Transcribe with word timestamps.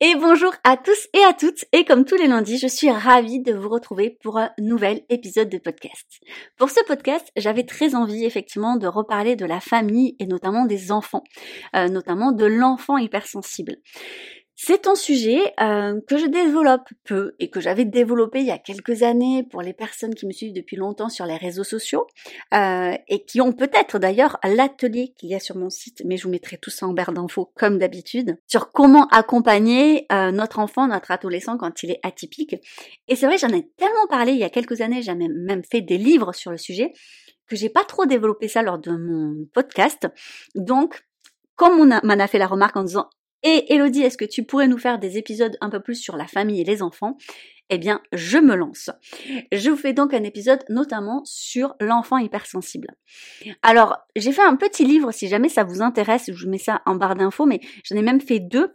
Et 0.00 0.14
bonjour 0.14 0.52
à 0.62 0.76
tous 0.76 1.08
et 1.14 1.24
à 1.24 1.32
toutes. 1.32 1.64
Et 1.72 1.86
comme 1.86 2.04
tous 2.04 2.16
les 2.16 2.26
lundis, 2.26 2.58
je 2.58 2.66
suis 2.66 2.90
ravie 2.90 3.40
de 3.40 3.54
vous 3.54 3.70
retrouver 3.70 4.18
pour 4.22 4.36
un 4.36 4.50
nouvel 4.58 5.00
épisode 5.08 5.48
de 5.48 5.56
podcast. 5.56 6.20
Pour 6.58 6.68
ce 6.68 6.84
podcast, 6.84 7.26
j'avais 7.34 7.64
très 7.64 7.94
envie 7.94 8.26
effectivement 8.26 8.76
de 8.76 8.86
reparler 8.86 9.36
de 9.36 9.46
la 9.46 9.58
famille 9.58 10.14
et 10.18 10.26
notamment 10.26 10.66
des 10.66 10.92
enfants, 10.92 11.24
euh, 11.74 11.88
notamment 11.88 12.32
de 12.32 12.44
l'enfant 12.44 12.98
hypersensible. 12.98 13.76
C'est 14.58 14.86
un 14.86 14.94
sujet 14.94 15.52
euh, 15.60 16.00
que 16.08 16.16
je 16.16 16.24
développe 16.24 16.88
peu 17.04 17.34
et 17.38 17.50
que 17.50 17.60
j'avais 17.60 17.84
développé 17.84 18.40
il 18.40 18.46
y 18.46 18.50
a 18.50 18.56
quelques 18.56 19.02
années 19.02 19.42
pour 19.42 19.60
les 19.60 19.74
personnes 19.74 20.14
qui 20.14 20.26
me 20.26 20.32
suivent 20.32 20.54
depuis 20.54 20.76
longtemps 20.76 21.10
sur 21.10 21.26
les 21.26 21.36
réseaux 21.36 21.62
sociaux 21.62 22.06
euh, 22.54 22.96
et 23.06 23.26
qui 23.26 23.42
ont 23.42 23.52
peut-être 23.52 23.98
d'ailleurs 23.98 24.38
l'atelier 24.42 25.12
qu'il 25.18 25.28
y 25.28 25.34
a 25.34 25.40
sur 25.40 25.56
mon 25.56 25.68
site, 25.68 26.00
mais 26.06 26.16
je 26.16 26.22
vous 26.22 26.30
mettrai 26.30 26.56
tout 26.56 26.70
ça 26.70 26.86
en 26.86 26.94
barre 26.94 27.12
d'infos 27.12 27.52
comme 27.54 27.76
d'habitude, 27.76 28.38
sur 28.46 28.72
comment 28.72 29.06
accompagner 29.08 30.06
euh, 30.10 30.30
notre 30.30 30.58
enfant, 30.58 30.86
notre 30.86 31.10
adolescent 31.10 31.58
quand 31.58 31.82
il 31.82 31.90
est 31.90 32.00
atypique. 32.02 32.56
Et 33.08 33.14
c'est 33.14 33.26
vrai, 33.26 33.36
j'en 33.36 33.50
ai 33.50 33.68
tellement 33.76 34.06
parlé 34.08 34.32
il 34.32 34.38
y 34.38 34.44
a 34.44 34.50
quelques 34.50 34.80
années, 34.80 35.02
j'ai 35.02 35.14
même 35.14 35.64
fait 35.70 35.82
des 35.82 35.98
livres 35.98 36.32
sur 36.32 36.50
le 36.50 36.56
sujet, 36.56 36.94
que 37.46 37.56
j'ai 37.56 37.68
pas 37.68 37.84
trop 37.84 38.06
développé 38.06 38.48
ça 38.48 38.62
lors 38.62 38.78
de 38.78 38.90
mon 38.90 39.44
podcast. 39.52 40.08
Donc, 40.54 41.04
comme 41.56 41.78
on 41.78 41.84
m'en 41.84 42.18
a 42.18 42.26
fait 42.26 42.38
la 42.38 42.46
remarque 42.46 42.78
en 42.78 42.84
disant 42.84 43.10
et 43.42 43.72
Elodie, 43.74 44.02
est-ce 44.02 44.16
que 44.16 44.24
tu 44.24 44.44
pourrais 44.44 44.68
nous 44.68 44.78
faire 44.78 44.98
des 44.98 45.18
épisodes 45.18 45.56
un 45.60 45.70
peu 45.70 45.80
plus 45.80 45.96
sur 45.96 46.16
la 46.16 46.26
famille 46.26 46.60
et 46.60 46.64
les 46.64 46.82
enfants? 46.82 47.16
Eh 47.68 47.78
bien, 47.78 48.00
je 48.12 48.38
me 48.38 48.54
lance. 48.54 48.90
Je 49.50 49.70
vous 49.70 49.76
fais 49.76 49.92
donc 49.92 50.14
un 50.14 50.22
épisode 50.22 50.64
notamment 50.68 51.22
sur 51.24 51.74
l'enfant 51.80 52.18
hypersensible. 52.18 52.88
Alors, 53.62 53.96
j'ai 54.14 54.30
fait 54.30 54.44
un 54.44 54.54
petit 54.54 54.84
livre, 54.84 55.10
si 55.12 55.26
jamais 55.26 55.48
ça 55.48 55.64
vous 55.64 55.82
intéresse, 55.82 56.30
je 56.32 56.44
vous 56.44 56.50
mets 56.50 56.58
ça 56.58 56.82
en 56.86 56.94
barre 56.94 57.16
d'infos, 57.16 57.44
mais 57.44 57.60
j'en 57.84 57.96
ai 57.96 58.02
même 58.02 58.20
fait 58.20 58.38
deux 58.38 58.72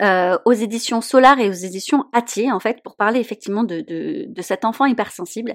euh, 0.00 0.38
aux 0.44 0.52
éditions 0.52 1.00
Solar 1.00 1.38
et 1.38 1.48
aux 1.48 1.52
éditions 1.52 2.04
Atier, 2.12 2.50
en 2.50 2.60
fait, 2.60 2.82
pour 2.82 2.96
parler 2.96 3.20
effectivement 3.20 3.64
de, 3.64 3.80
de, 3.80 4.42
cet 4.42 4.64
enfant 4.64 4.86
hypersensible. 4.86 5.54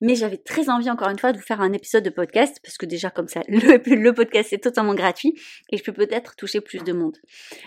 Mais 0.00 0.14
j'avais 0.14 0.36
très 0.36 0.70
envie, 0.70 0.90
encore 0.90 1.08
une 1.08 1.18
fois, 1.18 1.32
de 1.32 1.38
vous 1.38 1.44
faire 1.44 1.60
un 1.60 1.72
épisode 1.72 2.04
de 2.04 2.10
podcast, 2.10 2.58
parce 2.62 2.78
que 2.78 2.86
déjà, 2.86 3.10
comme 3.10 3.28
ça, 3.28 3.42
le, 3.48 3.78
le 3.94 4.12
podcast 4.12 4.52
est 4.52 4.58
totalement 4.58 4.94
gratuit, 4.94 5.34
et 5.70 5.76
je 5.76 5.82
peux 5.82 5.92
peut-être 5.92 6.36
toucher 6.36 6.60
plus 6.60 6.82
de 6.82 6.92
monde. 6.92 7.16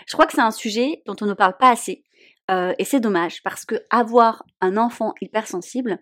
Je 0.06 0.12
crois 0.12 0.26
que 0.26 0.32
c'est 0.32 0.40
un 0.40 0.50
sujet 0.50 1.02
dont 1.06 1.16
on 1.20 1.26
ne 1.26 1.34
parle 1.34 1.56
pas 1.58 1.70
assez, 1.70 2.02
euh, 2.50 2.74
et 2.78 2.84
c'est 2.84 3.00
dommage, 3.00 3.42
parce 3.42 3.64
que 3.64 3.76
avoir 3.90 4.44
un 4.60 4.76
enfant 4.76 5.14
hypersensible, 5.20 6.00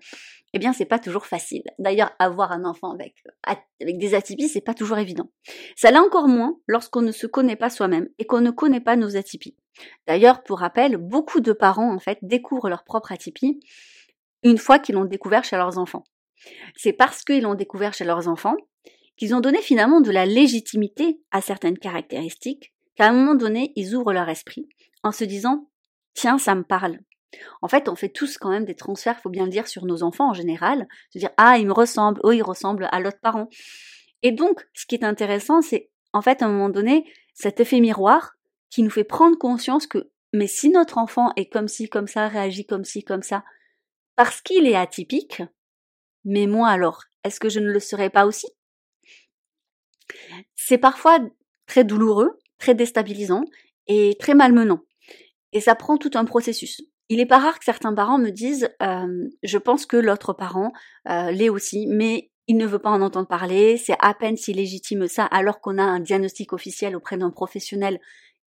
eh 0.53 0.59
bien, 0.59 0.73
c'est 0.73 0.85
pas 0.85 0.99
toujours 0.99 1.27
facile. 1.27 1.65
D'ailleurs, 1.79 2.13
avoir 2.19 2.53
un 2.53 2.65
enfant 2.65 2.93
avec, 2.93 3.15
avec 3.45 3.99
des 3.99 4.15
atypies, 4.15 4.49
c'est 4.49 4.61
pas 4.61 4.75
toujours 4.75 4.99
évident. 4.99 5.31
Ça 5.75 5.91
l'est 5.91 5.99
encore 5.99 6.29
moins 6.29 6.57
lorsqu'on 6.67 7.03
ne 7.03 7.13
se 7.13 7.27
connaît 7.27 7.57
pas 7.57 7.69
soi-même 7.69 8.09
et 8.19 8.27
qu'on 8.27 8.41
ne 8.41 8.51
connaît 8.51 8.81
pas 8.81 8.97
nos 8.97 9.17
atypies. 9.17 9.57
D'ailleurs, 10.07 10.43
pour 10.43 10.61
rappel, 10.61 10.97
beaucoup 10.97 11.41
de 11.41 11.53
parents, 11.53 11.93
en 11.93 11.99
fait, 11.99 12.19
découvrent 12.23 12.69
leur 12.69 12.85
propre 12.85 13.13
atypie 13.13 13.61
une 14.43 14.59
fois 14.59 14.79
qu'ils 14.79 14.95
l'ont 14.95 15.05
découvert 15.05 15.45
chez 15.45 15.57
leurs 15.57 15.79
enfants. 15.79 16.05
C'est 16.77 16.93
parce 16.93 17.25
qu'ils 17.25 17.43
l'ont 17.43 17.55
découvert 17.55 17.95
chez 17.95 18.05
leurs 18.05 18.29
enfants 18.29 18.57
qu'ils 19.17 19.35
ont 19.35 19.41
donné 19.41 19.61
finalement 19.61 20.01
de 20.01 20.11
la 20.11 20.27
légitimité 20.27 21.21
à 21.31 21.41
certaines 21.41 21.79
caractéristiques 21.79 22.73
qu'à 22.97 23.09
un 23.09 23.13
moment 23.13 23.35
donné, 23.35 23.73
ils 23.77 23.95
ouvrent 23.95 24.13
leur 24.13 24.29
esprit 24.29 24.69
en 25.03 25.13
se 25.13 25.25
disant, 25.25 25.69
tiens, 26.17 26.39
ça 26.39 26.55
me 26.55 26.65
parle. 26.65 26.99
En 27.63 27.69
fait, 27.69 27.89
on 27.89 27.95
fait 27.95 28.09
tous 28.09 28.39
quand 28.39 28.51
même 28.51 28.65
des 28.65 28.75
transferts, 28.75 29.21
faut 29.21 29.31
bien 29.31 29.45
le 29.45 29.51
dire, 29.51 29.69
sur 29.69 29.85
nos 29.85 30.03
enfants 30.03 30.31
en 30.31 30.35
général. 30.35 30.89
Se 31.13 31.19
dire, 31.19 31.31
ah, 31.37 31.59
il 31.59 31.67
me 31.67 31.73
ressemble, 31.73 32.21
oh, 32.25 32.33
il 32.33 32.43
ressemble 32.43 32.89
à 32.91 32.99
l'autre 32.99 33.21
parent. 33.21 33.49
Et 34.23 34.33
donc, 34.33 34.67
ce 34.75 34.87
qui 34.87 34.97
est 34.97 35.05
intéressant, 35.05 35.61
c'est, 35.61 35.91
en 36.13 36.23
fait, 36.23 36.43
à 36.43 36.47
un 36.47 36.51
moment 36.51 36.71
donné, 36.71 37.05
cet 37.35 37.61
effet 37.61 37.81
miroir 37.81 38.33
qui 38.71 38.83
nous 38.83 38.91
fait 38.91 39.05
prendre 39.05 39.39
conscience 39.39 39.87
que, 39.87 40.11
mais 40.33 40.47
si 40.47 40.71
notre 40.71 40.99
enfant 40.99 41.33
est 41.37 41.47
comme 41.47 41.69
ci, 41.69 41.89
comme 41.89 42.07
ça, 42.07 42.29
réagit 42.29 42.67
comme 42.67 42.85
ci, 42.85 43.05
comme 43.05 43.23
ça, 43.23 43.45
parce 44.17 44.41
qu'il 44.41 44.67
est 44.67 44.75
atypique, 44.75 45.43
mais 46.25 46.47
moi 46.47 46.69
alors, 46.69 47.05
est-ce 47.23 47.39
que 47.39 47.49
je 47.49 47.61
ne 47.61 47.71
le 47.71 47.81
serais 47.81 48.11
pas 48.11 48.27
aussi? 48.27 48.49
C'est 50.55 50.79
parfois 50.79 51.19
très 51.67 51.85
douloureux, 51.85 52.39
très 52.59 52.75
déstabilisant 52.75 53.45
et 53.87 54.17
très 54.19 54.35
malmenant. 54.35 54.81
Et 55.57 55.61
ça 55.61 55.75
prend 55.75 55.97
tout 55.97 56.11
un 56.13 56.27
processus. 56.27 56.83
Il 57.09 57.17
n'est 57.17 57.25
pas 57.25 57.39
rare 57.39 57.59
que 57.59 57.65
certains 57.65 57.95
parents 57.95 58.19
me 58.19 58.29
disent 58.29 58.69
euh, 58.83 59.27
je 59.43 59.57
pense 59.57 59.87
que 59.87 59.97
l'autre 59.97 60.35
parent 60.35 60.71
euh, 61.09 61.31
l'est 61.31 61.49
aussi, 61.49 61.87
mais 61.87 62.31
il 62.47 62.59
ne 62.59 62.67
veut 62.67 62.79
pas 62.79 62.91
en 62.91 63.01
entendre 63.01 63.27
parler, 63.27 63.79
c'est 63.79 63.97
à 64.01 64.13
peine 64.13 64.37
s'il 64.37 64.57
légitime 64.57 65.09
ça 65.09 65.25
alors 65.25 65.63
qu'on 65.63 65.79
a 65.79 65.83
un 65.83 66.01
diagnostic 66.01 66.53
officiel 66.53 66.95
auprès 66.95 67.17
d'un 67.17 67.31
professionnel, 67.31 68.01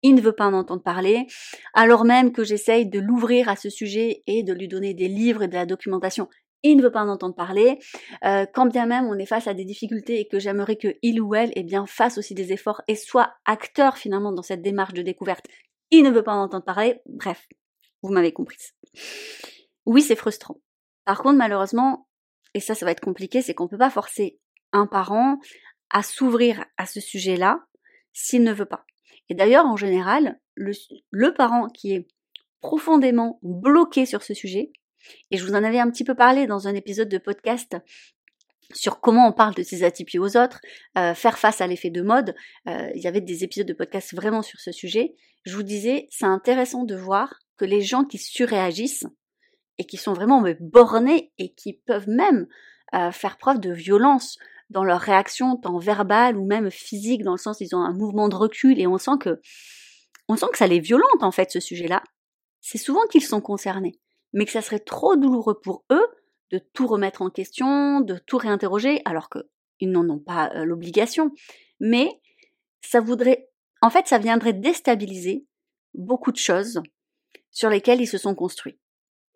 il 0.04 0.14
ne 0.14 0.20
veut 0.20 0.36
pas 0.36 0.46
en 0.46 0.52
entendre 0.52 0.84
parler, 0.84 1.26
alors 1.74 2.04
même 2.04 2.30
que 2.30 2.44
j'essaye 2.44 2.86
de 2.86 3.00
l'ouvrir 3.00 3.48
à 3.48 3.56
ce 3.56 3.70
sujet 3.70 4.22
et 4.28 4.44
de 4.44 4.52
lui 4.52 4.68
donner 4.68 4.94
des 4.94 5.08
livres 5.08 5.42
et 5.42 5.48
de 5.48 5.54
la 5.54 5.66
documentation, 5.66 6.28
il 6.62 6.76
ne 6.76 6.82
veut 6.82 6.92
pas 6.92 7.02
en 7.02 7.08
entendre 7.08 7.34
parler, 7.34 7.80
euh, 8.24 8.46
quand 8.54 8.66
bien 8.66 8.86
même 8.86 9.06
on 9.06 9.18
est 9.18 9.26
face 9.26 9.48
à 9.48 9.54
des 9.54 9.64
difficultés 9.64 10.20
et 10.20 10.28
que 10.28 10.38
j'aimerais 10.38 10.76
que 10.76 10.94
il 11.02 11.20
ou 11.20 11.34
elle 11.34 11.50
eh 11.56 11.64
bien, 11.64 11.86
fasse 11.86 12.18
aussi 12.18 12.34
des 12.34 12.52
efforts 12.52 12.82
et 12.86 12.94
soit 12.94 13.32
acteur 13.46 13.96
finalement 13.96 14.30
dans 14.30 14.42
cette 14.42 14.62
démarche 14.62 14.94
de 14.94 15.02
découverte, 15.02 15.46
il 15.90 16.02
ne 16.02 16.10
veut 16.10 16.22
pas 16.22 16.34
en 16.34 16.42
entendre 16.42 16.64
parler, 16.64 17.00
bref, 17.06 17.46
vous 18.02 18.10
m'avez 18.10 18.32
comprise. 18.32 18.74
Oui, 19.86 20.02
c'est 20.02 20.16
frustrant. 20.16 20.60
Par 21.04 21.22
contre, 21.22 21.38
malheureusement, 21.38 22.08
et 22.54 22.60
ça, 22.60 22.74
ça 22.74 22.84
va 22.84 22.92
être 22.92 23.00
compliqué, 23.00 23.42
c'est 23.42 23.54
qu'on 23.54 23.64
ne 23.64 23.68
peut 23.68 23.78
pas 23.78 23.90
forcer 23.90 24.38
un 24.72 24.86
parent 24.86 25.38
à 25.90 26.02
s'ouvrir 26.02 26.64
à 26.76 26.86
ce 26.86 27.00
sujet-là 27.00 27.64
s'il 28.12 28.42
ne 28.42 28.52
veut 28.52 28.66
pas. 28.66 28.84
Et 29.28 29.34
d'ailleurs, 29.34 29.66
en 29.66 29.76
général, 29.76 30.40
le, 30.54 30.72
le, 31.10 31.34
parent 31.34 31.68
qui 31.68 31.92
est 31.92 32.08
profondément 32.60 33.38
bloqué 33.42 34.06
sur 34.06 34.22
ce 34.22 34.34
sujet, 34.34 34.72
et 35.30 35.36
je 35.36 35.44
vous 35.44 35.54
en 35.54 35.64
avais 35.64 35.78
un 35.78 35.90
petit 35.90 36.04
peu 36.04 36.14
parlé 36.14 36.46
dans 36.46 36.68
un 36.68 36.74
épisode 36.74 37.08
de 37.08 37.18
podcast 37.18 37.76
sur 38.72 39.00
comment 39.00 39.28
on 39.28 39.32
parle 39.32 39.54
de 39.54 39.62
ses 39.62 39.82
atypies 39.82 40.18
aux 40.18 40.36
autres, 40.36 40.60
euh, 40.96 41.14
faire 41.14 41.38
face 41.38 41.60
à 41.60 41.66
l'effet 41.66 41.90
de 41.90 42.02
mode. 42.02 42.34
Euh, 42.68 42.90
il 42.94 43.02
y 43.02 43.08
avait 43.08 43.20
des 43.20 43.42
épisodes 43.44 43.66
de 43.66 43.72
podcast 43.72 44.14
vraiment 44.14 44.42
sur 44.42 44.60
ce 44.60 44.72
sujet. 44.72 45.14
Je 45.44 45.56
vous 45.56 45.62
disais, 45.62 46.06
c'est 46.10 46.26
intéressant 46.26 46.84
de 46.84 46.94
voir 46.94 47.34
que 47.56 47.64
les 47.64 47.80
gens 47.80 48.04
qui 48.04 48.18
surréagissent 48.18 49.06
et 49.78 49.84
qui 49.84 49.96
sont 49.96 50.12
vraiment 50.12 50.44
bornés 50.60 51.32
et 51.38 51.52
qui 51.54 51.74
peuvent 51.74 52.08
même 52.08 52.46
euh, 52.94 53.10
faire 53.10 53.38
preuve 53.38 53.60
de 53.60 53.72
violence 53.72 54.38
dans 54.68 54.84
leur 54.84 55.00
réaction, 55.00 55.56
tant 55.56 55.78
verbale 55.78 56.36
ou 56.36 56.46
même 56.46 56.70
physique, 56.70 57.22
dans 57.22 57.32
le 57.32 57.38
sens 57.38 57.60
ils 57.60 57.74
ont 57.74 57.80
un 57.80 57.92
mouvement 57.92 58.28
de 58.28 58.36
recul 58.36 58.78
et 58.78 58.86
on 58.86 58.98
sent 58.98 59.18
que 59.20 59.40
on 60.28 60.36
sent 60.36 60.46
que 60.52 60.58
ça 60.58 60.66
les 60.66 60.80
violente 60.80 61.22
en 61.22 61.32
fait 61.32 61.50
ce 61.50 61.60
sujet-là. 61.60 62.02
C'est 62.60 62.78
souvent 62.78 63.04
qu'ils 63.10 63.24
sont 63.24 63.40
concernés, 63.40 63.98
mais 64.32 64.44
que 64.44 64.52
ça 64.52 64.62
serait 64.62 64.78
trop 64.78 65.16
douloureux 65.16 65.58
pour 65.60 65.84
eux 65.90 66.06
de 66.50 66.58
tout 66.58 66.86
remettre 66.86 67.22
en 67.22 67.30
question, 67.30 68.00
de 68.00 68.18
tout 68.18 68.38
réinterroger, 68.38 69.02
alors 69.04 69.28
qu'ils 69.30 69.90
n'en 69.90 70.08
ont 70.08 70.18
pas 70.18 70.50
euh, 70.54 70.64
l'obligation. 70.64 71.30
Mais 71.78 72.08
ça 72.80 73.00
voudrait, 73.00 73.49
en 73.82 73.90
fait, 73.90 74.06
ça 74.06 74.18
viendrait 74.18 74.52
déstabiliser 74.52 75.46
beaucoup 75.94 76.32
de 76.32 76.36
choses 76.36 76.80
sur 77.50 77.70
lesquels 77.70 78.00
ils 78.00 78.06
se 78.06 78.18
sont 78.18 78.34
construits. 78.34 78.78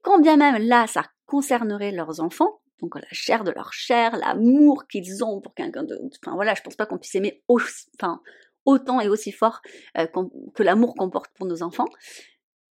Quand 0.03 0.21
bien 0.21 0.37
même 0.37 0.63
là, 0.63 0.87
ça 0.87 1.05
concernerait 1.27 1.93
leurs 1.93 2.21
enfants, 2.21 2.61
donc 2.81 2.97
la 2.97 3.07
chair 3.11 3.45
de 3.45 3.51
leur 3.51 3.73
chair, 3.73 4.17
l'amour 4.17 4.87
qu'ils 4.87 5.25
ont 5.25 5.41
pour 5.41 5.55
quelqu'un 5.55 5.85
de... 5.85 5.99
Enfin 6.23 6.35
voilà, 6.35 6.55
je 6.55 6.63
pense 6.63 6.77
pas 6.77 6.87
qu'on 6.87 6.99
puisse 6.99 7.15
aimer 7.15 7.43
enfin, 7.49 8.21
autant 8.65 9.01
et 9.01 9.09
aussi 9.09 9.33
fort 9.33 9.61
euh, 9.97 10.07
que 10.55 10.63
l'amour 10.63 10.95
qu'on 10.95 11.11
porte 11.11 11.33
pour 11.35 11.47
nos 11.47 11.63
enfants. 11.63 11.89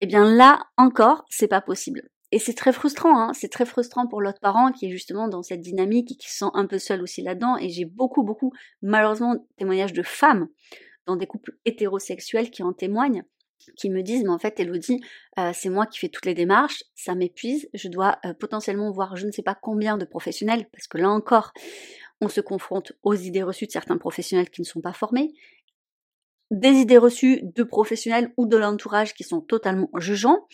Eh 0.00 0.06
bien 0.06 0.24
là 0.24 0.64
encore, 0.76 1.24
c'est 1.28 1.48
pas 1.48 1.60
possible. 1.60 2.02
et 2.32 2.38
c'est 2.38 2.54
très 2.54 2.72
frustrant, 2.72 3.20
hein. 3.20 3.32
c'est 3.34 3.50
très 3.50 3.66
frustrant 3.66 4.06
pour 4.06 4.20
l'autre 4.20 4.40
parent 4.40 4.72
qui 4.72 4.86
est 4.86 4.90
justement 4.90 5.28
dans 5.28 5.42
cette 5.42 5.60
dynamique 5.60 6.12
et 6.12 6.16
qui 6.16 6.30
se 6.30 6.38
sent 6.38 6.50
un 6.54 6.66
peu 6.66 6.78
seul 6.78 7.02
aussi 7.02 7.22
là-dedans. 7.22 7.56
Et 7.58 7.68
j'ai 7.68 7.84
beaucoup, 7.84 8.24
beaucoup, 8.24 8.52
malheureusement, 8.82 9.36
témoignages 9.56 9.92
de 9.92 10.02
femmes 10.02 10.48
des 11.16 11.26
couples 11.26 11.56
hétérosexuels 11.64 12.50
qui 12.50 12.62
en 12.62 12.72
témoignent, 12.72 13.24
qui 13.76 13.90
me 13.90 14.02
disent, 14.02 14.22
mais 14.22 14.30
en 14.30 14.38
fait, 14.38 14.58
Elodie, 14.60 15.00
euh, 15.38 15.50
c'est 15.54 15.68
moi 15.68 15.86
qui 15.86 15.98
fais 15.98 16.08
toutes 16.08 16.26
les 16.26 16.34
démarches, 16.34 16.82
ça 16.94 17.14
m'épuise, 17.14 17.68
je 17.74 17.88
dois 17.88 18.18
euh, 18.24 18.34
potentiellement 18.34 18.90
voir 18.90 19.16
je 19.16 19.26
ne 19.26 19.32
sais 19.32 19.42
pas 19.42 19.54
combien 19.54 19.98
de 19.98 20.04
professionnels, 20.04 20.66
parce 20.72 20.86
que 20.86 20.98
là 20.98 21.10
encore, 21.10 21.52
on 22.20 22.28
se 22.28 22.40
confronte 22.40 22.92
aux 23.02 23.14
idées 23.14 23.42
reçues 23.42 23.66
de 23.66 23.72
certains 23.72 23.98
professionnels 23.98 24.50
qui 24.50 24.60
ne 24.60 24.66
sont 24.66 24.80
pas 24.80 24.92
formés, 24.92 25.32
des 26.50 26.70
idées 26.70 26.98
reçues 26.98 27.40
de 27.42 27.62
professionnels 27.62 28.32
ou 28.36 28.46
de 28.46 28.56
l'entourage 28.56 29.14
qui 29.14 29.22
sont 29.22 29.40
totalement 29.40 29.88
jugeants. 29.98 30.48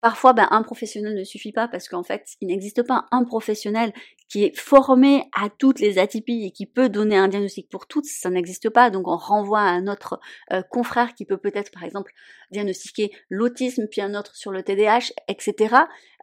Parfois, 0.00 0.32
ben, 0.32 0.46
un 0.52 0.62
professionnel 0.62 1.16
ne 1.16 1.24
suffit 1.24 1.50
pas 1.50 1.66
parce 1.66 1.88
qu'en 1.88 2.04
fait, 2.04 2.24
il 2.40 2.48
n'existe 2.48 2.86
pas 2.86 3.06
un 3.10 3.24
professionnel 3.24 3.92
qui 4.28 4.44
est 4.44 4.56
formé 4.56 5.24
à 5.34 5.48
toutes 5.48 5.80
les 5.80 5.98
atypies 5.98 6.46
et 6.46 6.52
qui 6.52 6.66
peut 6.66 6.88
donner 6.88 7.16
un 7.16 7.26
diagnostic 7.26 7.68
pour 7.68 7.88
toutes. 7.88 8.04
Ça 8.04 8.30
n'existe 8.30 8.70
pas. 8.70 8.90
Donc, 8.90 9.08
on 9.08 9.16
renvoie 9.16 9.60
à 9.60 9.70
un 9.70 9.88
autre 9.88 10.20
euh, 10.52 10.62
confrère 10.62 11.14
qui 11.14 11.24
peut 11.24 11.38
peut-être, 11.38 11.72
par 11.72 11.82
exemple, 11.82 12.12
diagnostiquer 12.52 13.10
l'autisme, 13.28 13.86
puis 13.90 14.00
un 14.00 14.14
autre 14.14 14.36
sur 14.36 14.52
le 14.52 14.62
TDAH, 14.62 15.12
etc. 15.26 15.74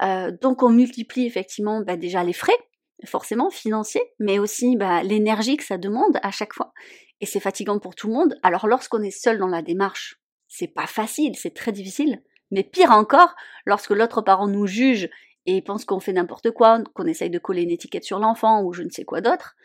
Euh, 0.03 0.31
donc, 0.41 0.63
on 0.63 0.69
multiplie 0.69 1.25
effectivement 1.25 1.81
ben, 1.81 1.99
déjà 1.99 2.23
les 2.23 2.33
frais 2.33 2.57
forcément 3.03 3.49
financiers, 3.49 4.03
mais 4.19 4.39
aussi 4.39 4.77
ben, 4.77 5.03
l'énergie 5.03 5.57
que 5.57 5.65
ça 5.65 5.77
demande 5.77 6.17
à 6.23 6.31
chaque 6.31 6.53
fois. 6.53 6.73
Et 7.21 7.25
c'est 7.25 7.39
fatigant 7.39 7.79
pour 7.79 7.95
tout 7.95 8.07
le 8.07 8.13
monde. 8.13 8.35
Alors 8.43 8.67
lorsqu'on 8.67 9.01
est 9.01 9.11
seul 9.11 9.37
dans 9.37 9.47
la 9.47 9.61
démarche, 9.61 10.21
c'est 10.47 10.67
pas 10.67 10.87
facile, 10.87 11.35
c'est 11.35 11.53
très 11.53 11.71
difficile. 11.71 12.21
Mais 12.51 12.63
pire 12.63 12.91
encore, 12.91 13.35
lorsque 13.65 13.91
l'autre 13.91 14.21
parent 14.21 14.47
nous 14.47 14.67
juge 14.67 15.09
et 15.45 15.61
pense 15.61 15.85
qu'on 15.85 15.99
fait 15.99 16.13
n'importe 16.13 16.51
quoi, 16.51 16.81
qu'on 16.93 17.05
essaye 17.05 17.29
de 17.29 17.39
coller 17.39 17.63
une 17.63 17.71
étiquette 17.71 18.03
sur 18.03 18.19
l'enfant 18.19 18.63
ou 18.63 18.73
je 18.73 18.83
ne 18.83 18.89
sais 18.89 19.05
quoi 19.05 19.21
d'autre, 19.21 19.55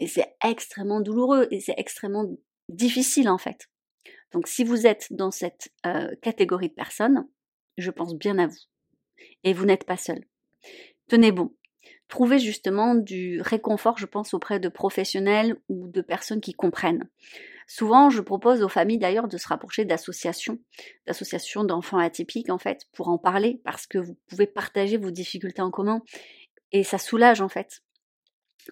et 0.00 0.06
c'est 0.06 0.34
extrêmement 0.42 1.00
douloureux 1.00 1.46
et 1.50 1.60
c'est 1.60 1.74
extrêmement 1.76 2.26
difficile 2.68 3.28
en 3.28 3.38
fait. 3.38 3.68
Donc 4.32 4.48
si 4.48 4.64
vous 4.64 4.86
êtes 4.86 5.06
dans 5.10 5.30
cette 5.30 5.68
euh, 5.86 6.10
catégorie 6.20 6.68
de 6.68 6.74
personnes, 6.74 7.26
je 7.78 7.90
pense 7.90 8.14
bien 8.14 8.38
à 8.38 8.46
vous. 8.46 8.58
Et 9.44 9.52
vous 9.52 9.64
n'êtes 9.64 9.84
pas 9.84 9.96
seul. 9.96 10.24
Tenez 11.08 11.32
bon. 11.32 11.54
Trouvez 12.08 12.38
justement 12.38 12.94
du 12.94 13.40
réconfort, 13.40 13.98
je 13.98 14.06
pense, 14.06 14.34
auprès 14.34 14.60
de 14.60 14.68
professionnels 14.68 15.56
ou 15.68 15.88
de 15.88 16.02
personnes 16.02 16.40
qui 16.40 16.52
comprennent. 16.52 17.08
Souvent, 17.66 18.10
je 18.10 18.20
propose 18.20 18.62
aux 18.62 18.68
familles 18.68 18.98
d'ailleurs 18.98 19.28
de 19.28 19.38
se 19.38 19.48
rapprocher 19.48 19.84
d'associations, 19.84 20.58
d'associations 21.06 21.64
d'enfants 21.64 21.98
atypiques 21.98 22.50
en 22.50 22.58
fait, 22.58 22.82
pour 22.92 23.08
en 23.08 23.18
parler, 23.18 23.60
parce 23.64 23.86
que 23.86 23.98
vous 23.98 24.16
pouvez 24.28 24.46
partager 24.46 24.98
vos 24.98 25.10
difficultés 25.10 25.62
en 25.62 25.70
commun 25.70 26.02
et 26.72 26.84
ça 26.84 26.98
soulage 26.98 27.40
en 27.40 27.48
fait. 27.48 27.82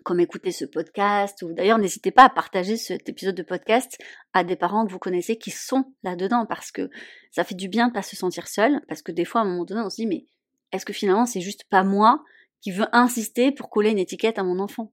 Comme 0.05 0.21
écouter 0.21 0.53
ce 0.53 0.65
podcast, 0.65 1.43
ou 1.43 1.53
d'ailleurs 1.53 1.79
n'hésitez 1.79 2.11
pas 2.11 2.25
à 2.25 2.31
partager 2.31 2.77
cet 2.77 3.09
épisode 3.09 3.35
de 3.35 3.43
podcast 3.43 3.99
à 4.33 4.45
des 4.45 4.57
parents 4.57 4.87
que 4.87 4.93
vous 4.93 4.99
connaissez 4.99 5.37
qui 5.37 5.51
sont 5.51 5.85
là-dedans, 6.03 6.47
parce 6.47 6.71
que 6.71 6.91
ça 7.31 7.45
fait 7.45 7.55
du 7.55 7.69
bien 7.69 7.89
de 7.89 7.93
pas 7.93 8.03
se 8.03 8.17
sentir 8.17 8.49
seul, 8.49 8.81
parce 8.89 9.03
que 9.03 9.13
des 9.13 9.25
fois 9.25 9.41
à 9.41 9.45
un 9.45 9.49
moment 9.49 9.65
donné 9.65 9.81
on 9.83 9.91
se 9.91 9.97
dit 9.97 10.07
mais 10.07 10.27
est-ce 10.73 10.85
que 10.85 10.93
finalement 10.93 11.27
c'est 11.27 11.41
juste 11.41 11.65
pas 11.65 11.83
moi 11.83 12.23
qui 12.63 12.71
veut 12.71 12.87
insister 12.93 13.53
pour 13.53 13.69
coller 13.69 13.91
une 13.91 13.99
étiquette 13.99 14.39
à 14.39 14.43
mon 14.43 14.59
enfant 14.59 14.93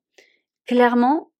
Clairement, 0.66 1.31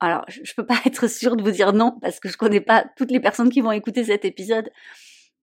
alors, 0.00 0.24
je, 0.28 0.54
peux 0.54 0.64
pas 0.64 0.80
être 0.86 1.08
sûre 1.08 1.36
de 1.36 1.42
vous 1.42 1.50
dire 1.50 1.72
non 1.72 1.98
parce 2.00 2.18
que 2.20 2.28
je 2.28 2.38
connais 2.38 2.60
pas 2.60 2.86
toutes 2.96 3.10
les 3.10 3.20
personnes 3.20 3.50
qui 3.50 3.60
vont 3.60 3.72
écouter 3.72 4.04
cet 4.04 4.24
épisode, 4.24 4.70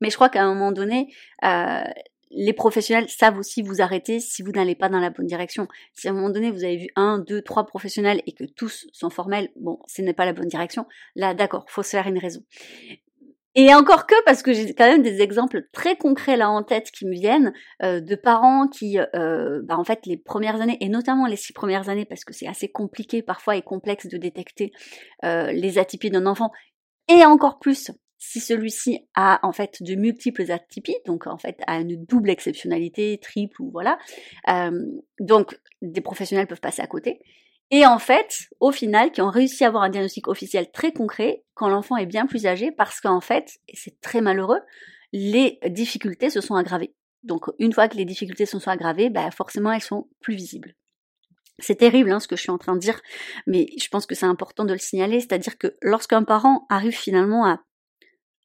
mais 0.02 0.10
je 0.10 0.16
crois 0.16 0.30
qu'à 0.30 0.44
un 0.44 0.54
moment 0.54 0.72
donné, 0.72 1.14
euh, 1.44 1.84
les 2.32 2.54
professionnels 2.54 3.08
savent 3.10 3.38
aussi 3.38 3.62
vous 3.62 3.82
arrêter 3.82 4.20
si 4.20 4.42
vous 4.42 4.52
n'allez 4.52 4.76
pas 4.76 4.90
dans 4.90 5.00
la 5.00 5.10
bonne 5.10 5.28
direction. 5.28 5.68
Si 5.94 6.08
à 6.08 6.12
un 6.12 6.14
moment 6.14 6.30
donné 6.30 6.52
vous 6.52 6.64
avez 6.64 6.78
vu 6.78 6.90
un, 6.96 7.20
deux, 7.20 7.42
trois 7.42 7.66
professionnels 7.66 8.22
et 8.26 8.34
que 8.34 8.44
tous 8.44 8.88
sont 8.92 9.10
formels, 9.10 9.50
bon, 9.56 9.80
ce 9.88 10.02
n'est 10.02 10.14
pas 10.14 10.26
la 10.26 10.34
bonne 10.34 10.48
direction. 10.48 10.86
Là, 11.16 11.34
d'accord, 11.34 11.66
faut 11.70 11.84
se 11.84 11.92
faire 11.92 12.08
une 12.08 12.18
raison. 12.18 12.42
Et 13.60 13.74
encore 13.74 14.06
que, 14.06 14.14
parce 14.24 14.44
que 14.44 14.54
j'ai 14.54 14.72
quand 14.76 14.86
même 14.86 15.02
des 15.02 15.20
exemples 15.20 15.64
très 15.74 15.98
concrets 15.98 16.38
là 16.38 16.48
en 16.52 16.62
tête 16.62 16.92
qui 16.92 17.08
me 17.08 17.14
viennent, 17.14 17.54
euh, 17.82 18.00
de 18.00 18.14
parents 18.14 18.68
qui, 18.68 19.00
euh, 19.00 19.62
bah 19.64 19.80
en 19.80 19.84
fait, 19.84 20.06
les 20.06 20.16
premières 20.16 20.62
années, 20.62 20.78
et 20.80 20.90
notamment 20.90 21.26
les 21.26 21.36
six 21.36 21.54
premières 21.54 21.90
années, 21.90 22.06
parce 22.06 22.24
que 22.24 22.34
c'est 22.34 22.48
assez 22.48 22.68
compliqué 22.68 23.24
parfois 23.24 23.56
et 23.56 23.64
complexe 23.64 24.06
de 24.06 24.18
détecter 24.18 24.74
euh, 25.26 25.52
les 25.52 25.80
atypies 25.80 26.12
d'un 26.12 26.28
enfant, 26.28 26.52
et 27.08 27.26
encore 27.26 27.58
plus 27.58 27.90
si 28.20 28.40
celui-ci 28.40 29.00
a 29.16 29.40
en 29.42 29.52
fait 29.52 29.82
de 29.82 29.96
multiples 29.96 30.52
atypies, 30.52 30.98
donc 31.08 31.26
en 31.26 31.40
fait 31.40 31.58
a 31.66 31.80
une 31.80 32.06
double 32.06 32.30
exceptionnalité, 32.30 33.18
triple 33.20 33.60
ou 33.60 33.72
voilà. 33.72 33.98
donc 35.20 35.60
des 35.82 36.02
professionnels 36.02 36.48
peuvent 36.48 36.62
passer 36.62 36.84
à 36.84 36.88
côté. 36.88 37.22
Et 37.70 37.86
en 37.86 38.00
fait, 38.00 38.48
au 38.60 38.72
final, 38.72 39.12
qui 39.12 39.22
ont 39.22 39.30
réussi 39.30 39.64
à 39.64 39.68
avoir 39.68 39.84
un 39.84 39.90
diagnostic 39.90 40.28
officiel 40.28 40.72
très 40.72 40.94
concret 40.94 41.44
quand 41.54 41.68
l'enfant 41.68 41.98
est 41.98 42.06
bien 42.06 42.26
plus 42.26 42.46
âgé, 42.46 42.72
parce 42.72 43.02
qu'en 43.02 43.20
fait, 43.20 43.60
et 43.68 43.76
c'est 43.76 44.00
très 44.00 44.22
malheureux, 44.22 44.60
les 45.12 45.60
difficultés 45.68 46.30
se 46.30 46.42
sont 46.42 46.56
aggravées. 46.56 46.94
Donc 47.24 47.46
une 47.60 47.74
fois 47.74 47.88
que 47.88 47.98
les 47.98 48.06
difficultés 48.06 48.46
se 48.46 48.60
sont 48.60 48.70
aggravées, 48.70 49.10
bah, 49.10 49.30
forcément 49.32 49.72
elles 49.72 49.82
sont 49.82 50.08
plus 50.22 50.36
visibles. 50.36 50.76
C'est 51.60 51.76
terrible 51.76 52.12
hein, 52.12 52.20
ce 52.20 52.28
que 52.28 52.36
je 52.36 52.42
suis 52.42 52.52
en 52.52 52.60
train 52.60 52.76
de 52.76 52.80
dire, 52.80 53.02
mais 53.48 53.68
je 53.82 53.88
pense 53.90 54.06
que 54.06 54.14
c'est 54.14 54.28
important 54.28 54.64
de 54.64 54.74
le 54.74 54.80
signaler, 54.80 55.20
c'est-à-dire 55.20 55.58
que 55.58 55.76
lorsqu'un 55.82 56.24
parent 56.24 56.68
arrive 56.70 56.96
finalement 56.96 57.46
à 57.46 57.62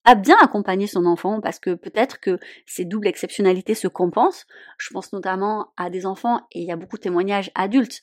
à 0.05 0.15
bien 0.15 0.37
accompagner 0.41 0.87
son 0.87 1.07
enfant 1.07 1.41
parce 1.41 1.59
que 1.59 1.75
peut-être 1.75 2.21
que 2.21 2.39
ces 2.67 2.85
doubles 2.85 3.07
exceptionnalités 3.07 3.75
se 3.75 3.89
compensent. 3.89 4.47
Je 4.79 4.91
pense 4.91 5.13
notamment 5.13 5.73
à 5.77 5.91
des 5.91 6.07
enfants 6.07 6.41
et 6.53 6.61
il 6.61 6.67
y 6.67 6.73
a 6.73 6.77
beaucoup 6.77 6.97
de 6.97 7.03
témoignages 7.03 7.51
adultes 7.55 8.01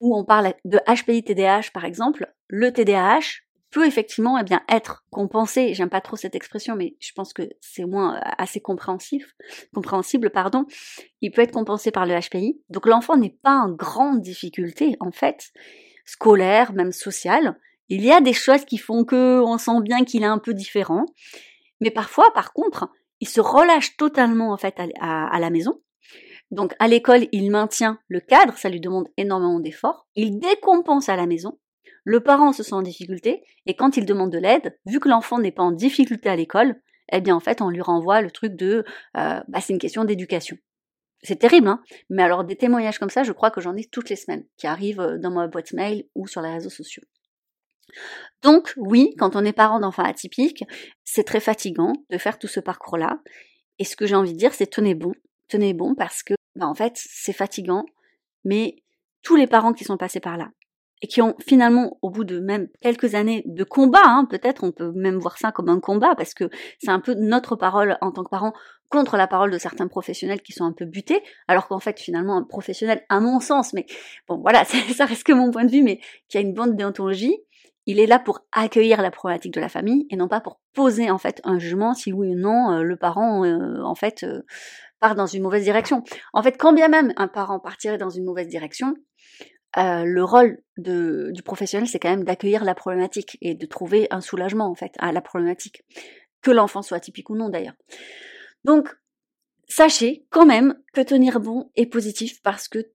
où 0.00 0.16
on 0.16 0.24
parle 0.24 0.54
de 0.64 0.78
HPI 0.86 1.24
TDAH 1.24 1.70
par 1.72 1.84
exemple. 1.84 2.32
Le 2.48 2.72
TDAH 2.72 3.42
peut 3.70 3.86
effectivement 3.86 4.38
eh 4.38 4.42
bien 4.42 4.62
être 4.68 5.04
compensé. 5.10 5.74
J'aime 5.74 5.90
pas 5.90 6.00
trop 6.00 6.16
cette 6.16 6.34
expression, 6.34 6.76
mais 6.76 6.96
je 6.98 7.12
pense 7.12 7.32
que 7.32 7.42
c'est 7.60 7.84
moins 7.84 8.16
euh, 8.16 8.20
assez 8.38 8.60
compréhensif, 8.60 9.34
compréhensible, 9.72 10.30
pardon. 10.30 10.66
Il 11.20 11.30
peut 11.30 11.42
être 11.42 11.52
compensé 11.52 11.90
par 11.90 12.06
le 12.06 12.18
HPI. 12.18 12.60
Donc 12.68 12.86
l'enfant 12.86 13.16
n'est 13.16 13.36
pas 13.42 13.58
en 13.58 13.70
grande 13.70 14.20
difficulté 14.20 14.96
en 15.00 15.12
fait, 15.12 15.52
scolaire, 16.04 16.72
même 16.72 16.92
sociale. 16.92 17.58
Il 17.90 18.04
y 18.04 18.12
a 18.12 18.20
des 18.20 18.32
choses 18.32 18.64
qui 18.64 18.78
font 18.78 19.04
que 19.04 19.40
on 19.40 19.58
sent 19.58 19.82
bien 19.82 20.04
qu'il 20.04 20.22
est 20.22 20.26
un 20.26 20.38
peu 20.38 20.54
différent. 20.54 21.06
Mais 21.80 21.90
parfois, 21.90 22.32
par 22.32 22.52
contre, 22.52 22.88
il 23.18 23.28
se 23.28 23.40
relâche 23.40 23.96
totalement 23.96 24.52
en 24.52 24.56
fait 24.56 24.76
à, 25.00 25.38
la 25.40 25.50
maison. 25.50 25.82
Donc 26.52 26.72
à 26.78 26.86
l'école, 26.86 27.26
il 27.32 27.50
maintient 27.50 27.98
le 28.06 28.20
cadre, 28.20 28.56
ça 28.56 28.68
lui 28.68 28.80
demande 28.80 29.08
énormément 29.16 29.58
d'efforts. 29.58 30.06
Il 30.14 30.38
décompense 30.38 31.08
à 31.08 31.16
la 31.16 31.26
maison. 31.26 31.58
Le 32.04 32.20
parent 32.20 32.52
se 32.52 32.62
sent 32.62 32.74
en 32.74 32.82
difficulté 32.82 33.42
et 33.66 33.74
quand 33.74 33.96
il 33.96 34.06
demande 34.06 34.30
de 34.30 34.38
l'aide, 34.38 34.78
vu 34.86 35.00
que 35.00 35.08
l'enfant 35.08 35.40
n'est 35.40 35.52
pas 35.52 35.64
en 35.64 35.72
difficulté 35.72 36.28
à 36.28 36.36
l'école, 36.36 36.80
eh 37.12 37.20
bien 37.20 37.34
en 37.34 37.40
fait 37.40 37.60
on 37.60 37.70
lui 37.70 37.82
renvoie 37.82 38.22
le 38.22 38.30
truc 38.30 38.54
de 38.54 38.84
euh, 39.16 39.40
bah, 39.48 39.60
c'est 39.60 39.72
une 39.72 39.80
question 39.80 40.04
d'éducation. 40.04 40.56
C'est 41.22 41.36
terrible, 41.36 41.68
hein 41.68 41.82
Mais 42.08 42.22
alors 42.22 42.44
des 42.44 42.56
témoignages 42.56 42.98
comme 42.98 43.10
ça, 43.10 43.24
je 43.24 43.32
crois 43.32 43.50
que 43.50 43.60
j'en 43.60 43.76
ai 43.76 43.84
toutes 43.84 44.08
les 44.08 44.16
semaines 44.16 44.44
qui 44.56 44.66
arrivent 44.66 45.00
euh, 45.00 45.18
dans 45.18 45.30
ma 45.30 45.48
boîte 45.48 45.72
mail 45.72 46.04
ou 46.14 46.26
sur 46.26 46.40
les 46.40 46.50
réseaux 46.50 46.70
sociaux. 46.70 47.02
Donc 48.42 48.72
oui, 48.76 49.14
quand 49.18 49.36
on 49.36 49.44
est 49.44 49.52
parent 49.52 49.80
d'enfants 49.80 50.04
atypiques, 50.04 50.64
c'est 51.04 51.24
très 51.24 51.40
fatigant 51.40 51.92
de 52.10 52.18
faire 52.18 52.38
tout 52.38 52.48
ce 52.48 52.60
parcours-là. 52.60 53.20
Et 53.78 53.84
ce 53.84 53.96
que 53.96 54.06
j'ai 54.06 54.14
envie 54.14 54.32
de 54.32 54.38
dire, 54.38 54.54
c'est 54.54 54.66
tenez 54.66 54.94
bon, 54.94 55.12
tenez 55.48 55.74
bon 55.74 55.94
parce 55.94 56.22
que, 56.22 56.34
bah, 56.56 56.66
en 56.66 56.74
fait, 56.74 56.92
c'est 56.96 57.32
fatigant, 57.32 57.84
mais 58.44 58.76
tous 59.22 59.36
les 59.36 59.46
parents 59.46 59.72
qui 59.72 59.84
sont 59.84 59.96
passés 59.96 60.20
par 60.20 60.36
là 60.36 60.50
et 61.02 61.06
qui 61.06 61.22
ont 61.22 61.34
finalement, 61.46 61.98
au 62.02 62.10
bout 62.10 62.24
de 62.24 62.40
même 62.40 62.68
quelques 62.80 63.14
années 63.14 63.42
de 63.46 63.64
combat, 63.64 64.02
hein, 64.04 64.26
peut-être 64.28 64.64
on 64.64 64.72
peut 64.72 64.92
même 64.92 65.18
voir 65.18 65.38
ça 65.38 65.50
comme 65.50 65.68
un 65.68 65.80
combat, 65.80 66.14
parce 66.14 66.34
que 66.34 66.50
c'est 66.78 66.90
un 66.90 67.00
peu 67.00 67.14
notre 67.14 67.56
parole 67.56 67.96
en 68.00 68.10
tant 68.12 68.22
que 68.22 68.28
parent 68.28 68.52
contre 68.90 69.16
la 69.16 69.26
parole 69.26 69.50
de 69.50 69.58
certains 69.58 69.88
professionnels 69.88 70.42
qui 70.42 70.52
sont 70.52 70.64
un 70.64 70.72
peu 70.72 70.84
butés, 70.84 71.22
alors 71.48 71.68
qu'en 71.68 71.78
fait 71.78 71.98
finalement 71.98 72.36
un 72.36 72.42
professionnel, 72.42 73.04
à 73.08 73.20
mon 73.20 73.40
sens, 73.40 73.72
mais 73.72 73.86
bon 74.28 74.38
voilà, 74.38 74.64
ça 74.94 75.06
reste 75.06 75.24
que 75.24 75.32
mon 75.32 75.50
point 75.50 75.64
de 75.64 75.70
vue, 75.70 75.82
mais 75.82 76.00
qui 76.28 76.36
a 76.36 76.40
une 76.40 76.52
bonne 76.52 76.76
déontologie, 76.76 77.38
il 77.86 77.98
est 77.98 78.06
là 78.06 78.18
pour 78.18 78.44
accueillir 78.52 79.02
la 79.02 79.10
problématique 79.10 79.54
de 79.54 79.60
la 79.60 79.68
famille 79.68 80.06
et 80.10 80.16
non 80.16 80.28
pas 80.28 80.40
pour 80.40 80.60
poser 80.74 81.10
en 81.10 81.18
fait 81.18 81.40
un 81.44 81.58
jugement 81.58 81.94
si 81.94 82.12
oui 82.12 82.28
ou 82.28 82.34
non 82.34 82.72
euh, 82.72 82.82
le 82.82 82.96
parent 82.96 83.44
euh, 83.44 83.82
en 83.82 83.94
fait 83.94 84.22
euh, 84.22 84.42
part 85.00 85.14
dans 85.14 85.26
une 85.26 85.42
mauvaise 85.42 85.64
direction. 85.64 86.04
En 86.34 86.42
fait, 86.42 86.58
quand 86.58 86.74
bien 86.74 86.88
même 86.88 87.14
un 87.16 87.26
parent 87.26 87.58
partirait 87.58 87.96
dans 87.96 88.10
une 88.10 88.24
mauvaise 88.24 88.48
direction, 88.48 88.94
le 89.76 90.22
rôle 90.22 90.58
du 90.76 91.42
professionnel 91.42 91.88
c'est 91.88 91.98
quand 91.98 92.10
même 92.10 92.24
d'accueillir 92.24 92.64
la 92.64 92.74
problématique 92.74 93.38
et 93.40 93.54
de 93.54 93.66
trouver 93.66 94.08
un 94.10 94.20
soulagement 94.20 94.66
en 94.66 94.74
fait 94.74 94.92
à 94.98 95.12
la 95.12 95.22
problématique, 95.22 95.84
que 96.42 96.50
l'enfant 96.50 96.82
soit 96.82 96.98
atypique 96.98 97.30
ou 97.30 97.36
non 97.36 97.48
d'ailleurs. 97.48 97.76
Donc 98.64 98.94
sachez 99.68 100.26
quand 100.28 100.44
même 100.44 100.74
que 100.92 101.00
tenir 101.00 101.40
bon 101.40 101.70
est 101.76 101.86
positif 101.86 102.42
parce 102.42 102.68
que 102.68 102.90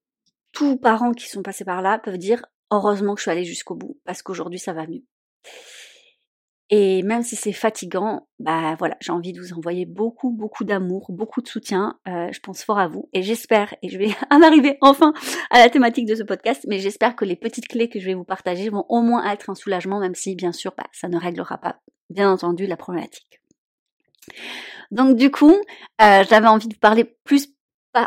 tous 0.51 0.77
parents 0.77 1.13
qui 1.13 1.27
sont 1.27 1.42
passés 1.42 1.65
par 1.65 1.82
là 1.82 1.98
peuvent 1.98 2.18
dire 2.18 2.46
heureusement 2.72 3.14
que 3.14 3.20
je 3.20 3.24
suis 3.24 3.32
allée 3.32 3.46
jusqu'au 3.46 3.76
bout, 3.76 4.00
parce 4.06 4.22
qu'aujourd'hui 4.22 4.60
ça 4.60 4.74
va 4.74 4.88
mieux. 4.88 5.04
Et 6.72 7.04
même 7.04 7.22
si 7.22 7.36
c'est 7.36 7.54
fatigant, 7.54 8.28
bah 8.40 8.76
voilà, 8.80 8.98
j'ai 9.00 9.12
envie 9.12 9.34
de 9.34 9.40
vous 9.40 9.54
envoyer 9.54 9.86
beaucoup, 9.86 10.32
beaucoup 10.32 10.64
d'amour, 10.64 11.06
beaucoup 11.10 11.42
de 11.44 11.48
soutien. 11.48 12.00
Euh, 12.08 12.32
je 12.32 12.40
pense 12.40 12.64
fort 12.64 12.80
à 12.80 12.88
vous 12.88 13.08
et 13.14 13.22
j'espère, 13.22 13.76
et 13.84 13.90
je 13.90 14.00
vais 14.00 14.10
en 14.32 14.42
arriver 14.42 14.78
enfin 14.82 15.14
à 15.52 15.60
la 15.60 15.70
thématique 15.70 16.08
de 16.08 16.16
ce 16.16 16.24
podcast, 16.24 16.66
mais 16.68 16.80
j'espère 16.80 17.16
que 17.16 17.24
les 17.24 17.36
petites 17.36 17.68
clés 17.68 17.88
que 17.88 18.00
je 18.00 18.06
vais 18.06 18.16
vous 18.16 18.24
partager 18.24 18.70
vont 18.70 18.86
au 18.90 19.02
moins 19.02 19.30
être 19.32 19.52
un 19.52 19.56
soulagement, 19.56 20.00
même 20.00 20.16
si 20.16 20.36
bien 20.36 20.52
sûr, 20.52 20.74
bah, 20.76 20.88
ça 20.92 21.08
ne 21.08 21.18
réglera 21.18 21.60
pas, 21.60 21.82
bien 22.10 22.32
entendu, 22.32 22.66
la 22.66 22.78
problématique. 22.78 23.42
Donc 24.90 25.16
du 25.18 25.30
coup, 25.30 25.56
euh, 26.02 26.24
j'avais 26.28 26.48
envie 26.48 26.68
de 26.68 26.74
vous 26.74 26.80
parler 26.80 27.04
plus 27.24 27.55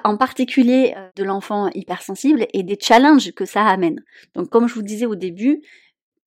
en 0.05 0.17
particulier 0.17 0.95
euh, 0.97 1.09
de 1.17 1.25
l'enfant 1.25 1.69
hypersensible 1.75 2.47
et 2.53 2.63
des 2.63 2.79
challenges 2.81 3.33
que 3.33 3.45
ça 3.45 3.65
amène. 3.65 4.03
Donc 4.35 4.51
comme 4.51 4.69
je 4.69 4.75
vous 4.75 4.83
disais 4.83 5.07
au 5.07 5.15
début, 5.15 5.63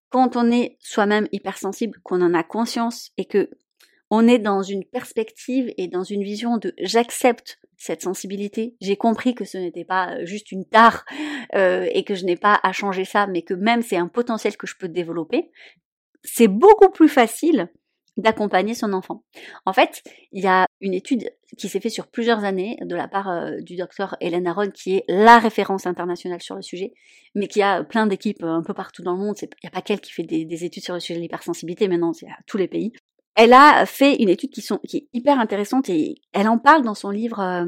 quand 0.10 0.36
on 0.36 0.51
est 0.51 0.77
soi-même 0.80 1.27
hypersensible, 1.32 2.00
qu'on 2.03 2.22
en 2.22 2.34
a 2.34 2.44
conscience 2.44 3.12
et 3.18 3.25
que 3.25 3.50
on 4.10 4.27
est 4.27 4.39
dans 4.39 4.62
une 4.62 4.84
perspective 4.84 5.74
et 5.77 5.88
dans 5.88 6.03
une 6.03 6.24
vision 6.24 6.58
de 6.58 6.74
j'accepte 6.80 7.60
cette 7.77 8.01
sensibilité, 8.01 8.75
j'ai 8.82 8.98
compris 8.98 9.34
que 9.34 9.46
ce 9.46 9.58
n'était 9.58 9.86
pas 9.86 10.12
euh, 10.12 10.25
juste 10.25 10.51
une 10.51 10.65
tare 10.65 11.06
euh, 11.56 11.88
et 11.91 12.03
que 12.03 12.13
je 12.13 12.25
n'ai 12.25 12.36
pas 12.36 12.60
à 12.62 12.74
changer 12.74 13.06
ça, 13.06 13.25
mais 13.25 13.41
que 13.41 13.53
même 13.53 13.82
c'est 13.82 13.98
un 13.98 14.08
potentiel 14.08 14.58
que 14.58 14.68
je 14.68 14.75
peux 14.77 14.89
développer, 14.89 15.50
c'est 16.24 16.50
beaucoup 16.50 16.89
plus 16.89 17.10
facile 17.10 17.70
d'accompagner 18.18 18.74
son 18.74 18.94
enfant. 18.94 19.24
En 19.65 19.74
fait, 19.74 20.03
il 20.32 20.44
y 20.44 20.48
a 20.48 20.65
une 20.82 20.94
étude 20.94 21.32
qui 21.58 21.70
s'est 21.70 21.80
faite 21.80 21.91
sur 21.91 22.08
plusieurs 22.08 22.44
années 22.44 22.77
de 22.82 22.96
la 22.96 23.08
part 23.08 23.30
euh, 23.30 23.58
du 23.62 23.75
docteur 23.75 24.15
Hélène 24.20 24.48
Aron, 24.48 24.70
qui 24.70 24.96
est 24.96 25.06
la 25.08 25.39
référence 25.39 25.86
internationale 25.86 26.41
sur 26.41 26.56
le 26.56 26.62
sujet, 26.62 26.94
mais 27.36 27.48
qui 27.48 27.62
a 27.62 27.84
plein 27.84 28.08
d'équipes 28.08 28.44
euh, 28.44 28.53
un 28.53 28.63
peu 28.63 28.74
partout 28.74 29.01
dans 29.01 29.13
le 29.13 29.20
monde. 29.20 29.36
Il 29.41 29.48
n'y 29.63 29.68
a 29.68 29.72
pas 29.72 29.82
qu'elle 29.82 30.01
qui 30.01 30.12
fait 30.12 30.24
des, 30.24 30.65
études 30.65 30.84
sur 30.84 30.94
le 30.94 31.00
sujet 31.00 31.15
de 31.15 31.22
l'hypersensibilité, 31.24 31.88
maintenant 31.88 32.13
c'est 32.13 32.27
à 32.27 32.38
tous 32.48 32.58
les 32.58 32.68
pays. 32.68 32.94
Elle 33.36 33.53
a 33.53 33.86
fait 33.86 34.22
une 34.22 34.30
étude 34.30 34.51
qui, 34.51 34.62
est 34.98 35.08
hyper 35.13 35.39
intéressante 35.39 35.89
et 35.89 36.15
elle 36.34 36.50
en 36.50 36.58
parle 36.58 36.84
dans 36.84 36.96
son 36.96 37.10
livre 37.10 37.39
euh, 37.39 37.65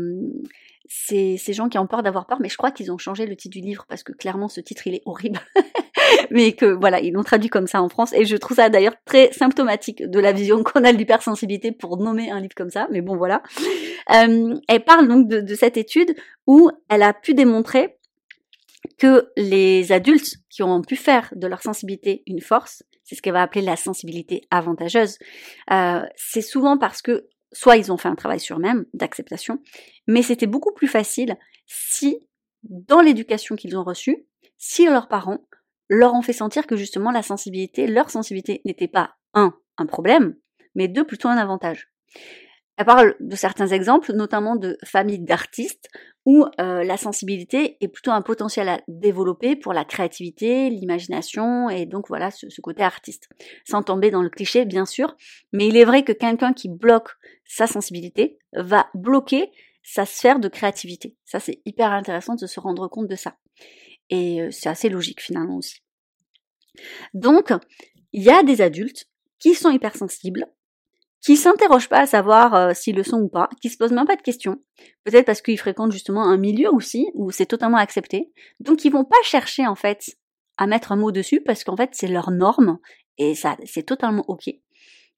ces 0.88 1.54
gens 1.54 1.70
qui 1.70 1.78
ont 1.78 1.88
peur 1.88 2.04
d'avoir 2.04 2.28
peur, 2.28 2.40
mais 2.42 2.50
je 2.50 2.58
crois 2.58 2.72
qu'ils 2.72 2.92
ont 2.92 2.98
changé 2.98 3.26
le 3.26 3.36
titre 3.36 3.54
du 3.54 3.62
livre 3.62 3.86
parce 3.88 4.04
que 4.04 4.12
clairement 4.12 4.50
ce 4.50 4.60
titre 4.60 4.88
il 4.88 4.96
est 4.96 5.02
horrible. 5.06 5.40
mais 6.32 6.54
que 6.54 6.66
voilà, 6.66 7.00
ils 7.00 7.14
l'ont 7.14 7.24
traduit 7.24 7.50
comme 7.50 7.68
ça 7.68 7.82
en 7.82 7.90
France 7.90 8.14
et 8.14 8.26
je 8.26 8.36
trouve 8.36 8.58
ça 8.58 8.70
d'ailleurs 8.70 8.96
très 9.06 9.32
symptomatique 9.32 10.04
de 10.10 10.20
la 10.20 10.32
vision 10.32 10.64
qu'on 10.64 10.84
a 10.84 10.92
de 10.92 10.98
l'hypersensibilité 10.98 11.72
pour 11.72 11.98
nommer 11.98 12.32
un 12.32 12.40
livre 12.40 12.56
comme 12.56 12.70
ça. 12.70 12.88
Mais 12.92 13.02
bon 13.02 13.16
voilà. 13.18 13.42
Euh, 14.14 14.56
elle 14.68 14.84
parle 14.84 15.08
donc 15.08 15.28
de, 15.28 15.56
cette 15.56 15.78
étude 15.78 16.16
où 16.48 16.70
elle 16.90 17.04
a 17.04 17.14
pu 17.14 17.34
démontrer 17.34 17.98
que 18.98 19.30
les 19.38 19.92
adultes 19.92 20.38
qui 20.50 20.64
ont 20.64 20.82
pu 20.82 20.96
faire 20.96 21.30
de 21.36 21.48
leur 21.48 21.62
sensibilité 21.62 22.24
une 22.28 22.42
force, 22.42 22.84
c'est 23.04 23.16
ce 23.16 23.22
qu'elle 23.22 23.34
va 23.34 23.42
appeler 23.42 23.64
la 23.64 23.76
sensibilité 23.76 24.42
avantageuse, 24.52 25.18
euh, 25.72 26.02
c'est 26.16 26.42
souvent 26.42 26.78
parce 26.78 27.02
que 27.02 27.28
soit 27.54 27.78
ils 27.78 27.92
ont 27.92 27.98
fait 27.98 28.10
un 28.10 28.16
travail 28.16 28.40
sur 28.40 28.58
eux-mêmes 28.58 28.86
d'acceptation, 28.94 29.60
mais 30.08 30.22
c'était 30.22 30.48
beaucoup 30.48 30.74
plus 30.74 30.88
facile 30.88 31.38
si, 31.66 32.28
dans 32.64 33.02
l'éducation 33.02 33.56
qu'ils 33.56 33.78
ont 33.78 33.84
reçue, 33.84 34.26
si 34.58 34.86
leurs 34.86 35.08
parents 35.08 35.40
leur 35.90 36.14
ont 36.14 36.22
fait 36.22 36.34
sentir 36.34 36.68
que 36.68 36.76
justement 36.76 37.12
la 37.12 37.22
sensibilité, 37.22 37.88
leur 37.88 38.10
sensibilité 38.10 38.62
n'était 38.66 38.88
pas 38.88 39.16
un, 39.34 39.54
un 39.78 39.86
problème, 39.86 40.36
mais 40.76 40.88
deux, 40.88 41.06
plutôt 41.06 41.28
un 41.28 41.38
avantage. 41.38 41.90
Elle 42.78 42.86
parle 42.86 43.16
de 43.20 43.36
certains 43.36 43.68
exemples, 43.68 44.14
notamment 44.14 44.56
de 44.56 44.78
familles 44.84 45.20
d'artistes, 45.20 45.90
où 46.26 46.46
euh, 46.60 46.84
la 46.84 46.98
sensibilité 46.98 47.78
est 47.82 47.88
plutôt 47.88 48.12
un 48.12 48.24
potentiel 48.24 48.68
à 48.68 48.82
développer 48.88 49.56
pour 49.56 49.74
la 49.74 49.86
créativité, 49.86 50.70
l'imagination 50.70 51.70
et 51.70 51.86
donc 51.86 52.08
voilà 52.08 52.32
ce, 52.32 52.50
ce, 52.50 52.62
côté 52.62 52.82
artiste. 52.82 53.30
Sans 53.68 53.84
tomber 53.84 54.10
dans 54.10 54.24
le 54.24 54.30
cliché, 54.30 54.66
bien 54.66 54.86
sûr, 54.86 55.16
mais 55.52 55.68
il 55.68 55.78
est 55.78 55.84
vrai 55.84 56.04
que 56.04 56.14
quelqu'un 56.14 56.54
qui 56.54 56.68
bloque 56.68 57.10
sa 57.46 57.68
sensibilité 57.68 58.40
va 58.54 58.88
bloquer 58.96 59.52
sa 59.84 60.06
sphère 60.06 60.40
de 60.40 60.48
créativité. 60.48 61.16
Ça, 61.26 61.40
c'est 61.40 61.62
hyper 61.66 61.92
intéressant 61.92 62.36
de 62.36 62.48
se 62.48 62.60
rendre 62.60 62.88
compte 62.88 63.08
de 63.08 63.16
ça. 63.16 63.36
Et 64.14 64.42
euh, 64.42 64.50
c'est 64.52 64.70
assez 64.70 64.90
logique 64.90 65.22
finalement 65.22 65.58
aussi. 65.58 65.80
Donc, 67.16 67.52
il 68.12 68.22
y 68.22 68.30
a 68.30 68.44
des 68.44 68.62
adultes 68.62 69.06
qui 69.40 69.56
sont 69.56 69.72
hypersensibles, 69.72 70.46
qui 71.20 71.36
s'interrogent 71.36 71.90
pas 71.90 72.02
à 72.02 72.06
savoir 72.06 72.54
euh, 72.54 72.74
s'ils 72.76 72.96
le 72.96 73.02
sont 73.02 73.22
ou 73.22 73.28
pas, 73.28 73.50
qui 73.60 73.70
se 73.70 73.78
posent 73.78 73.92
même 73.92 74.06
pas 74.06 74.16
de 74.16 74.22
questions, 74.22 74.62
peut-être 75.04 75.26
parce 75.26 75.42
qu'ils 75.42 75.58
fréquentent 75.58 75.92
justement 75.92 76.24
un 76.26 76.38
milieu 76.38 76.72
aussi 76.72 77.08
où 77.16 77.32
c'est 77.32 77.48
totalement 77.48 77.78
accepté, 77.78 78.32
donc 78.60 78.86
ils 78.86 78.92
vont 78.92 79.04
pas 79.04 79.22
chercher 79.24 79.66
en 79.66 79.76
fait 79.76 80.16
à 80.58 80.68
mettre 80.68 80.92
un 80.92 80.96
mot 80.96 81.12
dessus 81.12 81.42
parce 81.42 81.64
qu'en 81.64 81.76
fait 81.76 81.90
c'est 81.94 82.08
leur 82.08 82.30
norme 82.30 82.78
et 83.18 83.34
ça 83.34 83.58
c'est 83.66 83.84
totalement 83.84 84.26
ok. 84.28 84.50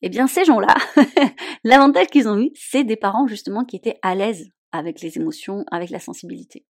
Eh 0.02 0.10
bien 0.10 0.28
ces 0.28 0.46
gens-là, 0.46 0.76
l'avantage 1.66 2.08
qu'ils 2.08 2.30
ont 2.30 2.40
eu, 2.40 2.52
c'est 2.56 2.86
des 2.86 2.96
parents 2.96 3.28
justement 3.28 3.66
qui 3.66 3.76
étaient 3.76 4.00
à 4.04 4.16
l'aise 4.16 4.48
avec 4.72 5.02
les 5.02 5.18
émotions, 5.18 5.66
avec 5.70 5.90
la 5.90 6.00
sensibilité. 6.00 6.66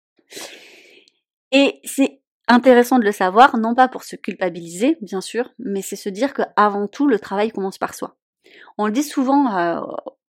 Et 1.53 1.79
c'est 1.85 2.19
intéressant 2.47 2.99
de 2.99 3.05
le 3.05 3.11
savoir, 3.11 3.57
non 3.57 3.75
pas 3.75 3.87
pour 3.87 4.03
se 4.03 4.15
culpabiliser, 4.15 4.97
bien 5.01 5.21
sûr, 5.21 5.49
mais 5.59 5.81
c'est 5.81 5.95
se 5.95 6.09
dire 6.09 6.33
que 6.33 6.41
avant 6.55 6.87
tout, 6.87 7.07
le 7.07 7.19
travail 7.19 7.51
commence 7.51 7.77
par 7.77 7.93
soi. 7.93 8.17
On 8.77 8.87
le 8.87 8.91
dit 8.91 9.03
souvent 9.03 9.55
euh, 9.55 9.79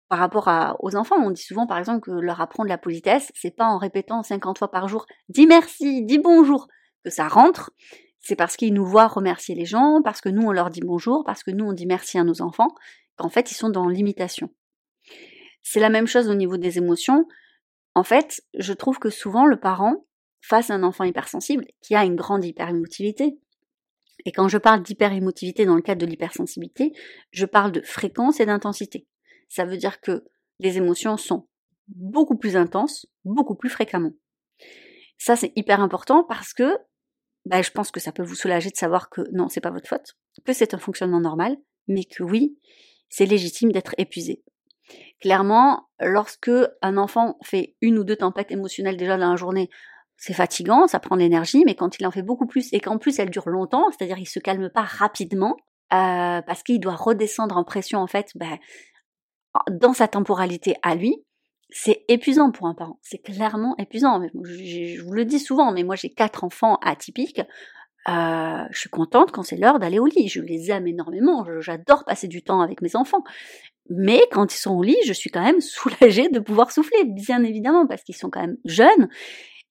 par 0.09 0.19
rapport 0.19 0.76
aux 0.81 0.95
enfants, 0.95 1.16
on 1.16 1.31
dit 1.31 1.43
souvent 1.43 1.66
par 1.66 1.78
exemple 1.78 2.00
que 2.00 2.11
leur 2.11 2.40
apprendre 2.40 2.69
la 2.69 2.78
politesse, 2.78 3.33
c'est 3.35 3.50
pas 3.50 3.64
en 3.64 3.78
répétant 3.78 4.23
50 4.23 4.59
fois 4.59 4.71
par 4.71 4.87
jour 4.87 5.07
dis 5.28 5.47
merci, 5.47 6.04
dis 6.04 6.19
bonjour 6.19 6.69
que 7.04 7.11
ça 7.11 7.26
rentre, 7.26 7.73
c'est 8.21 8.37
parce 8.37 8.57
qu'ils 8.57 8.75
nous 8.75 8.87
voient 8.87 9.09
remercier 9.09 9.54
les 9.54 9.64
gens, 9.64 10.02
parce 10.04 10.21
que 10.21 10.28
nous 10.28 10.47
on 10.47 10.52
leur 10.52 10.71
dit 10.71 10.83
bonjour, 10.83 11.25
parce 11.25 11.43
que 11.43 11.50
nous 11.50 11.64
on 11.64 11.73
dit 11.73 11.87
merci 11.87 12.19
à 12.19 12.25
nos 12.25 12.43
enfants, 12.43 12.69
qu'en 13.16 13.28
fait 13.28 13.50
ils 13.50 13.57
sont 13.57 13.71
dans 13.71 13.88
l'imitation. 13.88 14.50
C'est 15.62 15.81
la 15.81 15.90
même 15.90 16.07
chose 16.07 16.28
au 16.28 16.35
niveau 16.35 16.59
des 16.59 16.78
émotions. 16.78 17.26
En 17.95 18.04
fait, 18.04 18.43
je 18.59 18.73
trouve 18.73 18.99
que 18.99 19.09
souvent 19.09 19.47
le 19.47 19.59
parent, 19.59 20.04
face 20.47 20.71
à 20.71 20.75
un 20.75 20.83
enfant 20.83 21.05
hypersensible 21.05 21.65
qui 21.81 21.95
a 21.95 22.05
une 22.05 22.17
grande 22.17 22.45
hyperémotivité, 22.45 23.39
et 24.27 24.33
quand 24.33 24.49
je 24.49 24.59
parle 24.59 24.83
d'hyperémotivité 24.83 25.65
dans 25.65 25.75
le 25.75 25.83
cadre 25.83 26.03
de 26.03 26.07
l'hypersensibilité, 26.07 26.93
je 27.31 27.47
parle 27.47 27.73
de 27.73 27.81
fréquence 27.81 28.41
et 28.41 28.47
d'intensité. 28.47 29.07
Ça 29.49 29.65
veut 29.65 29.77
dire 29.77 30.01
que 30.01 30.25
les 30.61 30.77
émotions 30.77 31.17
sont 31.17 31.49
beaucoup 31.89 32.37
plus 32.37 32.57
intenses, 32.57 33.07
beaucoup 33.25 33.55
plus 33.55 33.71
fréquemment. 33.71 34.13
Ça, 35.19 35.37
c'est 35.37 35.53
hyper 35.57 35.81
important 35.81 36.25
parce 36.25 36.53
que 36.53 36.77
bah, 37.47 37.63
je 37.63 37.71
pense 37.71 37.91
que 37.91 38.01
ça 38.01 38.13
peut 38.13 38.23
vous 38.23 38.35
soulager 38.35 38.71
de 38.71 38.77
savoir 38.77 39.11
que 39.11 39.23
non, 39.33 39.49
c'est 39.49 39.61
pas 39.61 39.71
votre 39.71 39.89
faute, 39.89 40.15
que 40.45 40.53
c'est 40.53 40.75
un 40.75 40.79
fonctionnement 40.79 41.21
normal, 41.21 41.57
mais 41.89 42.05
que 42.05 42.23
oui, 42.23 42.59
c'est 43.09 43.27
légitime 43.27 43.73
d'être 43.73 43.95
épuisé. 43.99 44.43
Clairement, 45.21 45.89
lorsque 46.01 46.51
un 46.83 46.97
enfant 46.97 47.39
fait 47.43 47.77
une 47.81 47.99
ou 47.99 48.05
deux 48.05 48.17
tempêtes 48.17 48.51
émotionnelles 48.51 48.97
déjà 48.97 49.17
dans 49.17 49.31
la 49.31 49.37
journée, 49.37 49.71
c'est 50.16 50.33
fatigant, 50.33 50.87
ça 50.87 51.00
prend 51.00 51.16
de 51.16 51.21
l'énergie, 51.21 51.64
mais 51.64 51.75
quand 51.75 51.99
il 51.99 52.06
en 52.06 52.11
fait 52.11 52.23
beaucoup 52.23 52.47
plus 52.47 52.73
et 52.73 52.80
qu'en 52.80 52.99
plus 52.99 53.18
elle 53.18 53.30
dure 53.30 53.49
longtemps, 53.49 53.90
c'est-à-dire 53.90 54.18
il 54.18 54.26
se 54.26 54.38
calme 54.38 54.71
pas 54.71 54.83
rapidement, 54.83 55.56
euh, 55.92 56.40
parce 56.42 56.62
qu'il 56.62 56.80
doit 56.80 56.94
redescendre 56.94 57.56
en 57.56 57.64
pression 57.64 57.99
en 57.99 58.06
fait, 58.06 58.30
ben, 58.35 58.59
dans 59.71 59.92
sa 59.92 60.09
temporalité 60.09 60.76
à 60.83 60.94
lui, 60.94 61.25
c'est 61.71 62.04
épuisant 62.09 62.50
pour 62.50 62.66
un 62.66 62.75
parent. 62.75 62.99
C'est 63.02 63.18
clairement 63.18 63.75
épuisant. 63.78 64.23
Je, 64.44 65.02
vous 65.02 65.12
le 65.12 65.25
dis 65.25 65.40
souvent, 65.40 65.73
mais 65.73 65.83
moi 65.83 65.97
j'ai 65.97 66.11
quatre 66.11 66.44
enfants 66.44 66.78
atypiques. 66.83 67.40
Euh, 68.06 68.64
je 68.71 68.78
suis 68.78 68.90
contente 68.90 69.33
quand 69.33 69.42
c'est 69.42 69.56
l'heure 69.56 69.78
d'aller 69.78 69.99
au 69.99 70.06
lit. 70.06 70.28
Je 70.28 70.40
les 70.40 70.71
aime 70.71 70.87
énormément. 70.87 71.44
J'adore 71.61 72.04
passer 72.04 72.28
du 72.28 72.42
temps 72.42 72.61
avec 72.61 72.83
mes 72.83 72.97
enfants. 72.97 73.25
Mais 73.90 74.21
quand 74.30 74.54
ils 74.54 74.59
sont 74.59 74.75
au 74.75 74.83
lit, 74.83 74.97
je 75.04 75.12
suis 75.12 75.30
quand 75.30 75.42
même 75.42 75.61
soulagée 75.61 76.28
de 76.28 76.38
pouvoir 76.38 76.71
souffler, 76.71 77.04
bien 77.04 77.42
évidemment, 77.42 77.87
parce 77.87 78.02
qu'ils 78.02 78.16
sont 78.16 78.30
quand 78.30 78.40
même 78.40 78.56
jeunes 78.64 79.09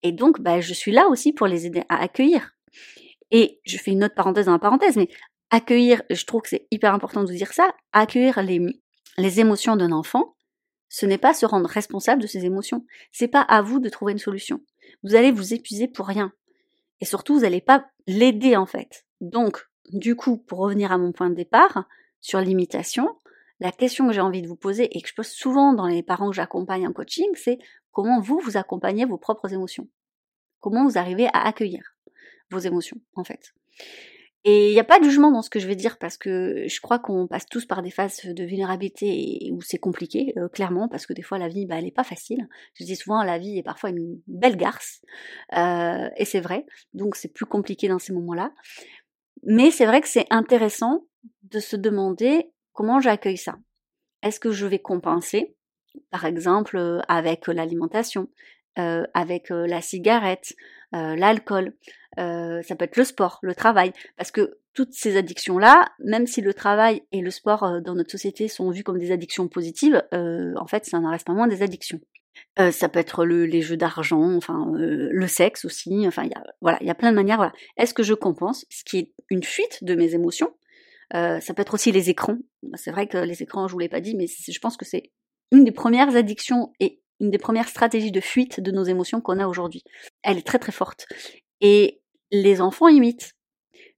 et 0.03 0.11
donc, 0.11 0.41
bah, 0.41 0.59
je 0.59 0.73
suis 0.73 0.91
là 0.91 1.07
aussi 1.07 1.33
pour 1.33 1.47
les 1.47 1.65
aider 1.65 1.83
à 1.89 2.01
accueillir. 2.01 2.55
Et 3.31 3.59
je 3.65 3.77
fais 3.77 3.91
une 3.91 4.03
autre 4.03 4.15
parenthèse 4.15 4.45
dans 4.45 4.51
la 4.51 4.59
parenthèse, 4.59 4.97
mais 4.97 5.07
accueillir, 5.49 6.03
je 6.09 6.25
trouve 6.25 6.41
que 6.41 6.49
c'est 6.49 6.67
hyper 6.71 6.93
important 6.93 7.23
de 7.23 7.27
vous 7.27 7.37
dire 7.37 7.53
ça, 7.53 7.73
accueillir 7.93 8.41
les, 8.43 9.39
émotions 9.39 9.75
d'un 9.75 9.91
enfant, 9.91 10.35
ce 10.89 11.05
n'est 11.05 11.17
pas 11.17 11.33
se 11.33 11.45
rendre 11.45 11.69
responsable 11.69 12.21
de 12.21 12.27
ses 12.27 12.45
émotions. 12.45 12.85
C'est 13.11 13.27
pas 13.27 13.41
à 13.41 13.61
vous 13.61 13.79
de 13.79 13.89
trouver 13.89 14.11
une 14.11 14.19
solution. 14.19 14.61
Vous 15.03 15.15
allez 15.15 15.31
vous 15.31 15.53
épuiser 15.53 15.87
pour 15.87 16.05
rien. 16.05 16.31
Et 16.99 17.05
surtout, 17.05 17.35
vous 17.35 17.41
n'allez 17.41 17.61
pas 17.61 17.85
l'aider 18.05 18.55
en 18.55 18.67
fait. 18.67 19.05
Donc, 19.21 19.63
du 19.91 20.15
coup, 20.15 20.37
pour 20.37 20.59
revenir 20.59 20.91
à 20.91 20.97
mon 20.97 21.11
point 21.11 21.29
de 21.29 21.35
départ, 21.35 21.85
sur 22.21 22.39
l'imitation, 22.39 23.09
la 23.59 23.71
question 23.71 24.07
que 24.07 24.13
j'ai 24.13 24.21
envie 24.21 24.41
de 24.41 24.47
vous 24.47 24.55
poser 24.55 24.95
et 24.95 25.01
que 25.01 25.09
je 25.09 25.13
pose 25.13 25.27
souvent 25.27 25.73
dans 25.73 25.87
les 25.87 26.03
parents 26.03 26.29
que 26.29 26.35
j'accompagne 26.35 26.87
en 26.87 26.93
coaching, 26.93 27.27
c'est 27.35 27.57
comment 27.93 28.19
vous, 28.19 28.39
vous 28.39 28.57
accompagnez 28.57 29.05
vos 29.05 29.17
propres 29.17 29.53
émotions? 29.53 29.87
Comment 30.59 30.83
vous 30.83 30.97
arrivez 30.97 31.27
à 31.27 31.47
accueillir 31.47 31.95
vos 32.51 32.59
émotions, 32.59 32.97
en 33.15 33.23
fait? 33.23 33.53
Et 34.45 34.69
il 34.69 34.73
n'y 34.73 34.79
a 34.79 34.83
pas 34.83 34.99
de 34.99 35.05
jugement 35.05 35.31
dans 35.31 35.41
ce 35.41 35.49
que 35.49 35.59
je 35.59 35.67
vais 35.67 35.75
dire 35.75 35.97
parce 35.97 36.17
que 36.17 36.65
je 36.67 36.81
crois 36.81 36.99
qu'on 36.99 37.27
passe 37.27 37.45
tous 37.45 37.65
par 37.65 37.81
des 37.81 37.91
phases 37.91 38.25
de 38.25 38.43
vulnérabilité 38.43 39.49
où 39.53 39.61
c'est 39.61 39.77
compliqué, 39.77 40.33
euh, 40.37 40.49
clairement, 40.49 40.89
parce 40.89 41.05
que 41.05 41.13
des 41.13 41.21
fois 41.21 41.37
la 41.37 41.47
vie, 41.47 41.65
bah, 41.65 41.75
elle 41.77 41.85
n'est 41.85 41.91
pas 41.91 42.03
facile. 42.03 42.49
Je 42.73 42.83
dis 42.83 42.97
souvent, 42.97 43.23
la 43.23 43.37
vie 43.37 43.57
est 43.57 43.63
parfois 43.63 43.91
une 43.91 44.19
belle 44.27 44.57
garce, 44.57 45.01
euh, 45.55 46.09
et 46.17 46.25
c'est 46.25 46.41
vrai, 46.41 46.65
donc 46.93 47.15
c'est 47.15 47.31
plus 47.31 47.45
compliqué 47.45 47.87
dans 47.87 47.99
ces 47.99 48.11
moments-là. 48.11 48.51
Mais 49.43 49.71
c'est 49.71 49.85
vrai 49.85 50.01
que 50.01 50.09
c'est 50.09 50.27
intéressant 50.29 51.05
de 51.43 51.59
se 51.59 51.77
demander 51.77 52.51
comment 52.73 52.99
j'accueille 52.99 53.37
ça 53.37 53.57
Est-ce 54.23 54.41
que 54.41 54.51
je 54.51 54.65
vais 54.65 54.79
compenser, 54.79 55.55
par 56.11 56.25
exemple 56.25 56.77
euh, 56.77 56.99
avec 57.07 57.47
l'alimentation, 57.47 58.29
euh, 58.79 59.03
avec 59.13 59.51
euh, 59.51 59.67
la 59.67 59.81
cigarette, 59.81 60.53
l'alcool, 60.91 61.73
ça 62.17 62.75
peut 62.77 62.85
être 62.85 62.97
le 62.97 63.03
sport, 63.03 63.39
le 63.41 63.55
travail, 63.55 63.93
parce 64.15 64.29
que 64.29 64.59
toutes 64.75 64.93
ces 64.93 65.17
addictions-là, 65.17 65.91
même 65.97 66.27
si 66.27 66.39
le 66.41 66.53
travail 66.53 67.01
et 67.11 67.21
le 67.21 67.31
sport 67.31 67.81
dans 67.81 67.95
notre 67.95 68.11
société 68.11 68.47
sont 68.47 68.69
vus 68.69 68.83
comme 68.83 68.99
des 68.99 69.11
addictions 69.11 69.47
positives, 69.47 70.03
en 70.11 70.67
fait, 70.67 70.85
ça 70.85 70.99
n'en 70.99 71.09
reste 71.09 71.25
pas 71.25 71.33
moins 71.33 71.47
des 71.47 71.63
addictions. 71.63 71.99
ça 72.71 72.89
peut 72.89 72.99
être 72.99 73.25
le, 73.25 73.47
les 73.47 73.63
jeux 73.63 73.75
d'argent, 73.75 74.35
enfin 74.35 74.71
le 74.75 75.27
sexe 75.27 75.65
aussi. 75.65 76.07
Enfin, 76.07 76.25
il 76.25 76.29
y 76.29 76.35
a, 76.35 76.43
voilà, 76.61 76.77
il 76.81 76.85
y 76.85 76.91
a 76.91 76.95
plein 76.95 77.09
de 77.09 77.15
manières. 77.15 77.37
Voilà. 77.37 77.53
Est-ce 77.77 77.95
que 77.95 78.03
je 78.03 78.13
compense, 78.13 78.63
ce 78.69 78.83
qui 78.83 78.99
est 78.99 79.11
une 79.31 79.43
fuite 79.43 79.83
de 79.83 79.95
mes 79.95 80.13
émotions 80.13 80.53
ça 81.11 81.53
peut 81.55 81.61
être 81.63 81.73
aussi 81.73 81.91
les 81.91 82.11
écrans. 82.11 82.37
C'est 82.75 82.91
vrai 82.91 83.07
que 83.07 83.17
les 83.17 83.41
écrans, 83.41 83.67
je 83.67 83.73
vous 83.73 83.79
l'ai 83.79 83.89
pas 83.89 84.01
dit, 84.01 84.15
mais 84.15 84.27
je 84.27 84.59
pense 84.59 84.77
que 84.77 84.85
c'est 84.85 85.11
une 85.53 85.63
des 85.63 85.71
premières 85.71 86.15
addictions 86.15 86.73
et 86.79 86.99
une 87.21 87.29
des 87.29 87.37
premières 87.37 87.69
stratégies 87.69 88.11
de 88.11 88.19
fuite 88.19 88.59
de 88.59 88.71
nos 88.71 88.83
émotions 88.83 89.21
qu'on 89.21 89.39
a 89.39 89.47
aujourd'hui. 89.47 89.83
Elle 90.23 90.37
est 90.37 90.45
très 90.45 90.59
très 90.59 90.73
forte. 90.73 91.05
Et 91.61 92.01
les 92.31 92.59
enfants 92.59 92.89
imitent. 92.89 93.33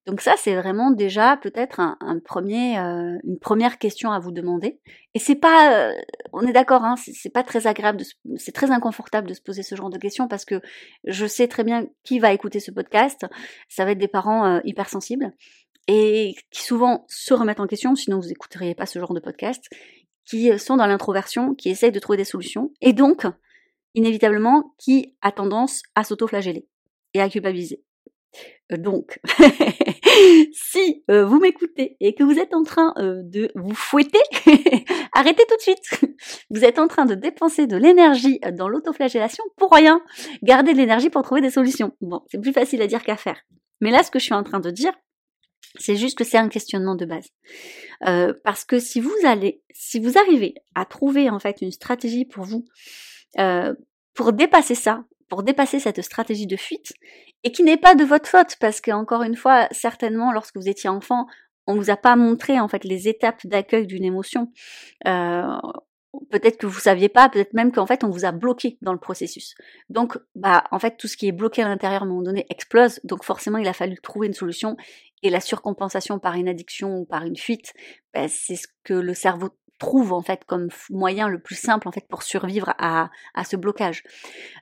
Donc 0.06 0.22
ça, 0.22 0.36
c'est 0.38 0.56
vraiment 0.56 0.92
déjà 0.92 1.36
peut-être 1.38 1.80
un, 1.80 2.20
premier, 2.24 2.78
euh, 2.78 3.18
une 3.24 3.40
première 3.40 3.80
question 3.80 4.12
à 4.12 4.20
vous 4.20 4.32
demander. 4.32 4.80
Et 5.16 5.20
c'est 5.20 5.36
pas, 5.36 5.90
euh, 5.90 5.94
on 6.32 6.46
est 6.46 6.52
d'accord, 6.52 6.84
hein, 6.84 6.94
c'est 6.98 7.32
pas 7.32 7.42
très 7.42 7.66
agréable, 7.66 8.04
c'est 8.36 8.52
très 8.52 8.70
inconfortable 8.70 9.28
de 9.28 9.34
se 9.34 9.42
poser 9.42 9.64
ce 9.64 9.74
genre 9.74 9.90
de 9.90 9.98
questions 9.98 10.28
parce 10.28 10.46
que 10.46 10.62
je 11.06 11.26
sais 11.26 11.48
très 11.48 11.64
bien 11.64 11.88
qui 12.04 12.20
va 12.20 12.34
écouter 12.34 12.60
ce 12.60 12.70
podcast. 12.70 13.26
Ça 13.68 13.84
va 13.84 13.92
être 13.92 13.98
des 13.98 14.08
parents 14.08 14.46
euh, 14.46 14.60
hypersensibles 14.64 15.32
et 15.88 16.36
qui 16.52 16.62
souvent 16.64 17.06
se 17.08 17.34
remettent 17.34 17.60
en 17.60 17.68
question, 17.68 17.96
sinon 17.96 18.20
vous 18.20 18.28
n'écouteriez 18.28 18.76
pas 18.76 18.86
ce 18.86 19.00
genre 19.00 19.14
de 19.14 19.20
podcast, 19.20 19.70
qui 20.26 20.58
sont 20.60 20.78
dans 20.78 20.88
l'introversion, 20.88 21.56
qui 21.56 21.70
essayent 21.70 21.92
de 21.92 22.00
trouver 22.00 22.18
des 22.18 22.26
solutions, 22.26 22.72
et 22.82 22.94
donc, 22.94 23.26
inévitablement, 23.94 24.74
qui 24.78 25.16
a 25.22 25.32
tendance 25.32 25.82
à 25.96 26.04
s'auto-flageller 26.04 26.68
et 27.14 27.22
à 27.22 27.30
culpabiliser. 27.30 27.82
Euh, 28.72 28.78
donc, 28.78 29.20
si 30.54 31.04
euh, 31.10 31.26
vous 31.26 31.40
m'écoutez 31.40 31.98
et 32.00 32.16
que 32.16 32.24
vous 32.24 32.40
êtes 32.40 32.54
en 32.54 32.64
train 32.64 32.94
euh, 32.98 33.22
de 33.24 33.52
vous 33.56 33.76
fouetter, 33.76 34.20
arrêtez 35.14 35.44
tout 35.48 35.56
de 35.56 35.62
suite. 35.62 36.02
Vous 36.50 36.64
êtes 36.66 36.80
en 36.80 36.88
train 36.88 37.06
de 37.06 37.16
dépenser 37.16 37.68
de 37.68 37.78
l'énergie 37.78 38.40
dans 38.54 38.68
l'autoflagellation 38.68 39.44
pour 39.58 39.72
rien. 39.72 40.02
Gardez 40.44 40.74
de 40.74 40.78
l'énergie 40.78 41.10
pour 41.10 41.22
trouver 41.22 41.42
des 41.42 41.52
solutions. 41.52 41.92
Bon, 42.02 42.22
c'est 42.30 42.42
plus 42.42 42.54
facile 42.54 42.82
à 42.82 42.88
dire 42.88 43.04
qu'à 43.04 43.18
faire. 43.18 43.40
Mais 43.82 43.92
là, 43.92 44.04
ce 44.04 44.12
que 44.12 44.20
je 44.20 44.26
suis 44.26 44.34
en 44.34 44.44
train 44.44 44.60
de 44.60 44.72
dire, 44.72 44.94
c'est 45.78 45.96
juste 45.96 46.18
que 46.18 46.24
c'est 46.24 46.38
un 46.38 46.50
questionnement 46.50 46.96
de 46.96 47.06
base. 47.06 47.28
Euh, 48.08 48.34
parce 48.44 48.66
que 48.66 48.80
si 48.80 49.00
vous 49.00 49.16
allez, 49.26 49.62
si 49.74 50.00
vous 50.00 50.18
arrivez 50.18 50.56
à 50.76 50.86
trouver 50.86 51.30
en 51.30 51.40
fait 51.40 51.62
une 51.62 51.72
stratégie 51.72 52.26
pour 52.26 52.44
vous, 52.44 52.66
euh, 53.40 53.74
pour 54.14 54.34
dépasser 54.34 54.76
ça, 54.76 55.04
pour 55.30 55.44
dépasser 55.44 55.80
cette 55.80 56.02
stratégie 56.02 56.48
de 56.48 56.56
fuite, 56.56 56.94
et 57.44 57.52
qui 57.52 57.64
n'est 57.64 57.78
pas 57.78 57.96
de 57.96 58.04
votre 58.04 58.30
faute, 58.30 58.56
parce 58.60 58.82
que 58.82 58.92
encore 58.92 59.24
une 59.24 59.36
fois, 59.36 59.68
certainement 59.72 60.32
lorsque 60.32 60.58
vous 60.58 60.70
étiez 60.70 60.90
enfant, 60.90 61.28
on 61.68 61.76
vous 61.76 61.90
a 61.90 61.98
pas 61.98 62.16
montré 62.16 62.60
en 62.60 62.68
fait 62.68 62.84
les 62.84 63.08
étapes 63.08 63.46
d'accueil 63.46 63.88
d'une 63.88 64.04
émotion. 64.04 64.52
Euh, 65.08 65.58
peut-être 66.30 66.58
que 66.58 66.66
vous 66.66 66.80
saviez 66.80 67.10
pas, 67.10 67.30
peut-être 67.30 67.54
même 67.54 67.72
qu'en 67.72 67.86
fait 67.86 68.04
on 68.04 68.10
vous 68.10 68.26
a 68.26 68.32
bloqué 68.32 68.78
dans 68.82 68.94
le 68.94 69.00
processus. 69.00 69.56
Donc 69.90 70.18
bah 70.36 70.64
en 70.72 70.80
fait 70.80 70.98
tout 70.98 71.08
ce 71.08 71.18
qui 71.18 71.28
est 71.28 71.32
bloqué 71.32 71.62
à 71.62 71.68
l'intérieur 71.68 72.02
à 72.02 72.06
un 72.06 72.08
moment 72.08 72.22
donné 72.22 72.46
explose, 72.50 73.00
donc 73.04 73.24
forcément 73.24 73.58
il 73.58 73.68
a 73.68 73.74
fallu 73.74 73.98
trouver 74.02 74.28
une 74.28 74.34
solution 74.34 74.78
et 75.24 75.30
la 75.30 75.40
surcompensation 75.40 76.20
par 76.20 76.36
une 76.36 76.48
addiction 76.48 76.98
ou 76.98 77.06
par 77.06 77.24
une 77.24 77.38
fuite, 77.38 77.74
bah, 78.14 78.28
c'est 78.28 78.56
ce 78.56 78.68
que 78.84 78.94
le 78.94 79.14
cerveau 79.14 79.50
trouve 79.80 80.14
en 80.14 80.22
fait 80.22 80.46
comme 80.46 80.70
moyen 80.90 81.28
le 81.28 81.40
plus 81.40 81.56
simple 81.56 81.88
en 81.88 81.92
fait 81.92 82.08
pour 82.08 82.24
survivre 82.24 82.74
à, 82.78 83.10
à 83.34 83.44
ce 83.44 83.56
blocage. 83.56 84.04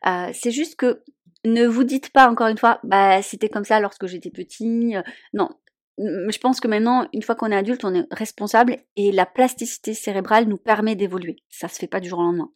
Euh, 0.07 0.29
c'est 0.33 0.51
juste 0.51 0.75
que 0.75 1.03
ne 1.45 1.67
vous 1.67 1.83
dites 1.83 2.09
pas 2.11 2.29
encore 2.29 2.47
une 2.47 2.57
fois, 2.57 2.79
bah 2.83 3.21
c'était 3.21 3.49
comme 3.49 3.65
ça 3.65 3.79
lorsque 3.79 4.07
j'étais 4.07 4.31
petit. 4.31 4.95
Euh, 4.95 5.01
non, 5.33 5.49
je 5.97 6.37
pense 6.39 6.59
que 6.59 6.67
maintenant, 6.67 7.07
une 7.13 7.21
fois 7.21 7.35
qu'on 7.35 7.51
est 7.51 7.55
adulte, 7.55 7.85
on 7.85 7.93
est 7.93 8.07
responsable 8.11 8.77
et 8.95 9.11
la 9.11 9.25
plasticité 9.25 9.93
cérébrale 9.93 10.45
nous 10.45 10.57
permet 10.57 10.95
d'évoluer. 10.95 11.37
Ça 11.49 11.67
se 11.67 11.77
fait 11.77 11.87
pas 11.87 11.99
du 11.99 12.09
jour 12.09 12.19
au 12.19 12.23
lendemain. 12.23 12.51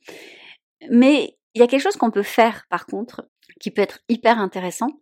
Mais 0.90 1.38
il 1.54 1.60
y 1.60 1.64
a 1.64 1.68
quelque 1.68 1.82
chose 1.82 1.98
qu'on 1.98 2.12
peut 2.12 2.24
faire, 2.24 2.66
par 2.70 2.86
contre, 2.86 3.30
qui 3.60 3.72
peut 3.72 3.82
être 3.82 4.00
hyper 4.10 4.40
intéressant, 4.40 5.00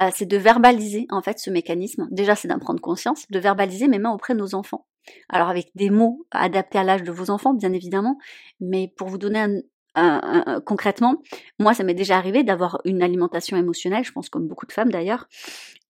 euh, 0.00 0.10
c'est 0.14 0.26
de 0.26 0.36
verbaliser 0.36 1.06
en 1.10 1.22
fait 1.22 1.38
ce 1.38 1.50
mécanisme. 1.50 2.08
Déjà, 2.10 2.34
c'est 2.34 2.48
d'en 2.48 2.58
prendre 2.58 2.80
conscience, 2.80 3.28
de 3.30 3.38
verbaliser 3.38 3.88
même 3.88 4.06
auprès 4.06 4.34
de 4.34 4.38
nos 4.38 4.54
enfants. 4.54 4.86
Alors 5.28 5.48
avec 5.48 5.70
des 5.74 5.90
mots 5.90 6.26
adaptés 6.30 6.78
à 6.78 6.84
l'âge 6.84 7.02
de 7.02 7.12
vos 7.12 7.30
enfants, 7.30 7.54
bien 7.54 7.72
évidemment, 7.72 8.18
mais 8.60 8.92
pour 8.96 9.08
vous 9.08 9.18
donner 9.18 9.62
un, 9.94 10.60
concrètement, 10.64 11.16
moi, 11.58 11.74
ça 11.74 11.82
m'est 11.82 11.94
déjà 11.94 12.16
arrivé 12.16 12.44
d'avoir 12.44 12.80
une 12.84 13.02
alimentation 13.02 13.56
émotionnelle, 13.56 14.04
je 14.04 14.12
pense 14.12 14.28
comme 14.28 14.46
beaucoup 14.46 14.66
de 14.66 14.72
femmes 14.72 14.90
d'ailleurs. 14.90 15.28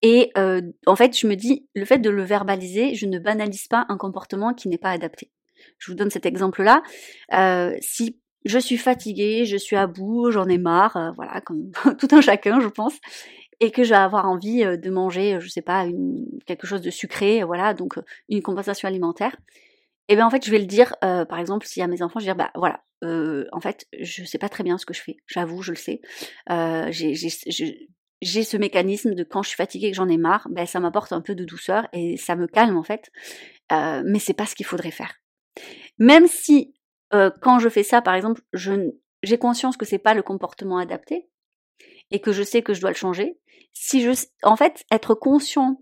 Et 0.02 0.30
euh, 0.38 0.62
en 0.86 0.96
fait, 0.96 1.18
je 1.18 1.26
me 1.26 1.34
dis, 1.34 1.68
le 1.74 1.84
fait 1.84 1.98
de 1.98 2.10
le 2.10 2.22
verbaliser, 2.22 2.94
je 2.94 3.06
ne 3.06 3.18
banalise 3.18 3.66
pas 3.66 3.86
un 3.88 3.96
comportement 3.96 4.54
qui 4.54 4.68
n'est 4.68 4.78
pas 4.78 4.90
adapté. 4.90 5.30
Je 5.78 5.90
vous 5.90 5.96
donne 5.96 6.10
cet 6.10 6.24
exemple-là. 6.24 6.82
Euh, 7.34 7.76
si 7.80 8.20
je 8.44 8.58
suis 8.58 8.76
fatiguée, 8.76 9.44
je 9.44 9.56
suis 9.56 9.76
à 9.76 9.86
bout, 9.86 10.30
j'en 10.30 10.48
ai 10.48 10.58
marre, 10.58 10.96
euh, 10.96 11.10
voilà, 11.16 11.40
comme 11.40 11.70
tout 11.98 12.08
un 12.12 12.20
chacun, 12.20 12.60
je 12.60 12.68
pense, 12.68 12.94
et 13.60 13.72
que 13.72 13.82
je 13.82 13.90
vais 13.90 13.96
avoir 13.96 14.28
envie 14.28 14.64
de 14.64 14.90
manger, 14.90 15.38
je 15.40 15.48
sais 15.48 15.62
pas, 15.62 15.84
quelque 16.46 16.66
chose 16.66 16.80
de 16.80 16.90
sucré, 16.90 17.42
voilà, 17.42 17.74
donc 17.74 17.98
une 18.28 18.40
compensation 18.40 18.86
alimentaire. 18.86 19.36
Et 20.10 20.14
eh 20.14 20.16
bien 20.16 20.26
en 20.26 20.30
fait, 20.30 20.46
je 20.46 20.50
vais 20.50 20.60
le 20.60 20.64
dire, 20.64 20.94
par 21.00 21.38
exemple, 21.38 21.66
si 21.66 21.82
à 21.82 21.88
mes 21.88 22.00
enfants, 22.00 22.20
je 22.20 22.24
vais 22.24 22.32
dire, 22.32 22.36
bah 22.36 22.52
voilà, 22.54 22.80
en 23.02 23.60
fait, 23.60 23.86
je 23.98 24.24
sais 24.24 24.38
pas 24.38 24.48
très 24.48 24.62
bien 24.62 24.78
ce 24.78 24.86
que 24.86 24.94
je 24.94 25.02
fais, 25.02 25.16
j'avoue, 25.26 25.60
je 25.60 25.72
le 25.72 25.76
sais. 25.76 26.00
j'ai 26.90 27.88
ce 28.22 28.56
mécanisme 28.56 29.14
de 29.14 29.24
quand 29.24 29.42
je 29.42 29.48
suis 29.48 29.56
fatiguée 29.56 29.88
et 29.88 29.90
que 29.90 29.96
j'en 29.96 30.08
ai 30.08 30.16
marre, 30.16 30.46
ben 30.50 30.66
ça 30.66 30.80
m'apporte 30.80 31.12
un 31.12 31.20
peu 31.20 31.34
de 31.34 31.44
douceur 31.44 31.88
et 31.92 32.16
ça 32.16 32.36
me 32.36 32.46
calme 32.46 32.76
en 32.76 32.82
fait. 32.82 33.10
Euh, 33.72 34.02
mais 34.04 34.18
c'est 34.18 34.34
pas 34.34 34.46
ce 34.46 34.54
qu'il 34.54 34.66
faudrait 34.66 34.90
faire. 34.90 35.14
Même 35.98 36.26
si 36.26 36.74
quand 37.10 37.58
je 37.58 37.70
fais 37.70 37.82
ça, 37.82 38.02
par 38.02 38.14
exemple, 38.14 38.42
j'ai 38.52 39.38
conscience 39.38 39.76
que 39.76 39.86
c'est 39.86 39.98
pas 39.98 40.12
le 40.12 40.22
comportement 40.22 40.76
adapté 40.76 41.28
et 42.10 42.20
que 42.20 42.32
je 42.32 42.42
sais 42.42 42.62
que 42.62 42.74
je 42.74 42.80
dois 42.80 42.90
le 42.90 42.96
changer. 42.96 43.38
Si 43.72 44.02
je, 44.02 44.10
en 44.42 44.56
fait, 44.56 44.84
être 44.90 45.14
conscient 45.14 45.80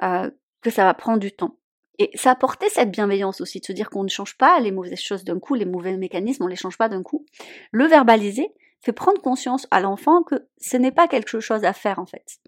que 0.00 0.70
ça 0.70 0.84
va 0.84 0.94
prendre 0.94 1.20
du 1.20 1.30
temps, 1.30 1.58
et 1.98 2.10
ça 2.14 2.32
apportait 2.32 2.68
cette 2.70 2.90
bienveillance 2.90 3.40
aussi, 3.40 3.60
de 3.60 3.64
se 3.64 3.72
dire 3.72 3.88
qu'on 3.88 4.02
ne 4.02 4.08
change 4.08 4.36
pas 4.36 4.58
les 4.60 4.72
mauvaises 4.72 5.00
choses 5.00 5.24
d'un 5.24 5.38
coup, 5.38 5.54
les 5.54 5.64
mauvais 5.64 5.96
mécanismes, 5.96 6.44
on 6.44 6.48
les 6.48 6.56
change 6.56 6.76
pas 6.76 6.88
d'un 6.88 7.02
coup. 7.02 7.24
Le 7.70 7.86
verbaliser 7.86 8.48
fait 8.84 8.92
prendre 8.92 9.20
conscience 9.20 9.66
à 9.70 9.80
l'enfant 9.80 10.22
que 10.22 10.46
ce 10.58 10.76
n'est 10.76 10.92
pas 10.92 11.08
quelque 11.08 11.40
chose 11.40 11.64
à 11.64 11.72
faire 11.72 11.98
en 11.98 12.06
fait. 12.06 12.38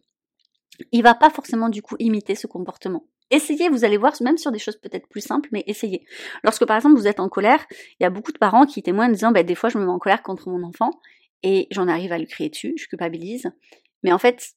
Il 0.92 1.03
va 1.03 1.14
pas 1.14 1.31
forcément 1.31 1.68
du 1.68 1.83
coup 1.83 1.96
imiter 1.99 2.35
ce 2.35 2.46
comportement. 2.46 3.07
Essayez, 3.31 3.68
vous 3.68 3.85
allez 3.85 3.96
voir, 3.96 4.12
même 4.20 4.38
sur 4.38 4.53
des 4.53 4.59
choses 4.59 4.77
peut-être 4.77 5.09
plus 5.09 5.20
simples, 5.20 5.49
mais 5.51 5.64
essayez. 5.66 6.07
Lorsque 6.44 6.64
par 6.64 6.77
exemple 6.77 6.96
vous 6.96 7.09
êtes 7.09 7.18
en 7.18 7.29
colère, 7.29 7.66
il 7.99 8.05
y 8.05 8.07
a 8.07 8.11
beaucoup 8.11 8.33
de 8.33 8.38
parents 8.38 8.66
qui 8.66 8.83
témoignent 8.83 9.11
en 9.11 9.14
disant, 9.14 9.33
bah, 9.33 9.42
des 9.42 9.55
fois 9.55 9.68
je 9.68 9.79
me 9.79 9.85
mets 9.85 9.90
en 9.90 9.99
colère 9.99 10.22
contre 10.22 10.49
mon 10.49 10.62
enfant 10.62 10.90
et 11.42 11.66
j'en 11.70 11.88
arrive 11.88 12.12
à 12.12 12.18
lui 12.18 12.27
crier 12.27 12.51
dessus, 12.51 12.75
je 12.77 12.87
culpabilise. 12.87 13.51
Mais 14.03 14.12
en 14.12 14.18
fait, 14.18 14.55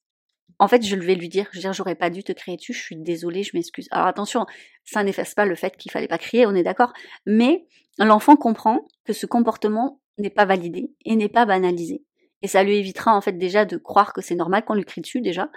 en 0.60 0.68
fait, 0.68 0.86
je 0.86 0.96
vais 0.96 1.16
lui 1.16 1.30
dire, 1.30 1.48
je 1.52 1.58
veux 1.58 1.62
dire, 1.62 1.74
j'aurais 1.74 1.96
pas 1.96 2.10
dû 2.10 2.24
te 2.24 2.32
crier 2.32 2.58
dessus, 2.58 2.74
je 2.74 2.82
suis 2.82 2.98
désolée, 2.98 3.44
je 3.44 3.52
m'excuse. 3.54 3.88
Alors 3.92 4.08
attention, 4.08 4.46
ça 4.84 5.04
n'efface 5.04 5.34
pas 5.34 5.46
le 5.46 5.56
fait 5.56 5.78
qu'il 5.78 5.92
fallait 5.92 6.08
pas 6.08 6.18
crier, 6.18 6.46
on 6.46 6.56
est 6.56 6.64
d'accord, 6.64 6.94
mais 7.26 7.66
l'enfant 7.98 8.36
comprend 8.36 8.86
que 9.06 9.14
ce 9.14 9.26
comportement 9.26 9.99
n'est 10.20 10.30
pas 10.30 10.46
validé 10.46 10.92
et 11.06 11.16
n'est 11.16 11.30
pas 11.30 11.46
banalisé. 11.46 12.04
Et 12.42 12.48
ça 12.48 12.64
lui 12.64 12.78
évitera 12.78 13.16
en 13.16 13.22
fait 13.22 13.34
déjà 13.34 13.66
de 13.66 13.78
croire 13.78 14.14
que 14.14 14.22
c'est 14.22 14.36
normal 14.36 14.64
qu'on 14.64 14.76
lui 14.76 14.86
crie 14.86 15.02
dessus 15.02 15.22
déjà. 15.22 15.50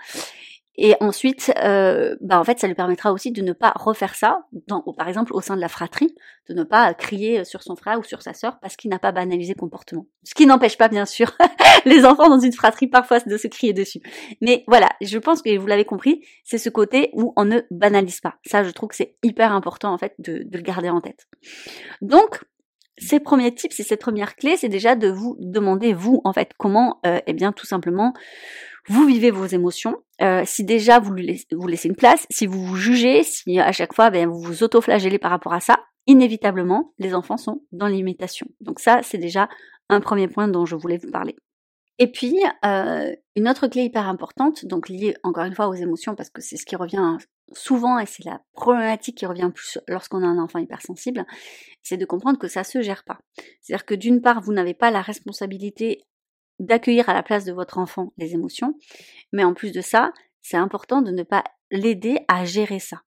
Et 0.76 0.94
ensuite, 1.00 1.52
euh, 1.62 2.16
bah 2.22 2.40
en 2.40 2.44
fait, 2.44 2.58
ça 2.58 2.66
lui 2.66 2.74
permettra 2.74 3.12
aussi 3.12 3.30
de 3.30 3.42
ne 3.42 3.52
pas 3.52 3.74
refaire 3.76 4.14
ça, 4.14 4.46
par 4.96 5.06
exemple 5.06 5.34
au 5.34 5.42
sein 5.42 5.54
de 5.54 5.60
la 5.60 5.68
fratrie, 5.68 6.14
de 6.48 6.54
ne 6.54 6.62
pas 6.64 6.94
crier 6.94 7.44
sur 7.44 7.62
son 7.62 7.76
frère 7.76 7.98
ou 7.98 8.02
sur 8.02 8.22
sa 8.22 8.32
sœur 8.32 8.58
parce 8.58 8.76
qu'il 8.76 8.90
n'a 8.90 8.98
pas 8.98 9.12
banalisé 9.12 9.52
le 9.54 9.60
comportement. 9.60 10.06
Ce 10.24 10.34
qui 10.34 10.46
n'empêche 10.46 10.78
pas, 10.78 10.88
bien 10.88 11.04
sûr, 11.04 11.36
les 11.84 12.06
enfants 12.06 12.30
dans 12.30 12.40
une 12.40 12.54
fratrie 12.54 12.86
parfois 12.86 13.20
de 13.20 13.36
se 13.36 13.48
crier 13.48 13.74
dessus. 13.74 14.00
Mais 14.40 14.64
voilà, 14.66 14.88
je 15.02 15.18
pense 15.18 15.42
que 15.42 15.54
vous 15.58 15.66
l'avez 15.66 15.84
compris, 15.84 16.24
c'est 16.42 16.58
ce 16.58 16.70
côté 16.70 17.10
où 17.12 17.34
on 17.36 17.44
ne 17.44 17.60
banalise 17.70 18.20
pas. 18.20 18.36
Ça, 18.46 18.64
je 18.64 18.70
trouve 18.70 18.88
que 18.88 18.96
c'est 18.96 19.16
hyper 19.22 19.52
important 19.52 19.92
en 19.92 19.98
fait 19.98 20.14
de 20.18 20.46
le 20.50 20.62
garder 20.62 20.88
en 20.88 21.02
tête. 21.02 21.28
Donc, 22.00 22.40
ces 22.98 23.20
premiers 23.20 23.54
tips 23.54 23.78
et 23.80 23.82
cette 23.82 24.00
première 24.00 24.36
clé, 24.36 24.56
c'est 24.56 24.68
déjà 24.68 24.94
de 24.94 25.08
vous 25.08 25.36
demander 25.40 25.94
vous 25.94 26.20
en 26.24 26.32
fait 26.32 26.50
comment, 26.58 27.00
euh, 27.06 27.20
eh 27.26 27.32
bien 27.32 27.52
tout 27.52 27.66
simplement 27.66 28.12
vous 28.88 29.06
vivez 29.06 29.30
vos 29.30 29.46
émotions. 29.46 29.96
Euh, 30.20 30.42
si 30.44 30.64
déjà 30.64 30.98
vous, 30.98 31.14
laissez, 31.14 31.46
vous 31.52 31.68
laissez 31.68 31.88
une 31.88 31.96
place, 31.96 32.26
si 32.30 32.46
vous 32.46 32.64
vous 32.64 32.76
jugez, 32.76 33.22
si 33.22 33.60
à 33.60 33.72
chaque 33.72 33.94
fois 33.94 34.10
ben, 34.10 34.28
vous 34.28 34.40
vous 34.40 34.62
autoflagellez 34.62 35.18
par 35.18 35.30
rapport 35.30 35.52
à 35.52 35.60
ça, 35.60 35.78
inévitablement 36.06 36.92
les 36.98 37.14
enfants 37.14 37.36
sont 37.36 37.62
dans 37.70 37.86
l'imitation. 37.86 38.46
Donc 38.60 38.80
ça 38.80 39.00
c'est 39.02 39.18
déjà 39.18 39.48
un 39.88 40.00
premier 40.00 40.28
point 40.28 40.48
dont 40.48 40.66
je 40.66 40.76
voulais 40.76 40.98
vous 40.98 41.10
parler. 41.10 41.36
Et 41.98 42.10
puis, 42.10 42.36
euh, 42.64 43.14
une 43.36 43.48
autre 43.48 43.68
clé 43.68 43.82
hyper 43.82 44.08
importante, 44.08 44.64
donc 44.64 44.88
liée 44.88 45.14
encore 45.22 45.44
une 45.44 45.54
fois 45.54 45.68
aux 45.68 45.74
émotions, 45.74 46.14
parce 46.14 46.30
que 46.30 46.40
c'est 46.40 46.56
ce 46.56 46.64
qui 46.64 46.76
revient 46.76 47.18
souvent 47.52 47.98
et 47.98 48.06
c'est 48.06 48.24
la 48.24 48.40
problématique 48.54 49.18
qui 49.18 49.26
revient 49.26 49.50
plus 49.54 49.78
lorsqu'on 49.88 50.22
a 50.22 50.26
un 50.26 50.38
enfant 50.38 50.58
hypersensible, 50.58 51.26
c'est 51.82 51.96
de 51.98 52.04
comprendre 52.04 52.38
que 52.38 52.48
ça 52.48 52.64
se 52.64 52.80
gère 52.82 53.04
pas. 53.04 53.18
C'est-à-dire 53.60 53.84
que 53.84 53.94
d'une 53.94 54.22
part, 54.22 54.40
vous 54.40 54.52
n'avez 54.52 54.74
pas 54.74 54.90
la 54.90 55.02
responsabilité 55.02 56.02
d'accueillir 56.58 57.08
à 57.08 57.14
la 57.14 57.22
place 57.22 57.44
de 57.44 57.52
votre 57.52 57.78
enfant 57.78 58.12
les 58.16 58.34
émotions, 58.34 58.74
mais 59.32 59.44
en 59.44 59.54
plus 59.54 59.72
de 59.72 59.80
ça, 59.80 60.12
c'est 60.40 60.56
important 60.56 61.02
de 61.02 61.10
ne 61.10 61.22
pas 61.22 61.44
l'aider 61.70 62.20
à 62.28 62.44
gérer 62.44 62.78
ça. 62.78 63.02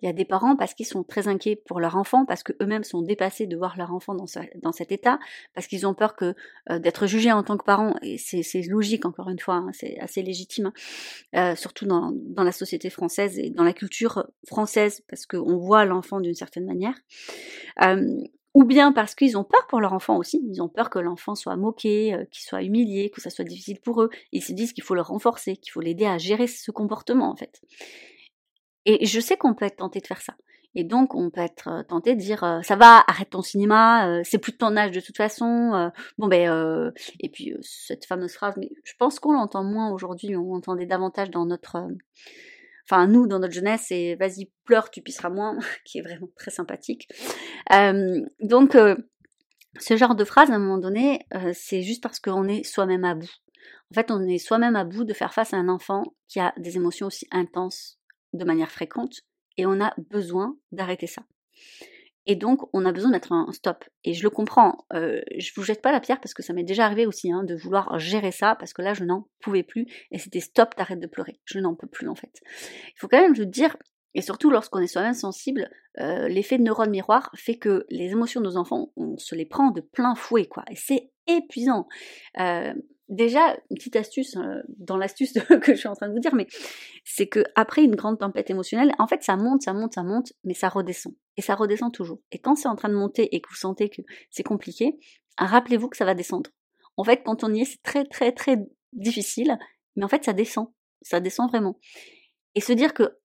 Il 0.00 0.06
y 0.06 0.08
a 0.08 0.12
des 0.12 0.24
parents 0.24 0.56
parce 0.56 0.74
qu'ils 0.74 0.86
sont 0.86 1.02
très 1.04 1.28
inquiets 1.28 1.56
pour 1.56 1.80
leur 1.80 1.96
enfant, 1.96 2.24
parce 2.24 2.42
qu'eux-mêmes 2.42 2.84
sont 2.84 3.02
dépassés 3.02 3.46
de 3.46 3.56
voir 3.56 3.76
leur 3.76 3.92
enfant 3.92 4.14
dans, 4.14 4.72
cet 4.72 4.92
état, 4.92 5.18
parce 5.54 5.66
qu'ils 5.66 5.86
ont 5.86 5.94
peur 5.94 6.16
que 6.16 6.34
euh, 6.70 6.78
d'être 6.78 7.06
jugés 7.06 7.32
en 7.32 7.42
tant 7.42 7.56
que 7.56 7.64
parents, 7.64 7.94
et 8.02 8.18
c'est 8.18 8.62
logique 8.62 9.04
encore 9.04 9.28
une 9.28 9.38
fois, 9.38 9.56
hein, 9.56 9.70
c'est 9.72 9.98
assez 10.00 10.22
légitime, 10.22 10.72
hein, 11.34 11.52
euh, 11.52 11.56
surtout 11.56 11.86
dans, 11.86 12.12
la 12.36 12.52
société 12.52 12.90
française 12.90 13.38
et 13.38 13.50
dans 13.50 13.64
la 13.64 13.72
culture 13.72 14.26
française, 14.46 15.02
parce 15.08 15.26
qu'on 15.26 15.58
voit 15.58 15.84
l'enfant 15.84 16.20
d'une 16.20 16.34
certaine 16.34 16.66
manière. 16.66 16.94
Ou 18.54 18.64
bien 18.64 18.90
parce 18.92 19.14
qu'ils 19.14 19.38
ont 19.38 19.44
peur 19.44 19.66
pour 19.68 19.80
leur 19.80 19.92
enfant 19.92 20.16
aussi, 20.16 20.42
ils 20.50 20.60
ont 20.60 20.68
peur 20.68 20.90
que 20.90 20.98
l'enfant 20.98 21.36
soit 21.36 21.56
moqué, 21.56 22.14
euh, 22.14 22.24
qu'il 22.30 22.42
soit 22.42 22.64
humilié, 22.64 23.10
que 23.10 23.20
ça 23.20 23.30
soit 23.30 23.44
difficile 23.44 23.80
pour 23.80 24.02
eux. 24.02 24.10
Ils 24.32 24.42
se 24.42 24.52
disent 24.52 24.72
qu'il 24.72 24.82
faut 24.82 24.96
le 24.96 25.02
renforcer, 25.02 25.56
qu'il 25.56 25.70
faut 25.70 25.80
l'aider 25.80 26.06
à 26.06 26.18
gérer 26.18 26.48
ce 26.48 26.72
comportement 26.72 27.30
en 27.30 27.36
fait. 27.36 27.62
Et 28.86 29.06
je 29.06 29.20
sais 29.20 29.36
qu'on 29.36 29.54
peut 29.54 29.66
être 29.66 29.76
tenté 29.76 30.00
de 30.00 30.06
faire 30.06 30.22
ça. 30.22 30.34
Et 30.74 30.84
donc 30.84 31.14
on 31.16 31.30
peut 31.30 31.40
être 31.40 31.68
euh, 31.68 31.82
tenté 31.82 32.14
de 32.14 32.20
dire 32.20 32.44
euh, 32.44 32.62
ça 32.62 32.76
va, 32.76 33.02
arrête 33.08 33.30
ton 33.30 33.42
cinéma, 33.42 34.22
c'est 34.22 34.38
plus 34.38 34.52
de 34.52 34.56
ton 34.56 34.76
âge 34.76 34.92
de 34.92 35.00
toute 35.00 35.16
façon. 35.16 35.90
bon 36.16 36.28
ben 36.28 36.92
et 37.18 37.28
puis 37.28 37.54
cette 37.60 38.06
fameuse 38.06 38.32
phrase, 38.32 38.54
mais 38.56 38.70
je 38.84 38.92
pense 38.98 39.18
qu'on 39.18 39.32
l'entend 39.32 39.64
moins 39.64 39.90
aujourd'hui, 39.90 40.36
on 40.36 40.54
l'entendait 40.54 40.86
davantage 40.86 41.30
dans 41.30 41.44
notre 41.44 41.88
enfin 42.90 43.06
nous 43.06 43.26
dans 43.26 43.38
notre 43.38 43.54
jeunesse, 43.54 43.84
c'est 43.88 44.16
vas-y 44.16 44.50
pleure, 44.64 44.90
tu 44.90 45.00
pisseras 45.02 45.30
moins, 45.30 45.58
qui 45.84 45.98
est 45.98 46.02
vraiment 46.02 46.28
très 46.36 46.50
sympathique. 46.50 47.08
Euh, 47.72 48.20
donc 48.42 48.74
euh, 48.74 48.96
ce 49.78 49.96
genre 49.96 50.14
de 50.14 50.24
phrase 50.24 50.50
à 50.50 50.54
un 50.54 50.58
moment 50.58 50.78
donné, 50.78 51.26
euh, 51.34 51.52
c'est 51.54 51.82
juste 51.82 52.02
parce 52.02 52.18
qu'on 52.20 52.48
est 52.48 52.64
soi-même 52.64 53.04
à 53.04 53.14
bout. 53.14 53.30
En 53.92 53.94
fait, 53.94 54.10
on 54.10 54.20
est 54.26 54.38
soi-même 54.38 54.76
à 54.76 54.84
bout 54.84 55.04
de 55.04 55.12
faire 55.12 55.32
face 55.34 55.52
à 55.52 55.56
un 55.56 55.68
enfant 55.68 56.04
qui 56.28 56.40
a 56.40 56.52
des 56.56 56.76
émotions 56.76 57.08
aussi 57.08 57.26
intenses 57.30 57.99
de 58.32 58.44
manière 58.44 58.70
fréquente 58.70 59.20
et 59.56 59.66
on 59.66 59.80
a 59.80 59.92
besoin 59.98 60.56
d'arrêter 60.72 61.06
ça. 61.06 61.22
Et 62.26 62.36
donc, 62.36 62.68
on 62.72 62.84
a 62.84 62.92
besoin 62.92 63.10
de 63.10 63.14
mettre 63.14 63.32
un 63.32 63.50
stop. 63.52 63.84
Et 64.04 64.12
je 64.12 64.22
le 64.22 64.30
comprends. 64.30 64.84
Euh, 64.92 65.20
je 65.38 65.52
vous 65.56 65.62
jette 65.62 65.82
pas 65.82 65.90
la 65.90 66.00
pierre 66.00 66.20
parce 66.20 66.34
que 66.34 66.42
ça 66.42 66.52
m'est 66.52 66.64
déjà 66.64 66.84
arrivé 66.84 67.06
aussi 67.06 67.32
hein, 67.32 67.44
de 67.44 67.54
vouloir 67.54 67.98
gérer 67.98 68.30
ça 68.30 68.56
parce 68.56 68.72
que 68.72 68.82
là, 68.82 68.94
je 68.94 69.04
n'en 69.04 69.28
pouvais 69.40 69.62
plus. 69.62 69.86
Et 70.10 70.18
c'était 70.18 70.40
stop, 70.40 70.74
t'arrêtes 70.74 71.00
de 71.00 71.06
pleurer. 71.06 71.40
Je 71.44 71.58
n'en 71.58 71.74
peux 71.74 71.86
plus 71.86 72.08
en 72.08 72.14
fait. 72.14 72.40
Il 72.88 72.98
faut 72.98 73.08
quand 73.08 73.20
même 73.20 73.34
vous 73.34 73.46
dire, 73.46 73.76
et 74.14 74.22
surtout 74.22 74.50
lorsqu'on 74.50 74.80
est 74.80 74.86
soi-même 74.86 75.14
sensible, 75.14 75.70
euh, 75.98 76.28
l'effet 76.28 76.58
de 76.58 76.62
neurone 76.62 76.90
miroir 76.90 77.30
fait 77.34 77.56
que 77.56 77.86
les 77.88 78.10
émotions 78.10 78.40
de 78.40 78.46
nos 78.46 78.56
enfants, 78.56 78.92
on 78.96 79.16
se 79.16 79.34
les 79.34 79.46
prend 79.46 79.70
de 79.70 79.80
plein 79.80 80.14
fouet, 80.14 80.46
quoi. 80.46 80.64
Et 80.70 80.76
c'est 80.76 81.10
épuisant. 81.26 81.88
Euh, 82.38 82.74
déjà, 83.10 83.56
une 83.70 83.76
petite 83.76 83.96
astuce 83.96 84.36
euh, 84.36 84.62
dans 84.78 84.96
l'astuce 84.96 85.32
que 85.62 85.74
je 85.74 85.78
suis 85.78 85.88
en 85.88 85.94
train 85.94 86.08
de 86.08 86.14
vous 86.14 86.20
dire, 86.20 86.34
mais 86.34 86.46
c'est 87.04 87.26
que 87.26 87.44
après 87.56 87.82
une 87.82 87.96
grande 87.96 88.18
tempête 88.18 88.48
émotionnelle, 88.48 88.92
en 88.98 89.06
fait, 89.06 89.22
ça 89.22 89.36
monte, 89.36 89.62
ça 89.62 89.74
monte, 89.74 89.94
ça 89.94 90.02
monte, 90.02 90.32
mais 90.44 90.54
ça 90.54 90.68
redescend. 90.68 91.14
Et 91.36 91.42
ça 91.42 91.54
redescend 91.54 91.92
toujours. 91.92 92.20
Et 92.32 92.38
quand 92.38 92.54
c'est 92.54 92.68
en 92.68 92.76
train 92.76 92.88
de 92.88 92.94
monter 92.94 93.34
et 93.34 93.40
que 93.40 93.48
vous 93.50 93.56
sentez 93.56 93.90
que 93.90 94.02
c'est 94.30 94.42
compliqué, 94.42 94.98
rappelez-vous 95.36 95.88
que 95.88 95.96
ça 95.96 96.04
va 96.04 96.14
descendre. 96.14 96.50
En 96.96 97.04
fait, 97.04 97.22
quand 97.24 97.44
on 97.44 97.52
y 97.52 97.62
est, 97.62 97.64
c'est 97.64 97.82
très, 97.82 98.04
très, 98.04 98.32
très 98.32 98.56
difficile, 98.92 99.58
mais 99.96 100.04
en 100.04 100.08
fait, 100.08 100.24
ça 100.24 100.32
descend. 100.32 100.68
Ça 101.02 101.20
descend 101.20 101.48
vraiment. 101.50 101.78
Et 102.54 102.60
se 102.60 102.72
dire 102.72 102.94
que 102.94 103.19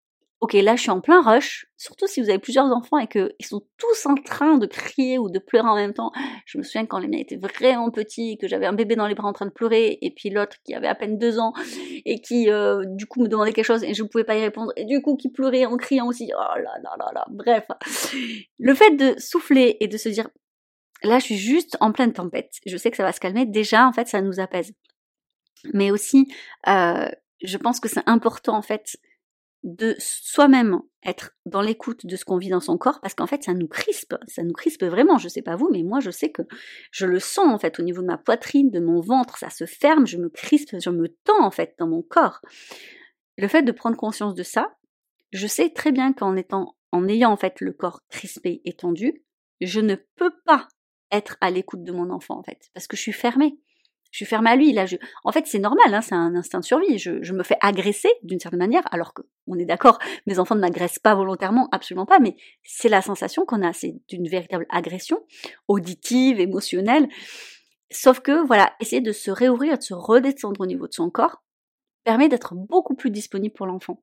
ok, 0.46 0.54
là 0.54 0.76
je 0.76 0.82
suis 0.82 0.92
en 0.92 1.02
plein 1.02 1.24
rush, 1.24 1.66
surtout 1.76 2.06
si 2.06 2.22
vous 2.22 2.30
avez 2.30 2.38
plusieurs 2.38 2.66
enfants 2.66 3.00
et 3.00 3.08
qu'ils 3.08 3.34
sont 3.42 3.64
tous 3.78 4.06
en 4.06 4.14
train 4.14 4.58
de 4.60 4.68
crier 4.68 5.18
ou 5.18 5.28
de 5.28 5.40
pleurer 5.40 5.68
en 5.68 5.74
même 5.76 5.94
temps. 5.94 6.12
Je 6.46 6.60
me 6.60 6.64
souviens 6.64 6.86
quand 6.86 7.00
les 7.00 7.08
miens 7.08 7.18
étaient 7.18 7.38
vraiment 7.38 7.90
petits, 7.90 8.38
que 8.38 8.48
j'avais 8.48 8.68
un 8.68 8.74
bébé 8.74 8.96
dans 8.96 9.08
les 9.08 9.16
bras 9.16 9.28
en 9.28 9.34
train 9.34 9.48
de 9.48 9.52
pleurer, 9.52 9.98
et 10.04 10.12
puis 10.12 10.30
l'autre 10.30 10.58
qui 10.64 10.76
avait 10.76 10.88
à 10.88 10.94
peine 10.94 11.18
deux 11.18 11.40
ans, 11.40 11.54
et 12.06 12.22
qui 12.22 12.52
euh, 12.52 12.84
du 12.86 13.08
coup 13.08 13.24
me 13.24 13.28
demandait 13.28 13.54
quelque 13.54 13.66
chose 13.66 13.84
et 13.84 13.96
je 13.96 14.04
ne 14.04 14.08
pouvais 14.08 14.24
pas 14.24 14.38
y 14.38 14.42
répondre, 14.42 14.72
et 14.76 14.86
du 14.86 15.02
coup 15.02 15.18
qui 15.18 15.32
pleurait 15.32 15.66
en 15.66 15.78
criant 15.78 16.06
aussi. 16.06 16.32
Oh 16.38 16.60
là 16.60 16.78
là 16.84 16.96
là 17.00 17.12
là, 17.12 17.26
bref. 17.32 17.66
Le 18.60 18.76
fait 18.76 18.92
de 18.92 19.16
souffler 19.18 19.78
et 19.80 19.88
de 19.88 19.98
se 19.98 20.10
dire, 20.10 20.30
là 21.02 21.18
je 21.18 21.26
suis 21.26 21.38
juste 21.38 21.76
en 21.80 21.92
pleine 21.92 22.14
tempête, 22.14 22.52
je 22.68 22.78
sais 22.78 22.92
que 22.92 22.98
ça 22.98 23.04
va 23.04 23.14
se 23.14 23.20
calmer, 23.20 23.48
déjà 23.48 23.88
en 23.88 23.94
fait 23.94 24.08
ça 24.08 24.22
nous 24.22 24.40
apaise. 24.40 24.74
Mais 25.74 25.90
aussi, 25.90 26.28
euh, 26.68 27.10
je 27.44 27.58
pense 27.58 27.80
que 27.80 27.90
c'est 27.90 28.08
important 28.08 28.56
en 28.56 28.62
fait 28.62 28.96
de 29.66 29.96
soi-même 29.98 30.80
être 31.04 31.36
dans 31.48 31.62
l'écoute 31.62 32.06
de 32.06 32.16
ce 32.16 32.24
qu'on 32.24 32.38
vit 32.38 32.50
dans 32.50 32.60
son 32.60 32.78
corps 32.78 33.02
parce 33.02 33.16
qu'en 33.16 33.26
fait 33.26 33.44
ça 33.44 33.54
nous 33.56 33.68
crispe, 33.68 34.16
ça 34.28 34.44
nous 34.44 34.54
crispe 34.54 34.84
vraiment, 34.84 35.18
je 35.18 35.28
sais 35.28 35.42
pas 35.42 35.56
vous 35.56 35.70
mais 35.72 35.82
moi 35.82 36.00
je 36.00 36.12
sais 36.12 36.32
que 36.32 36.44
je 36.92 37.08
le 37.08 37.20
sens 37.20 37.48
en 37.48 37.58
fait 37.58 37.80
au 37.80 37.84
niveau 37.84 38.04
de 38.04 38.08
ma 38.08 38.20
poitrine, 38.20 38.70
de 38.70 38.80
mon 38.80 39.02
ventre, 39.02 39.40
ça 39.40 39.50
se 39.50 39.66
ferme, 39.66 40.06
je 40.06 40.18
me 40.18 40.30
crispe, 40.30 40.76
je 40.80 40.90
me 40.92 41.10
tends 41.24 41.44
en 41.44 41.50
fait 41.50 41.74
dans 41.80 41.88
mon 41.88 42.04
corps. 42.04 42.42
Le 43.38 43.48
fait 43.48 43.64
de 43.64 43.72
prendre 43.72 43.98
conscience 43.98 44.36
de 44.36 44.44
ça, 44.44 44.76
je 45.34 45.48
sais 45.48 45.72
très 45.72 45.92
bien 45.92 46.14
qu'en 46.14 46.36
étant 46.36 46.78
en 46.92 47.08
ayant 47.08 47.32
en 47.32 47.38
fait 47.38 47.60
le 47.60 47.74
corps 47.74 48.02
crispé 48.10 48.62
et 48.66 48.74
tendu, 48.74 49.26
je 49.62 49.80
ne 49.80 49.96
peux 50.16 50.32
pas 50.46 50.68
être 51.12 51.38
à 51.42 51.50
l'écoute 51.50 51.84
de 51.84 51.92
mon 51.92 52.12
enfant 52.12 52.38
en 52.38 52.44
fait 52.44 52.70
parce 52.76 52.86
que 52.86 52.96
je 52.96 53.02
suis 53.02 53.14
fermée 53.14 53.58
je 54.12 54.18
suis 54.18 54.26
fermée 54.26 54.50
à 54.50 54.56
lui. 54.56 54.72
Là, 54.72 54.86
je... 54.86 54.96
En 55.24 55.32
fait, 55.32 55.46
c'est 55.48 55.60
normal, 55.60 55.94
hein, 55.94 56.02
c'est 56.02 56.16
un 56.16 56.36
instinct 56.36 56.60
de 56.60 56.66
survie. 56.66 56.98
Je, 56.98 57.34
me 57.34 57.44
fais 57.44 57.58
agresser 57.62 58.10
d'une 58.24 58.40
certaine 58.40 58.60
manière, 58.60 58.84
alors 58.92 59.14
que 59.14 59.22
on 59.48 59.58
est 59.60 59.66
d'accord, 59.66 60.00
mes 60.26 60.40
enfants 60.40 60.56
ne 60.56 60.62
m'agressent 60.62 61.00
pas 61.00 61.16
volontairement, 61.16 61.68
absolument 61.72 62.06
pas, 62.06 62.20
mais 62.20 62.36
c'est 62.64 62.90
la 62.90 63.02
sensation 63.02 63.46
qu'on 63.46 63.62
a, 63.62 63.74
c'est 63.74 63.96
d'une 64.08 64.28
véritable 64.28 64.66
agression 64.70 65.20
auditive, 65.68 66.40
émotionnelle. 66.40 67.10
Sauf 67.92 68.20
que, 68.20 68.46
voilà, 68.46 68.74
essayer 68.80 69.02
de 69.02 69.12
se 69.12 69.32
réouvrir, 69.32 69.78
de 69.78 69.84
se 69.84 69.94
redescendre 69.94 70.62
au 70.62 70.66
niveau 70.66 70.88
de 70.88 70.94
son 70.94 71.10
corps, 71.10 71.44
permet 72.04 72.30
d'être 72.30 72.56
beaucoup 72.56 72.96
plus 72.96 73.12
disponible 73.12 73.54
pour 73.54 73.66
l'enfant. 73.66 74.02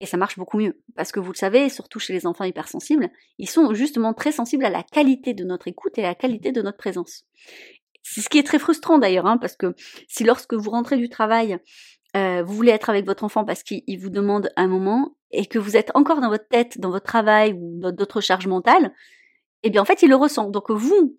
Et 0.00 0.06
ça 0.06 0.16
marche 0.16 0.38
beaucoup 0.38 0.58
mieux. 0.58 0.82
Parce 0.96 1.12
que 1.12 1.20
vous 1.20 1.32
le 1.32 1.36
savez, 1.36 1.68
surtout 1.68 1.98
chez 1.98 2.12
les 2.14 2.26
enfants 2.26 2.44
hypersensibles, 2.44 3.10
ils 3.38 3.48
sont 3.48 3.74
justement 3.74 4.14
très 4.14 4.32
sensibles 4.32 4.64
à 4.64 4.70
la 4.70 4.82
qualité 4.82 5.34
de 5.34 5.44
notre 5.44 5.68
écoute 5.68 5.98
et 5.98 6.04
à 6.04 6.08
la 6.08 6.14
qualité 6.14 6.52
de 6.52 6.62
notre 6.62 6.78
présence. 6.78 7.26
C'est 8.12 8.22
ce 8.22 8.28
qui 8.28 8.38
est 8.38 8.46
très 8.46 8.58
frustrant 8.58 8.98
d'ailleurs, 8.98 9.26
hein, 9.26 9.38
parce 9.38 9.56
que 9.56 9.74
si 10.08 10.24
lorsque 10.24 10.54
vous 10.54 10.70
rentrez 10.70 10.96
du 10.96 11.08
travail, 11.08 11.58
euh, 12.16 12.42
vous 12.42 12.54
voulez 12.54 12.72
être 12.72 12.90
avec 12.90 13.06
votre 13.06 13.22
enfant 13.22 13.44
parce 13.44 13.62
qu'il 13.62 14.00
vous 14.00 14.10
demande 14.10 14.50
un 14.56 14.66
moment 14.66 15.16
et 15.30 15.46
que 15.46 15.60
vous 15.60 15.76
êtes 15.76 15.92
encore 15.94 16.20
dans 16.20 16.28
votre 16.28 16.48
tête, 16.48 16.80
dans 16.80 16.90
votre 16.90 17.06
travail 17.06 17.52
ou 17.52 17.78
dans 17.78 17.92
d'autres 17.92 18.20
charges 18.20 18.48
mentales, 18.48 18.92
eh 19.62 19.70
bien 19.70 19.80
en 19.80 19.84
fait 19.84 20.02
il 20.02 20.08
le 20.08 20.16
ressent. 20.16 20.50
Donc 20.50 20.72
vous, 20.72 21.18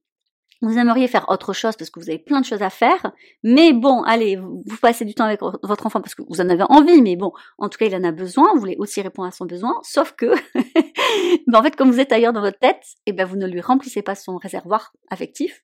vous 0.62 0.78
aimeriez 0.78 1.08
faire 1.08 1.30
autre 1.30 1.54
chose 1.54 1.78
parce 1.78 1.90
que 1.90 2.02
vous 2.02 2.10
avez 2.10 2.20
plein 2.20 2.42
de 2.42 2.46
choses 2.46 2.62
à 2.62 2.70
faire, 2.70 3.14
mais 3.42 3.72
bon, 3.72 4.04
allez, 4.04 4.36
vous, 4.36 4.62
passez 4.82 5.06
du 5.06 5.16
temps 5.16 5.24
avec 5.24 5.40
votre 5.42 5.86
enfant 5.86 6.02
parce 6.02 6.14
que 6.14 6.24
vous 6.28 6.42
en 6.42 6.50
avez 6.50 6.64
envie, 6.64 7.02
mais 7.02 7.16
bon, 7.16 7.32
en 7.58 7.70
tout 7.70 7.78
cas 7.78 7.86
il 7.86 7.96
en 7.96 8.04
a 8.04 8.12
besoin, 8.12 8.52
vous 8.54 8.60
voulez 8.60 8.76
aussi 8.80 9.02
répondre 9.02 9.30
à 9.30 9.32
son 9.32 9.46
besoin, 9.46 9.80
sauf 9.84 10.12
que, 10.12 10.26
ben 11.48 11.60
en 11.60 11.64
fait 11.64 11.78
comme 11.78 11.90
vous 11.90 12.02
êtes 12.02 12.12
ailleurs 12.12 12.34
dans 12.34 12.42
votre 12.42 12.60
tête, 12.60 12.84
eh 13.06 13.14
ben 13.14 13.26
vous 13.26 13.38
ne 13.38 13.48
lui 13.48 13.62
remplissez 13.62 14.02
pas 14.02 14.16
son 14.16 14.36
réservoir 14.36 14.92
affectif, 15.10 15.64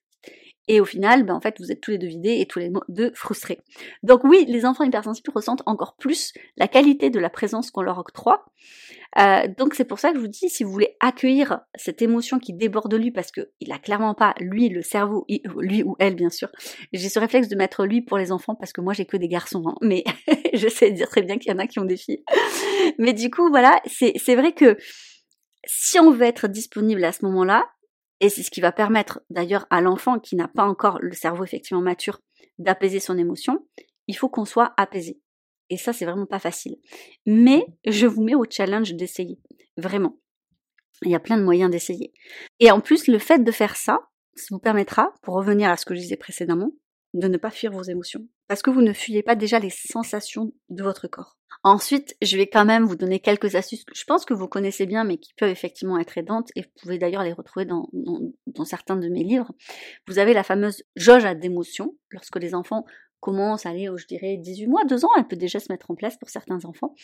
et 0.68 0.80
au 0.80 0.84
final, 0.84 1.24
ben, 1.24 1.34
en 1.34 1.40
fait, 1.40 1.56
vous 1.58 1.72
êtes 1.72 1.80
tous 1.80 1.90
les 1.90 1.98
deux 1.98 2.06
vidés 2.06 2.38
et 2.40 2.46
tous 2.46 2.58
les 2.58 2.70
deux 2.88 3.10
frustrés. 3.14 3.60
Donc 4.02 4.22
oui, 4.24 4.44
les 4.46 4.64
enfants 4.64 4.84
hypersensibles 4.84 5.32
ressentent 5.34 5.62
encore 5.66 5.96
plus 5.96 6.32
la 6.56 6.68
qualité 6.68 7.10
de 7.10 7.18
la 7.18 7.30
présence 7.30 7.70
qu'on 7.70 7.82
leur 7.82 7.98
octroie. 7.98 8.44
Euh, 9.18 9.48
donc 9.56 9.74
c'est 9.74 9.86
pour 9.86 9.98
ça 9.98 10.10
que 10.10 10.16
je 10.16 10.20
vous 10.20 10.28
dis, 10.28 10.50
si 10.50 10.64
vous 10.64 10.70
voulez 10.70 10.96
accueillir 11.00 11.60
cette 11.74 12.02
émotion 12.02 12.38
qui 12.38 12.52
déborde 12.52 12.90
de 12.90 12.96
lui, 12.96 13.10
parce 13.10 13.32
que 13.32 13.48
il 13.60 13.72
a 13.72 13.78
clairement 13.78 14.14
pas 14.14 14.34
lui 14.38 14.68
le 14.68 14.82
cerveau, 14.82 15.26
lui 15.56 15.82
ou 15.82 15.96
elle 15.98 16.14
bien 16.14 16.28
sûr. 16.28 16.48
J'ai 16.92 17.08
ce 17.08 17.18
réflexe 17.18 17.48
de 17.48 17.56
mettre 17.56 17.86
lui 17.86 18.02
pour 18.02 18.18
les 18.18 18.30
enfants 18.30 18.54
parce 18.54 18.72
que 18.72 18.82
moi 18.82 18.92
j'ai 18.92 19.06
que 19.06 19.16
des 19.16 19.28
garçons, 19.28 19.64
hein, 19.66 19.76
mais 19.80 20.04
je 20.52 20.68
sais 20.68 20.90
dire 20.90 21.08
très 21.08 21.22
bien 21.22 21.38
qu'il 21.38 21.50
y 21.50 21.54
en 21.54 21.58
a 21.58 21.66
qui 21.66 21.78
ont 21.78 21.86
des 21.86 21.96
filles. 21.96 22.22
Mais 22.98 23.14
du 23.14 23.30
coup 23.30 23.48
voilà, 23.48 23.80
c'est 23.86 24.36
vrai 24.36 24.52
que 24.52 24.76
si 25.64 25.98
on 25.98 26.10
veut 26.10 26.26
être 26.26 26.46
disponible 26.46 27.02
à 27.04 27.12
ce 27.12 27.24
moment-là, 27.24 27.66
et 28.20 28.28
c'est 28.28 28.42
ce 28.42 28.50
qui 28.50 28.60
va 28.60 28.72
permettre 28.72 29.20
d'ailleurs 29.30 29.66
à 29.70 29.80
l'enfant 29.80 30.18
qui 30.18 30.36
n'a 30.36 30.48
pas 30.48 30.64
encore 30.64 30.98
le 31.00 31.12
cerveau 31.12 31.44
effectivement 31.44 31.82
mature 31.82 32.20
d'apaiser 32.58 33.00
son 33.00 33.16
émotion. 33.16 33.66
Il 34.08 34.16
faut 34.16 34.28
qu'on 34.28 34.44
soit 34.44 34.74
apaisé. 34.76 35.20
Et 35.70 35.76
ça, 35.76 35.92
c'est 35.92 36.06
vraiment 36.06 36.26
pas 36.26 36.38
facile. 36.38 36.78
Mais 37.26 37.66
je 37.86 38.06
vous 38.06 38.22
mets 38.22 38.34
au 38.34 38.44
challenge 38.48 38.94
d'essayer. 38.94 39.38
Vraiment. 39.76 40.18
Il 41.02 41.10
y 41.10 41.14
a 41.14 41.20
plein 41.20 41.36
de 41.36 41.44
moyens 41.44 41.70
d'essayer. 41.70 42.12
Et 42.58 42.70
en 42.70 42.80
plus, 42.80 43.06
le 43.06 43.18
fait 43.18 43.44
de 43.44 43.52
faire 43.52 43.76
ça, 43.76 44.00
ça 44.34 44.46
vous 44.50 44.58
permettra, 44.58 45.14
pour 45.22 45.34
revenir 45.34 45.70
à 45.70 45.76
ce 45.76 45.84
que 45.84 45.94
je 45.94 46.00
disais 46.00 46.16
précédemment, 46.16 46.72
de 47.14 47.28
ne 47.28 47.36
pas 47.36 47.50
fuir 47.50 47.70
vos 47.70 47.82
émotions. 47.82 48.26
Parce 48.48 48.62
que 48.62 48.70
vous 48.70 48.82
ne 48.82 48.92
fuyez 48.92 49.22
pas 49.22 49.36
déjà 49.36 49.58
les 49.58 49.70
sensations 49.70 50.52
de 50.70 50.82
votre 50.82 51.06
corps. 51.06 51.36
Ensuite, 51.64 52.16
je 52.22 52.36
vais 52.36 52.46
quand 52.46 52.64
même 52.64 52.84
vous 52.84 52.96
donner 52.96 53.18
quelques 53.20 53.56
astuces 53.56 53.84
que 53.84 53.94
je 53.94 54.04
pense 54.04 54.24
que 54.24 54.32
vous 54.32 54.48
connaissez 54.48 54.86
bien, 54.86 55.04
mais 55.04 55.18
qui 55.18 55.34
peuvent 55.34 55.50
effectivement 55.50 55.98
être 55.98 56.16
aidantes, 56.16 56.50
et 56.56 56.62
vous 56.62 56.68
pouvez 56.80 56.98
d'ailleurs 56.98 57.24
les 57.24 57.32
retrouver 57.32 57.66
dans, 57.66 57.88
certains 58.64 58.96
de 58.96 59.08
mes 59.08 59.24
livres. 59.24 59.52
Vous 60.06 60.18
avez 60.18 60.34
la 60.34 60.44
fameuse 60.44 60.84
jauge 60.96 61.24
à 61.24 61.34
d'émotion, 61.34 61.96
lorsque 62.10 62.36
les 62.36 62.54
enfants 62.54 62.84
commence 63.20 63.66
à 63.66 63.70
aller, 63.70 63.90
je 63.96 64.06
dirais, 64.06 64.36
18 64.36 64.66
mois, 64.68 64.84
2 64.84 65.04
ans, 65.04 65.10
elle 65.18 65.26
peut 65.26 65.36
déjà 65.36 65.58
se 65.58 65.72
mettre 65.72 65.90
en 65.90 65.96
place 65.96 66.16
pour 66.16 66.30
certains 66.30 66.64
enfants. 66.64 66.94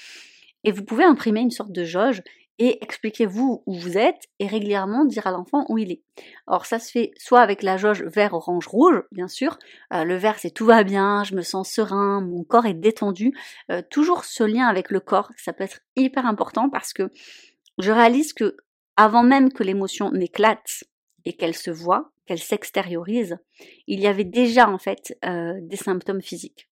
Et 0.62 0.70
vous 0.70 0.84
pouvez 0.84 1.04
imprimer 1.04 1.40
une 1.40 1.50
sorte 1.50 1.72
de 1.72 1.84
jauge 1.84 2.22
et 2.58 2.82
expliquez-vous 2.82 3.62
où 3.66 3.74
vous 3.74 3.98
êtes 3.98 4.28
et 4.38 4.46
régulièrement 4.46 5.04
dire 5.04 5.26
à 5.26 5.32
l'enfant 5.32 5.64
où 5.68 5.78
il 5.78 5.90
est. 5.90 6.02
Alors 6.46 6.66
ça 6.66 6.78
se 6.78 6.90
fait 6.90 7.12
soit 7.16 7.40
avec 7.40 7.62
la 7.62 7.76
jauge 7.76 8.02
vert, 8.04 8.34
orange, 8.34 8.66
rouge, 8.66 9.02
bien 9.10 9.28
sûr. 9.28 9.58
Euh, 9.92 10.04
le 10.04 10.16
vert 10.16 10.38
c'est 10.38 10.50
tout 10.50 10.66
va 10.66 10.84
bien, 10.84 11.24
je 11.24 11.34
me 11.34 11.42
sens 11.42 11.70
serein, 11.70 12.20
mon 12.20 12.44
corps 12.44 12.66
est 12.66 12.74
détendu. 12.74 13.32
Euh, 13.70 13.82
toujours 13.90 14.24
ce 14.24 14.44
lien 14.44 14.66
avec 14.66 14.90
le 14.90 15.00
corps, 15.00 15.30
ça 15.36 15.52
peut 15.52 15.64
être 15.64 15.80
hyper 15.96 16.26
important 16.26 16.70
parce 16.70 16.92
que 16.92 17.10
je 17.78 17.90
réalise 17.90 18.32
que 18.32 18.56
avant 18.96 19.24
même 19.24 19.52
que 19.52 19.64
l'émotion 19.64 20.12
n'éclate 20.12 20.84
et 21.24 21.32
qu'elle 21.32 21.56
se 21.56 21.70
voit, 21.70 22.12
qu'elle 22.26 22.38
s'extériorise, 22.38 23.38
il 23.86 24.00
y 24.00 24.06
avait 24.06 24.24
déjà 24.24 24.68
en 24.68 24.78
fait 24.78 25.18
euh, 25.24 25.54
des 25.62 25.76
symptômes 25.76 26.22
physiques. 26.22 26.68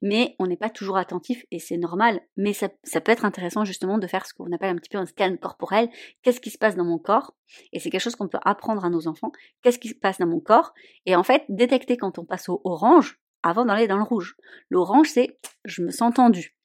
Mais 0.00 0.34
on 0.38 0.46
n'est 0.46 0.56
pas 0.56 0.70
toujours 0.70 0.96
attentif 0.96 1.44
et 1.50 1.58
c'est 1.58 1.76
normal, 1.76 2.20
mais 2.36 2.52
ça, 2.52 2.68
peut 2.68 3.12
être 3.12 3.24
intéressant 3.24 3.64
justement 3.64 3.98
de 3.98 4.06
faire 4.06 4.26
ce 4.26 4.34
qu'on 4.34 4.52
appelle 4.52 4.70
un 4.70 4.76
petit 4.76 4.90
peu 4.90 4.98
un 4.98 5.06
scan 5.06 5.36
corporel. 5.36 5.88
Qu'est-ce 6.22 6.40
qui 6.40 6.50
se 6.50 6.58
passe 6.58 6.76
dans 6.76 6.84
mon 6.84 6.98
corps? 6.98 7.34
Et 7.72 7.80
c'est 7.80 7.90
quelque 7.90 8.00
chose 8.00 8.16
qu'on 8.16 8.28
peut 8.28 8.40
apprendre 8.44 8.84
à 8.84 8.90
nos 8.90 9.08
enfants. 9.08 9.32
Qu'est-ce 9.62 9.78
qui 9.78 9.88
se 9.88 9.94
passe 9.94 10.18
dans 10.18 10.26
mon 10.26 10.40
corps? 10.40 10.72
Et 11.06 11.16
en 11.16 11.22
fait, 11.22 11.44
détecter 11.48 11.96
quand 11.96 12.18
on 12.18 12.24
passe 12.24 12.48
au 12.48 12.60
orange 12.64 13.20
avant 13.42 13.64
d'aller 13.64 13.88
dans 13.88 13.96
le 13.96 14.04
rouge. 14.04 14.36
L'orange, 14.70 15.08
c'est 15.08 15.38
je 15.64 15.82
me 15.82 15.90
sens 15.90 16.14
tendu. 16.14 16.56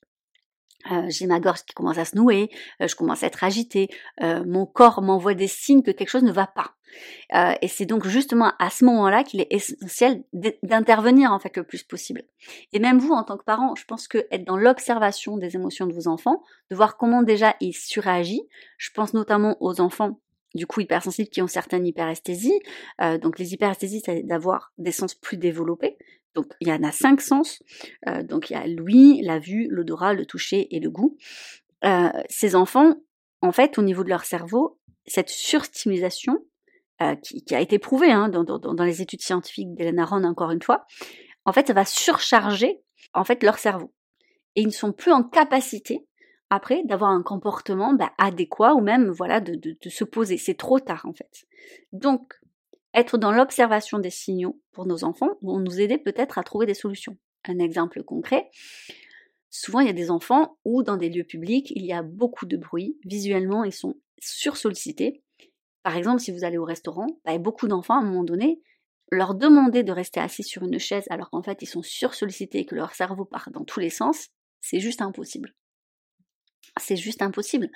Euh, 0.92 1.04
j'ai 1.10 1.28
ma 1.28 1.40
gorge 1.40 1.64
qui 1.64 1.74
commence 1.74 1.98
à 1.98 2.06
se 2.06 2.16
nouer, 2.16 2.50
euh, 2.82 2.88
je 2.88 2.96
commence 2.96 3.24
à 3.24 3.28
être 3.28 3.44
agitée, 3.44 3.90
euh, 4.22 4.44
mon 4.46 4.66
corps 4.66 5.02
m'envoie 5.02 5.34
des 5.34 5.48
signes 5.48 5.84
que 5.84 5.92
quelque 5.92 6.10
chose 6.10 6.24
ne 6.24 6.32
va 6.32 6.48
pas. 6.48 6.74
et 7.62 7.68
c'est 7.68 7.86
donc 7.86 8.08
justement 8.08 8.54
à 8.60 8.70
ce 8.70 8.86
moment-là 8.86 9.24
qu'il 9.24 9.42
est 9.42 9.48
essentiel 9.52 10.24
d'intervenir 10.64 11.32
en 11.32 11.40
fait 11.40 11.56
le 11.58 11.64
plus 11.64 11.84
possible. 11.84 12.24
Et 12.72 12.80
même 12.80 12.98
vous, 12.98 13.12
en 13.12 13.24
tant 13.24 13.38
que 13.38 13.44
parent, 13.44 13.76
je 13.76 13.84
pense 13.86 14.08
que 14.08 14.26
être 14.32 14.46
dans 14.46 14.58
l'observation 14.58 15.38
des 15.38 15.56
émotions 15.56 15.86
de 15.86 15.94
vos 15.94 16.08
enfants, 16.08 16.42
de 16.72 16.76
voir 16.76 16.98
comment 16.98 17.24
déjà 17.24 17.56
ils 17.60 17.74
surréagissent, 17.74 18.48
je 18.78 18.90
pense 18.92 19.14
notamment 19.14 19.58
aux 19.60 19.82
enfants 19.82 20.20
du 20.56 20.66
coup 20.66 20.82
hypersensibles 20.82 21.30
qui 21.30 21.42
ont 21.42 21.48
certaines 21.48 21.86
hyperesthésies. 21.86 22.60
donc 23.22 23.38
les 23.38 23.54
hyperesthésies, 23.54 24.02
c'est 24.06 24.24
d'avoir 24.24 24.72
des 24.78 24.92
sens 24.92 25.14
plus 25.14 25.38
développés. 25.38 25.98
Donc 26.38 26.54
il 26.62 26.68
y 26.68 26.72
en 26.72 26.84
a 26.84 26.92
cinq 26.92 27.20
sens. 27.20 27.64
Euh, 28.08 28.22
donc 28.22 28.50
il 28.50 28.54
y 28.54 28.56
a 28.56 28.68
l'ouïe, 28.68 29.22
la 29.24 29.40
vue, 29.40 29.68
l'odorat, 29.72 30.14
le 30.14 30.26
toucher 30.26 30.76
et 30.76 30.80
le 30.80 30.92
goût. 30.92 31.18
Euh, 31.84 32.10
ces 32.30 32.56
enfants, 32.56 32.94
en 33.42 33.52
fait, 33.52 33.80
au 33.80 33.82
niveau 33.82 34.04
de 34.04 34.10
leur 34.10 34.24
cerveau, 34.24 34.80
cette 35.08 35.30
surstimulisation, 35.30 36.38
euh, 37.02 37.16
qui, 37.16 37.56
a 37.56 37.60
été 37.60 37.80
prouvée 37.80 38.12
hein, 38.12 38.30
dans, 38.30 38.84
les 38.84 39.02
études 39.02 39.22
scientifiques 39.22 39.74
d'Elena 39.74 40.06
Ron 40.06 40.24
encore 40.24 40.52
une 40.52 40.62
fois, 40.62 40.86
en 41.46 41.54
fait, 41.54 41.68
ça 41.68 41.74
va 41.74 41.86
surcharger 41.86 42.82
en 43.14 43.24
fait 43.24 43.42
leur 43.42 43.58
cerveau. 43.58 43.92
Et 44.56 44.62
ils 44.62 44.68
ne 44.68 44.72
sont 44.72 44.92
plus 44.92 45.12
en 45.12 45.24
capacité 45.24 46.07
après 46.50 46.84
d'avoir 46.86 47.12
un 47.12 47.24
comportement 47.24 47.94
bah, 47.94 48.12
adéquat 48.18 48.74
ou 48.74 48.82
même 48.82 49.10
voilà 49.10 49.42
de, 49.42 49.76
se 49.90 50.04
poser. 50.04 50.38
C'est 50.38 50.58
trop 50.58 50.80
tard 50.80 51.06
en 51.06 51.14
fait. 51.14 51.46
Donc 51.92 52.34
être 52.94 53.18
dans 53.18 53.32
l'observation 53.32 54.00
des 54.00 54.10
signaux 54.10 54.62
pour 54.72 54.86
nos 54.86 55.04
enfants 55.04 55.38
vont 55.42 55.60
nous 55.60 55.80
aider 55.80 55.98
peut-être 55.98 56.38
à 56.38 56.44
trouver 56.44 56.66
des 56.66 56.74
solutions. 56.74 57.18
Un 57.46 57.60
exemple 57.60 58.04
concret, 58.04 58.50
souvent 59.50 59.80
il 59.80 59.88
y 59.88 59.92
a 59.92 59.94
des 59.94 60.12
enfants 60.12 60.58
où 60.66 60.84
dans 60.84 60.98
des 60.98 61.10
lieux 61.10 61.24
publics 61.24 61.72
il 61.76 61.86
y 61.86 61.94
a 61.94 62.04
beaucoup 62.04 62.46
de 62.46 62.58
bruit, 62.58 62.98
visuellement 63.06 63.64
ils 63.64 63.74
sont 63.74 63.96
sursollicités. 64.20 65.24
Par 65.84 65.96
exemple, 65.96 66.20
si 66.20 66.32
vous 66.32 66.44
allez 66.44 66.58
au 66.58 66.66
restaurant, 66.66 67.08
bah, 67.24 67.38
beaucoup 67.38 67.68
d'enfants 67.68 67.96
à 67.96 68.00
un 68.00 68.06
moment 68.06 68.26
donné, 68.26 68.62
leur 69.10 69.36
demander 69.36 69.84
de 69.84 69.94
rester 69.94 70.20
assis 70.20 70.44
sur 70.44 70.64
une 70.64 70.80
chaise 70.80 71.06
alors 71.10 71.30
qu'en 71.30 71.42
fait 71.42 71.62
ils 71.62 71.68
sont 71.68 71.84
sursollicités 71.84 72.60
et 72.60 72.66
que 72.66 72.76
leur 72.76 72.94
cerveau 72.94 73.24
part 73.26 73.50
dans 73.52 73.64
tous 73.64 73.80
les 73.80 73.90
sens, 73.90 74.28
c'est 74.60 74.80
juste 74.80 75.02
impossible. 75.02 75.54
C'est 76.80 76.96
juste 76.96 77.22
impossible. 77.22 77.70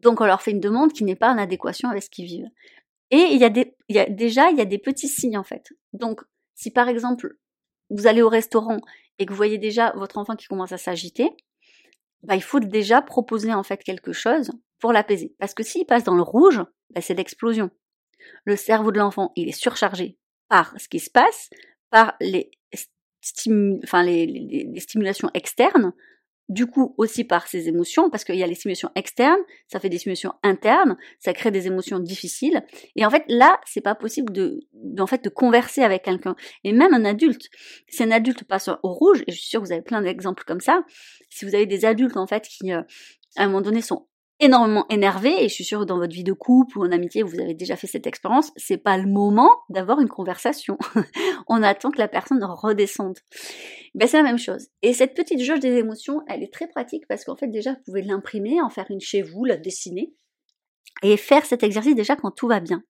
Donc 0.00 0.20
on 0.20 0.26
leur 0.26 0.42
fait 0.42 0.52
une 0.52 0.60
demande 0.60 0.92
qui 0.92 1.04
n'est 1.04 1.16
pas 1.16 1.32
en 1.32 1.38
adéquation 1.38 1.88
avec 1.88 2.02
ce 2.02 2.10
qu'ils 2.10 2.26
vivent. 2.26 2.48
Et 3.10 3.28
il 3.30 3.38
y 3.38 3.44
a 3.44 4.06
déjà, 4.08 4.50
il 4.50 4.56
y 4.56 4.60
a 4.60 4.64
des 4.64 4.78
petits 4.78 5.08
signes 5.08 5.38
en 5.38 5.44
fait. 5.44 5.72
Donc, 5.92 6.22
si 6.54 6.70
par 6.70 6.88
exemple, 6.88 7.36
vous 7.90 8.06
allez 8.06 8.22
au 8.22 8.28
restaurant 8.28 8.78
et 9.18 9.26
que 9.26 9.30
vous 9.30 9.36
voyez 9.36 9.58
déjà 9.58 9.92
votre 9.92 10.18
enfant 10.18 10.34
qui 10.34 10.46
commence 10.46 10.72
à 10.72 10.78
s'agiter, 10.78 11.30
bah, 12.22 12.34
il 12.34 12.42
faut 12.42 12.60
déjà 12.60 13.02
proposer 13.02 13.54
en 13.54 13.62
fait 13.62 13.84
quelque 13.84 14.12
chose 14.12 14.50
pour 14.80 14.92
l'apaiser. 14.92 15.34
Parce 15.38 15.54
que 15.54 15.62
s'il 15.62 15.86
passe 15.86 16.04
dans 16.04 16.16
le 16.16 16.22
rouge, 16.22 16.62
bah, 16.90 17.00
c'est 17.00 17.14
l'explosion. 17.14 17.70
Le 18.44 18.56
cerveau 18.56 18.90
de 18.90 18.98
l'enfant, 18.98 19.32
il 19.36 19.48
est 19.48 19.52
surchargé 19.52 20.18
par 20.48 20.78
ce 20.80 20.88
qui 20.88 20.98
se 20.98 21.10
passe, 21.10 21.50
par 21.90 22.16
les 22.20 22.50
stimulations 23.22 25.30
externes, 25.34 25.92
du 26.48 26.66
coup 26.66 26.94
aussi 26.96 27.24
par 27.24 27.48
ses 27.48 27.68
émotions, 27.68 28.08
parce 28.10 28.24
qu'il 28.24 28.36
y 28.36 28.42
a 28.42 28.46
les 28.46 28.54
stimulations 28.54 28.90
externes, 28.94 29.40
ça 29.66 29.80
fait 29.80 29.88
des 29.88 29.98
stimulations 29.98 30.32
internes, 30.42 30.96
ça 31.18 31.32
crée 31.32 31.50
des 31.50 31.66
émotions 31.66 31.98
difficiles. 31.98 32.64
Et 32.94 33.04
en 33.04 33.10
fait, 33.10 33.24
là, 33.28 33.60
c'est 33.66 33.80
pas 33.80 33.94
possible 33.94 34.32
de, 34.32 34.60
en 34.98 35.06
fait, 35.06 35.24
de 35.24 35.28
converser 35.28 35.82
avec 35.82 36.02
quelqu'un. 36.02 36.36
Et 36.62 36.72
même 36.72 36.94
un 36.94 37.04
adulte, 37.04 37.48
si 37.88 38.02
un 38.02 38.10
adulte 38.10 38.44
passe 38.44 38.68
au 38.68 38.92
rouge, 38.92 39.24
et 39.26 39.32
je 39.32 39.38
suis 39.38 39.48
sûre 39.48 39.60
que 39.60 39.66
vous 39.66 39.72
avez 39.72 39.82
plein 39.82 40.02
d'exemples 40.02 40.44
comme 40.46 40.60
ça, 40.60 40.84
si 41.30 41.44
vous 41.44 41.54
avez 41.54 41.66
des 41.66 41.84
adultes 41.84 42.16
en 42.16 42.26
fait 42.26 42.44
qui, 42.44 42.72
euh, 42.72 42.82
à 43.36 43.44
un 43.44 43.46
moment 43.46 43.60
donné, 43.60 43.82
sont 43.82 44.06
énormément 44.38 44.86
énervé 44.90 45.44
et 45.44 45.48
je 45.48 45.54
suis 45.54 45.64
sûre 45.64 45.80
que 45.80 45.84
dans 45.84 45.98
votre 45.98 46.14
vie 46.14 46.24
de 46.24 46.32
couple 46.32 46.78
ou 46.78 46.84
en 46.84 46.92
amitié 46.92 47.22
vous 47.22 47.40
avez 47.40 47.54
déjà 47.54 47.76
fait 47.76 47.86
cette 47.86 48.06
expérience, 48.06 48.52
c'est 48.56 48.76
pas 48.76 48.98
le 48.98 49.08
moment 49.08 49.50
d'avoir 49.68 50.00
une 50.00 50.08
conversation. 50.08 50.76
On 51.48 51.62
attend 51.62 51.90
que 51.90 51.98
la 51.98 52.08
personne 52.08 52.44
redescende. 52.44 53.18
Ben 53.94 54.06
c'est 54.06 54.18
la 54.18 54.22
même 54.22 54.38
chose. 54.38 54.68
Et 54.82 54.92
cette 54.92 55.14
petite 55.14 55.40
jauge 55.40 55.60
des 55.60 55.76
émotions, 55.76 56.22
elle 56.28 56.42
est 56.42 56.52
très 56.52 56.68
pratique 56.68 57.06
parce 57.08 57.24
qu'en 57.24 57.36
fait 57.36 57.48
déjà 57.48 57.72
vous 57.72 57.82
pouvez 57.86 58.02
l'imprimer, 58.02 58.60
en 58.60 58.68
faire 58.68 58.86
une 58.90 59.00
chez 59.00 59.22
vous, 59.22 59.44
la 59.44 59.56
dessiner 59.56 60.12
et 61.02 61.16
faire 61.16 61.44
cet 61.44 61.62
exercice 61.62 61.94
déjà 61.94 62.16
quand 62.16 62.30
tout 62.30 62.48
va 62.48 62.60
bien. 62.60 62.82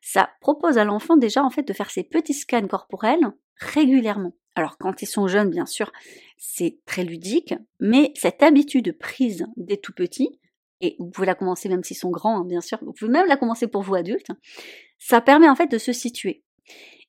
Ça 0.00 0.30
propose 0.40 0.78
à 0.78 0.84
l'enfant 0.84 1.16
déjà 1.16 1.42
en 1.42 1.50
fait 1.50 1.62
de 1.62 1.72
faire 1.72 1.90
ses 1.90 2.04
petits 2.04 2.34
scans 2.34 2.66
corporels 2.66 3.32
régulièrement. 3.56 4.34
Alors 4.54 4.76
quand 4.78 5.00
ils 5.02 5.06
sont 5.06 5.28
jeunes, 5.28 5.50
bien 5.50 5.66
sûr, 5.66 5.92
c'est 6.36 6.78
très 6.84 7.04
ludique, 7.04 7.54
mais 7.80 8.12
cette 8.14 8.42
habitude 8.42 8.98
prise 8.98 9.46
dès 9.56 9.78
tout 9.78 9.94
petit, 9.94 10.38
et 10.82 10.96
vous 10.98 11.10
pouvez 11.10 11.26
la 11.26 11.34
commencer 11.34 11.68
même 11.68 11.84
s'ils 11.84 11.96
sont 11.96 12.10
grands, 12.10 12.40
hein, 12.40 12.44
bien 12.44 12.60
sûr, 12.60 12.78
vous 12.82 12.92
pouvez 12.92 13.10
même 13.10 13.26
la 13.26 13.36
commencer 13.36 13.68
pour 13.68 13.82
vous 13.82 13.94
adultes, 13.94 14.32
ça 14.98 15.20
permet 15.20 15.48
en 15.48 15.54
fait 15.54 15.68
de 15.68 15.78
se 15.78 15.92
situer. 15.92 16.44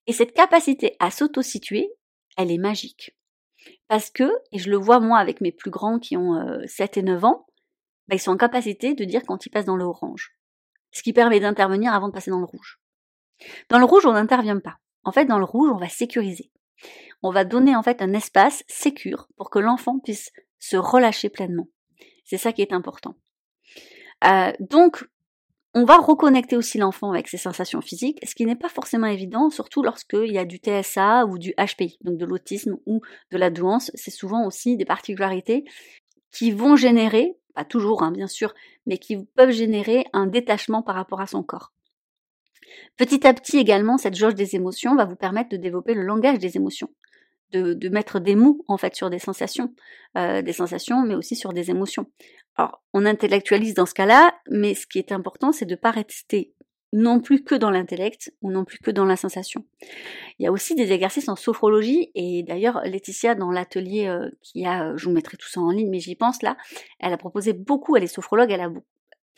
Et 0.07 0.13
cette 0.13 0.33
capacité 0.33 0.95
à 0.99 1.11
s'auto-situer, 1.11 1.91
elle 2.37 2.51
est 2.51 2.57
magique. 2.57 3.17
Parce 3.87 4.09
que, 4.09 4.31
et 4.51 4.59
je 4.59 4.69
le 4.69 4.77
vois 4.77 4.99
moi 4.99 5.17
avec 5.17 5.41
mes 5.41 5.51
plus 5.51 5.71
grands 5.71 5.99
qui 5.99 6.15
ont 6.15 6.39
7 6.65 6.97
euh, 6.97 6.99
et 6.99 7.03
9 7.03 7.25
ans, 7.25 7.47
bah, 8.07 8.15
ils 8.15 8.19
sont 8.19 8.31
en 8.31 8.37
capacité 8.37 8.93
de 8.93 9.05
dire 9.05 9.23
quand 9.25 9.45
ils 9.45 9.49
passent 9.49 9.65
dans 9.65 9.77
le 9.77 9.85
orange. 9.85 10.35
Ce 10.91 11.01
qui 11.01 11.13
permet 11.13 11.39
d'intervenir 11.39 11.93
avant 11.93 12.09
de 12.09 12.13
passer 12.13 12.29
dans 12.29 12.39
le 12.39 12.45
rouge. 12.45 12.79
Dans 13.69 13.79
le 13.79 13.85
rouge, 13.85 14.05
on 14.05 14.13
n'intervient 14.13 14.59
pas. 14.59 14.77
En 15.03 15.11
fait, 15.11 15.25
dans 15.25 15.39
le 15.39 15.45
rouge, 15.45 15.71
on 15.71 15.77
va 15.77 15.89
sécuriser. 15.89 16.51
On 17.23 17.31
va 17.31 17.45
donner 17.45 17.75
en 17.75 17.83
fait 17.83 18.01
un 18.01 18.13
espace 18.13 18.63
sécure 18.67 19.27
pour 19.37 19.49
que 19.49 19.59
l'enfant 19.59 19.99
puisse 19.99 20.31
se 20.59 20.77
relâcher 20.77 21.29
pleinement. 21.29 21.67
C'est 22.25 22.37
ça 22.37 22.53
qui 22.53 22.61
est 22.61 22.73
important. 22.73 23.15
Euh, 24.25 24.51
donc, 24.59 25.05
on 25.73 25.85
va 25.85 25.97
reconnecter 25.97 26.55
aussi 26.55 26.77
l'enfant 26.77 27.11
avec 27.11 27.27
ses 27.27 27.37
sensations 27.37 27.81
physiques, 27.81 28.19
ce 28.25 28.35
qui 28.35 28.45
n'est 28.45 28.55
pas 28.55 28.69
forcément 28.69 29.07
évident, 29.07 29.49
surtout 29.49 29.81
lorsqu'il 29.81 30.31
y 30.31 30.37
a 30.37 30.45
du 30.45 30.57
TSA 30.57 31.25
ou 31.25 31.39
du 31.39 31.53
HPI, 31.57 31.97
donc 32.01 32.17
de 32.17 32.25
l'autisme 32.25 32.77
ou 32.85 33.01
de 33.31 33.37
la 33.37 33.49
douance. 33.49 33.91
C'est 33.95 34.11
souvent 34.11 34.45
aussi 34.45 34.77
des 34.77 34.85
particularités 34.85 35.65
qui 36.31 36.51
vont 36.51 36.75
générer, 36.75 37.37
pas 37.55 37.65
toujours 37.65 38.03
hein, 38.03 38.11
bien 38.11 38.27
sûr, 38.27 38.53
mais 38.85 38.97
qui 38.99 39.25
peuvent 39.35 39.51
générer 39.51 40.05
un 40.13 40.27
détachement 40.27 40.83
par 40.83 40.95
rapport 40.95 41.21
à 41.21 41.27
son 41.27 41.41
corps. 41.41 41.73
Petit 42.97 43.25
à 43.25 43.33
petit 43.33 43.57
également, 43.57 43.97
cette 43.97 44.15
jauge 44.15 44.35
des 44.35 44.55
émotions 44.55 44.95
va 44.95 45.05
vous 45.05 45.15
permettre 45.15 45.49
de 45.49 45.57
développer 45.57 45.95
le 45.95 46.03
langage 46.03 46.37
des 46.37 46.55
émotions 46.55 46.89
de, 47.53 47.89
mettre 47.89 48.19
des 48.19 48.35
mots 48.35 48.63
en 48.67 48.77
fait 48.77 48.95
sur 48.95 49.09
des 49.09 49.19
sensations, 49.19 49.73
euh, 50.17 50.41
des 50.41 50.53
sensations, 50.53 51.03
mais 51.03 51.15
aussi 51.15 51.35
sur 51.35 51.53
des 51.53 51.69
émotions. 51.69 52.07
Alors, 52.55 52.83
on 52.93 53.05
intellectualise 53.05 53.73
dans 53.73 53.85
ce 53.85 53.93
cas-là, 53.93 54.35
mais 54.49 54.75
ce 54.75 54.85
qui 54.85 54.99
est 54.99 55.11
important, 55.11 55.51
c'est 55.51 55.65
de 55.65 55.71
ne 55.71 55.79
pas 55.79 55.91
rester 55.91 56.53
non 56.93 57.19
plus 57.19 57.43
que 57.43 57.55
dans 57.55 57.71
l'intellect 57.71 58.31
ou 58.41 58.51
non 58.51 58.65
plus 58.65 58.77
que 58.77 58.91
dans 58.91 59.05
la 59.05 59.15
sensation. 59.15 59.65
Il 60.37 60.43
y 60.43 60.47
a 60.47 60.51
aussi 60.51 60.75
des 60.75 60.91
exercices 60.91 61.27
en 61.27 61.35
sophrologie 61.35 62.11
et 62.13 62.43
d'ailleurs 62.43 62.81
Laetitia 62.85 63.33
dans 63.33 63.49
l'atelier 63.49 64.07
euh, 64.07 64.29
qui 64.43 64.63
a, 64.65 64.95
je 64.95 65.05
vous 65.05 65.11
mettrai 65.11 65.35
tout 65.35 65.49
ça 65.49 65.59
en 65.59 65.71
ligne, 65.71 65.89
mais 65.89 65.99
j'y 65.99 66.15
pense 66.15 66.43
là, 66.43 66.55
elle 66.99 67.11
a 67.11 67.17
proposé 67.17 67.53
beaucoup, 67.53 67.97
elle 67.97 68.03
est 68.03 68.07
sophrologue, 68.07 68.51
elle 68.51 68.61
a 68.61 68.71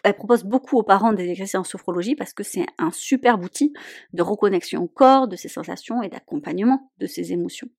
elle 0.04 0.14
propose 0.14 0.44
beaucoup 0.44 0.78
aux 0.78 0.84
parents 0.84 1.14
des 1.14 1.28
exercices 1.30 1.56
en 1.56 1.64
sophrologie 1.64 2.16
parce 2.16 2.32
que 2.32 2.44
c'est 2.44 2.68
un 2.78 2.92
super 2.92 3.40
outil 3.40 3.74
de 4.14 4.22
reconnexion 4.22 4.84
au 4.84 4.88
corps, 4.88 5.28
de 5.28 5.36
ses 5.36 5.50
sensations 5.50 6.04
et 6.04 6.10
d'accompagnement 6.10 6.92
de 7.00 7.08
ses 7.08 7.34
émotions. 7.34 7.70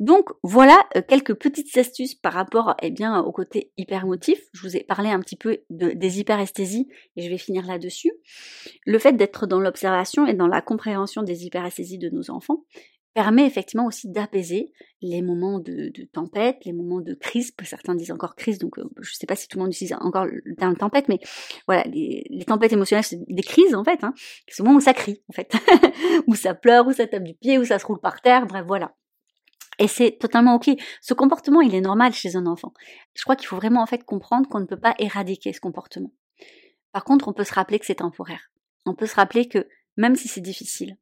Donc 0.00 0.30
voilà 0.42 0.78
euh, 0.96 1.02
quelques 1.06 1.34
petites 1.34 1.76
astuces 1.76 2.14
par 2.14 2.32
rapport 2.32 2.74
eh 2.82 2.90
bien, 2.90 3.20
au 3.20 3.32
côté 3.32 3.72
hypermotif. 3.76 4.40
Je 4.52 4.62
vous 4.62 4.76
ai 4.76 4.84
parlé 4.84 5.10
un 5.10 5.20
petit 5.20 5.36
peu 5.36 5.58
des 5.70 6.20
hyperesthésies 6.20 6.88
et 7.16 7.22
je 7.22 7.28
vais 7.28 7.38
finir 7.38 7.66
là-dessus. 7.66 8.12
Le 8.86 8.98
fait 8.98 9.12
d'être 9.12 9.46
dans 9.46 9.60
l'observation 9.60 10.26
et 10.26 10.34
dans 10.34 10.46
la 10.46 10.60
compréhension 10.60 11.22
des 11.22 11.44
hyperesthésies 11.44 11.98
de 11.98 12.10
nos 12.10 12.30
enfants 12.30 12.64
permet 13.18 13.46
effectivement 13.46 13.86
aussi 13.86 14.08
d'apaiser 14.08 14.72
les 15.02 15.22
moments 15.22 15.58
de, 15.58 15.90
tempête, 16.12 16.58
les 16.64 16.72
moments 16.72 17.00
de 17.00 17.14
crise, 17.14 17.52
certains 17.64 17.96
disent 17.96 18.12
encore 18.12 18.36
crise, 18.36 18.58
donc 18.58 18.78
euh, 18.78 18.84
je 19.00 19.10
ne 19.10 19.14
sais 19.14 19.26
pas 19.26 19.34
si 19.34 19.48
tout 19.48 19.58
le 19.58 19.64
monde 19.64 19.72
utilise 19.72 19.96
encore 20.00 20.26
le 20.26 20.54
terme 20.54 20.76
tempête, 20.76 21.08
mais 21.08 21.18
voilà, 21.66 21.82
les, 21.84 22.44
tempêtes 22.46 22.72
émotionnelles, 22.72 23.04
c'est 23.04 23.18
des 23.26 23.42
crises 23.42 23.74
en 23.74 23.82
fait, 23.82 24.04
hein, 24.04 24.14
c'est 24.46 24.62
le 24.62 24.66
moment 24.66 24.78
où 24.78 24.80
ça 24.80 24.94
crie 24.94 25.20
en 25.28 25.32
fait, 25.32 25.52
où 26.28 26.36
ça 26.36 26.54
pleure, 26.54 26.86
où 26.86 26.92
ça 26.92 27.08
tape 27.08 27.24
du 27.24 27.34
pied, 27.34 27.58
où 27.58 27.64
ça 27.64 27.80
se 27.80 27.86
roule 27.86 28.00
par 28.00 28.20
terre, 28.20 28.46
bref 28.46 28.64
voilà. 28.66 28.94
Et 29.78 29.88
c'est 29.88 30.18
totalement 30.18 30.54
ok. 30.56 30.70
Ce 31.00 31.14
comportement, 31.14 31.60
il 31.60 31.74
est 31.74 31.80
normal 31.80 32.12
chez 32.12 32.36
un 32.36 32.46
enfant. 32.46 32.72
Je 33.14 33.22
crois 33.22 33.36
qu'il 33.36 33.46
faut 33.46 33.56
vraiment 33.56 33.82
en 33.82 33.86
fait 33.86 34.04
comprendre 34.04 34.48
qu'on 34.48 34.60
ne 34.60 34.66
peut 34.66 34.78
pas 34.78 34.94
éradiquer 34.98 35.52
ce 35.52 35.60
comportement. 35.60 36.12
Par 36.92 37.04
contre, 37.04 37.28
on 37.28 37.32
peut 37.32 37.44
se 37.44 37.54
rappeler 37.54 37.78
que 37.78 37.86
c'est 37.86 37.96
temporaire. 37.96 38.50
On 38.86 38.94
peut 38.94 39.06
se 39.06 39.14
rappeler 39.14 39.46
que 39.46 39.68
même 39.96 40.16
si 40.16 40.28
c'est 40.28 40.40
difficile 40.40 40.96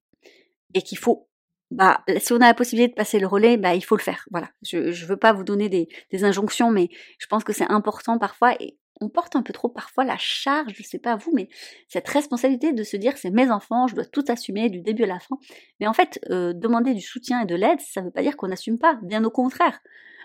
et 0.74 0.82
qu'il 0.82 0.98
faut 0.98 1.28
bah, 1.70 2.04
si 2.18 2.32
on 2.32 2.36
a 2.36 2.46
la 2.46 2.54
possibilité 2.54 2.90
de 2.90 2.94
passer 2.94 3.18
le 3.18 3.26
relais, 3.26 3.56
bah, 3.56 3.74
il 3.74 3.84
faut 3.84 3.96
le 3.96 4.02
faire. 4.02 4.24
Voilà. 4.30 4.50
Je 4.62 4.78
ne 4.78 5.06
veux 5.06 5.16
pas 5.16 5.32
vous 5.32 5.42
donner 5.42 5.68
des, 5.68 5.88
des 6.12 6.24
injonctions, 6.24 6.70
mais 6.70 6.88
je 7.18 7.26
pense 7.26 7.44
que 7.44 7.52
c'est 7.52 7.68
important 7.70 8.18
parfois 8.18 8.54
et 8.60 8.78
on 9.00 9.09
porte 9.09 9.37
un 9.37 9.42
peu 9.42 9.52
trop 9.52 9.68
parfois 9.68 10.04
la 10.04 10.16
charge, 10.16 10.72
je 10.74 10.82
sais 10.82 10.98
pas 10.98 11.16
vous, 11.16 11.30
mais 11.35 11.48
cette 11.88 12.09
responsabilité 12.09 12.72
de 12.72 12.82
se 12.82 12.96
dire 12.96 13.16
c'est 13.16 13.30
mes 13.30 13.50
enfants, 13.50 13.87
je 13.87 13.94
dois 13.94 14.04
tout 14.04 14.24
assumer 14.28 14.70
du 14.70 14.80
début 14.80 15.04
à 15.04 15.06
la 15.06 15.20
fin. 15.20 15.38
Mais 15.80 15.87
en 15.87 15.92
fait, 15.92 16.18
euh, 16.30 16.52
demander 16.52 16.94
du 16.94 17.00
soutien 17.00 17.42
et 17.42 17.46
de 17.46 17.54
l'aide, 17.54 17.80
ça 17.80 18.00
ne 18.00 18.06
veut 18.06 18.12
pas 18.12 18.22
dire 18.22 18.37
qu'on 18.37 18.48
n'assume 18.48 18.78
pas, 18.78 18.98
bien 19.02 19.24
au 19.24 19.30
contraire. 19.30 19.80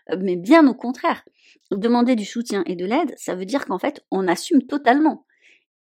Euh, 0.09 0.17
mais 0.19 0.35
bien 0.35 0.67
au 0.67 0.73
contraire. 0.73 1.23
Demander 1.71 2.15
du 2.15 2.25
soutien 2.25 2.63
et 2.65 2.75
de 2.75 2.85
l'aide, 2.85 3.13
ça 3.17 3.35
veut 3.35 3.45
dire 3.45 3.65
qu'en 3.65 3.79
fait, 3.79 4.05
on 4.11 4.27
assume 4.27 4.63
totalement. 4.63 5.25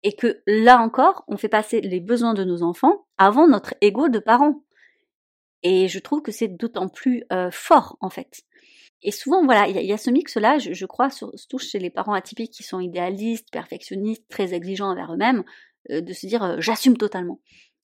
Et 0.04 0.14
que 0.14 0.42
là 0.46 0.80
encore, 0.82 1.24
on 1.28 1.38
fait 1.38 1.50
passer 1.50 1.80
les 1.82 2.00
besoins 2.00 2.34
de 2.34 2.44
nos 2.44 2.64
enfants 2.64 3.06
avant 3.18 3.48
notre 3.48 3.74
ego 3.82 4.10
de 4.10 4.20
parents. 4.20 4.64
Et 5.64 5.88
je 5.88 6.00
trouve 6.00 6.22
que 6.22 6.32
c'est 6.32 6.50
d'autant 6.50 6.90
plus 6.90 7.24
euh, 7.32 7.50
fort 7.52 7.98
en 8.02 8.10
fait. 8.10 8.44
Et 9.04 9.12
souvent, 9.12 9.44
voilà, 9.44 9.68
il 9.68 9.86
y, 9.86 9.92
a 9.92 9.98
ce 9.98 10.10
mix-là, 10.10 10.60
je, 10.60 10.86
crois, 10.86 11.10
surtout 11.10 11.60
chez 11.60 11.78
les 11.78 11.90
parents 11.90 12.14
atypiques 12.14 12.54
qui 12.54 12.64
sont 12.64 12.80
idéalistes, 12.80 13.52
perfectionnistes, 13.52 14.26
très 14.30 14.54
exigeants 14.54 14.90
envers 14.90 15.14
eux-mêmes, 15.14 15.44
euh, 15.92 16.00
de 16.00 16.14
se 16.14 16.26
dire 16.26 16.42
euh, 16.42 16.56
j'assume 16.60 16.96
totalement. 16.96 17.42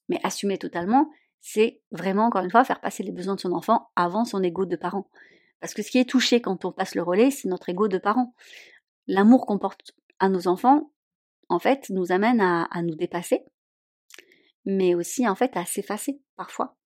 Mais 0.07 0.19
assumer 0.23 0.57
totalement, 0.57 1.09
c'est 1.41 1.81
vraiment, 1.91 2.27
encore 2.27 2.43
une 2.43 2.51
fois, 2.51 2.63
faire 2.63 2.79
passer 2.79 3.03
les 3.03 3.11
besoins 3.11 3.35
de 3.35 3.41
son 3.41 3.51
enfant 3.51 3.89
avant 3.97 4.23
son 4.23 4.41
ego 4.41 4.65
de 4.65 4.77
parent. 4.77 5.09
Parce 5.59 5.73
que 5.73 5.83
ce 5.83 5.91
qui 5.91 5.97
est 5.97 6.09
touché 6.09 6.41
quand 6.41 6.63
on 6.63 6.71
passe 6.71 6.95
le 6.95 7.03
relais, 7.03 7.31
c'est 7.31 7.49
notre 7.49 7.67
ego 7.67 7.89
de 7.89 7.97
parent. 7.97 8.33
L'amour 9.07 9.45
qu'on 9.45 9.59
porte 9.59 9.91
à 10.19 10.29
nos 10.29 10.47
enfants, 10.47 10.93
en 11.49 11.59
fait, 11.59 11.89
nous 11.89 12.13
amène 12.13 12.39
à 12.39 12.81
nous 12.81 12.95
dépasser, 12.95 13.43
mais 14.65 14.95
aussi, 14.95 15.27
en 15.27 15.35
fait, 15.35 15.57
à 15.57 15.65
s'effacer 15.65 16.21
parfois 16.37 16.78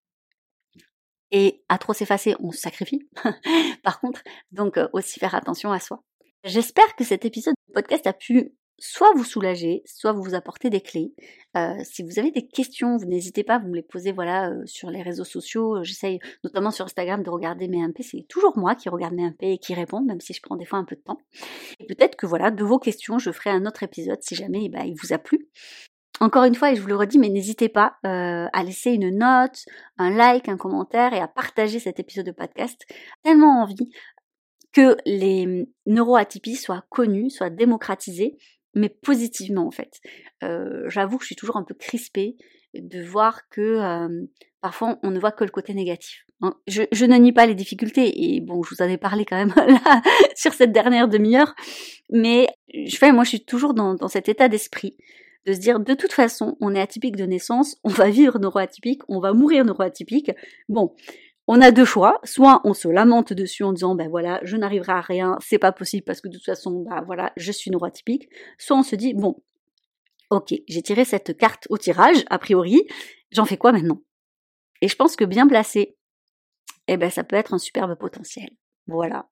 et 1.34 1.63
à 1.67 1.80
trop 1.80 1.93
s'effacer, 1.93 2.36
on 2.39 2.52
se 2.52 2.60
sacrifie. 2.60 3.10
Par 3.84 4.00
contre, 4.00 4.22
donc 4.52 4.78
euh, 4.78 4.88
aussi 4.93 5.19
faire 5.19 5.36
attention 5.36 5.72
à 5.72 5.80
soi. 5.80 6.04
J'espère 6.46 6.96
que 6.96 7.04
cet 7.04 7.26
épisode 7.26 7.56
de 7.67 7.74
podcast 7.74 8.06
a 8.06 8.13
pu 8.13 8.54
soit 8.78 9.12
vous 9.15 9.24
soulager, 9.24 9.82
soit 9.86 10.12
vous 10.12 10.36
apporter 10.36 10.69
des 10.69 10.82
clés. 10.82 11.13
Euh, 11.58 11.76
si 11.84 12.04
vous 12.04 12.19
avez 12.19 12.32
des 12.32 12.48
questions, 12.48 12.98
vous 12.98 13.06
n'hésitez 13.06 13.43
pas, 13.43 13.58
vous 13.58 13.67
me 13.67 13.76
les 13.76 13.82
posez 13.82 14.12
voilà 14.12 14.52
euh, 14.52 14.62
sur 14.65 14.91
les 14.91 15.02
réseaux 15.02 15.24
sociaux. 15.24 15.84
J'essaye 15.84 16.19
notamment 16.43 16.69
sur 16.69 16.86
Instagram 16.86 17.24
de 17.24 17.30
regarder 17.30 17.67
mes 17.67 17.88
MP. 17.88 18.04
C'est 18.04 18.26
toujours 18.28 18.58
moi 18.58 18.76
qui 18.76 18.89
regarde 18.89 19.13
mes 19.13 19.30
MP 19.30 19.43
et 19.43 19.58
qui 19.58 19.74
répond, 19.74 20.02
même 20.02 20.22
si 20.22 20.34
je 20.34 20.41
prends 20.41 20.56
des 20.56 20.65
fois 20.65 20.80
un 20.80 20.86
peu 20.86 20.96
de 20.96 21.02
temps. 21.02 21.19
Et 21.80 21.86
peut-être 21.86 22.15
que 22.15 22.28
voilà, 22.28 22.52
de 22.52 22.63
vos 22.63 22.78
questions, 22.78 23.17
je 23.17 23.32
ferai 23.32 23.50
un 23.50 23.65
autre 23.65 23.82
épisode 23.82 24.22
si 24.22 24.36
jamais 24.36 24.69
bah, 24.69 24.86
il 24.86 24.96
vous 25.02 25.13
a 25.13 25.17
plu. 25.17 25.48
Encore 26.19 26.43
une 26.43 26.56
fois, 26.56 26.71
et 26.71 26.76
je 26.76 26.82
vous 26.82 26.88
le 26.88 26.95
redis, 26.95 27.17
mais 27.17 27.30
n'hésitez 27.30 27.69
pas 27.69 27.97
euh, 28.06 28.47
à 28.54 28.63
laisser 28.63 28.91
une 28.91 29.17
note, 29.17 29.65
un 29.97 30.12
like, 30.12 30.47
un 30.47 30.58
commentaire 30.58 31.13
et 31.13 31.19
à 31.19 31.28
partager 31.28 31.80
cet 31.80 31.99
épisode 31.99 32.26
de 32.26 32.32
podcast. 32.32 32.86
Tellement 33.23 33.62
envie 33.63 33.89
que 34.71 34.97
les 35.06 35.67
neuroatypies 35.86 36.56
soient 36.56 36.86
connues, 36.89 37.30
soient 37.30 37.49
démocratisées, 37.49 38.38
mais 38.76 38.89
positivement 38.89 39.67
en 39.67 39.71
fait. 39.71 39.99
Euh, 40.43 40.89
j'avoue 40.89 41.17
que 41.17 41.23
je 41.23 41.28
suis 41.28 41.36
toujours 41.36 41.58
un 41.58 41.63
peu 41.63 41.73
crispée 41.73 42.36
de 42.73 43.04
voir 43.04 43.47
que 43.49 43.62
euh, 43.62 44.26
parfois 44.62 44.99
on 45.04 45.12
ne 45.12 45.19
voit 45.19 45.32
que 45.32 45.43
le 45.43 45.52
côté 45.52 45.73
négatif. 45.73 46.26
Hein, 46.41 46.56
je, 46.67 47.06
ne 47.06 47.17
nie 47.17 47.32
pas 47.32 47.45
les 47.45 47.56
difficultés 47.56 48.34
et 48.36 48.41
bon, 48.41 48.63
je 48.63 48.76
vous 48.76 48.82
en 48.82 48.89
ai 48.89 48.97
parlé 48.97 49.26
quand 49.26 49.38
même 49.38 49.54
là 49.56 50.02
sur 50.36 50.54
cette 50.54 50.71
dernière 50.71 51.08
demi-heure, 51.08 51.54
mais 52.12 52.47
je 52.73 52.95
fais, 52.95 53.12
moi 53.12 53.23
je 53.23 53.30
suis 53.30 53.45
toujours 53.45 53.73
dans 53.73 54.08
cet 54.08 54.30
état 54.30 54.47
d'esprit 54.47 54.97
de 55.46 55.54
se 55.54 55.60
dire 55.60 55.80
de 55.80 55.94
toute 55.94 56.14
façon, 56.14 56.58
on 56.62 56.74
est 56.76 56.82
atypique 56.82 57.16
de 57.16 57.26
naissance, 57.26 57.78
on 57.84 57.90
va 57.90 58.10
vivre 58.10 58.40
neuroatypique, 58.40 59.02
on 59.08 59.20
va 59.20 59.34
mourir 59.34 59.66
neuroatypique. 59.66 60.32
Bon, 60.70 60.96
on 61.48 61.62
a 61.62 61.72
deux 61.72 61.86
choix, 61.86 62.20
soit 62.24 62.62
on 62.64 62.74
se 62.74 62.88
lamente 62.88 63.34
dessus 63.34 63.64
en 63.64 63.74
disant 63.74 63.96
ben 63.96 64.10
voilà, 64.10 64.40
je 64.44 64.56
n'arriverai 64.56 64.94
à 64.94 65.02
rien, 65.02 65.38
c'est 65.42 65.60
pas 65.60 65.72
possible 65.72 66.04
parce 66.06 66.22
que 66.22 66.30
de 66.30 66.36
toute 66.36 66.46
façon, 66.46 66.84
ben 66.90 67.04
voilà, 67.06 67.34
je 67.36 67.52
suis 67.52 67.72
neuroatypique, 67.72 68.30
soit 68.58 68.78
on 68.78 68.84
se 68.84 68.96
dit 68.96 69.14
bon, 69.14 69.36
OK, 70.30 70.54
j'ai 70.68 70.82
tiré 70.82 71.06
cette 71.06 71.38
carte 71.38 71.68
au 71.70 71.78
tirage 71.78 72.24
a 72.30 72.40
priori, 72.40 72.88
j'en 73.32 73.46
fais 73.46 73.58
quoi 73.58 73.72
maintenant? 73.72 74.02
Et 74.82 74.88
je 74.88 74.96
pense 74.96 75.16
que 75.16 75.26
bien 75.26 75.48
placé, 75.48 75.98
eh 76.88 76.98
ben 76.98 77.10
ça 77.10 77.24
peut 77.24 77.36
être 77.36 77.54
un 77.54 77.58
superbe 77.58 77.96
potentiel. 77.96 78.50
Voilà. 78.88 79.30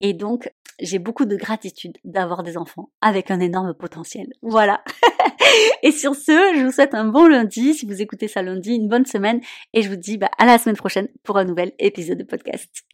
Et 0.00 0.14
donc, 0.14 0.50
j'ai 0.80 0.98
beaucoup 0.98 1.26
de 1.26 1.36
gratitude 1.36 1.98
d'avoir 2.04 2.42
des 2.42 2.56
enfants 2.56 2.90
avec 3.00 3.30
un 3.30 3.40
énorme 3.40 3.74
potentiel. 3.74 4.28
Voilà. 4.42 4.82
et 5.82 5.92
sur 5.92 6.14
ce, 6.14 6.54
je 6.56 6.64
vous 6.64 6.72
souhaite 6.72 6.94
un 6.94 7.06
bon 7.06 7.26
lundi, 7.26 7.74
si 7.74 7.86
vous 7.86 8.00
écoutez 8.00 8.28
ça 8.28 8.42
lundi, 8.42 8.74
une 8.74 8.88
bonne 8.88 9.06
semaine, 9.06 9.40
et 9.74 9.82
je 9.82 9.88
vous 9.88 9.96
dis 9.96 10.18
bah, 10.18 10.30
à 10.38 10.46
la 10.46 10.58
semaine 10.58 10.76
prochaine 10.76 11.08
pour 11.22 11.38
un 11.38 11.44
nouvel 11.44 11.72
épisode 11.78 12.18
de 12.18 12.24
podcast. 12.24 12.84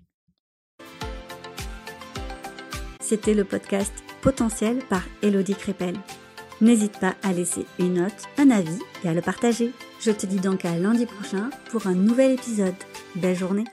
C'était 3.00 3.34
le 3.34 3.44
podcast 3.44 3.92
Potentiel 4.22 4.78
par 4.88 5.02
Elodie 5.22 5.54
Crépel. 5.54 5.94
N'hésite 6.60 6.98
pas 6.98 7.14
à 7.22 7.32
laisser 7.32 7.66
une 7.78 7.94
note, 7.94 8.12
un 8.38 8.50
avis 8.50 8.78
et 9.04 9.08
à 9.08 9.12
le 9.12 9.20
partager. 9.20 9.72
Je 10.00 10.10
te 10.10 10.24
dis 10.24 10.40
donc 10.40 10.64
à 10.64 10.76
lundi 10.76 11.04
prochain 11.04 11.50
pour 11.70 11.86
un 11.86 11.94
nouvel 11.94 12.32
épisode. 12.32 12.74
Belle 13.16 13.36
journée 13.36 13.64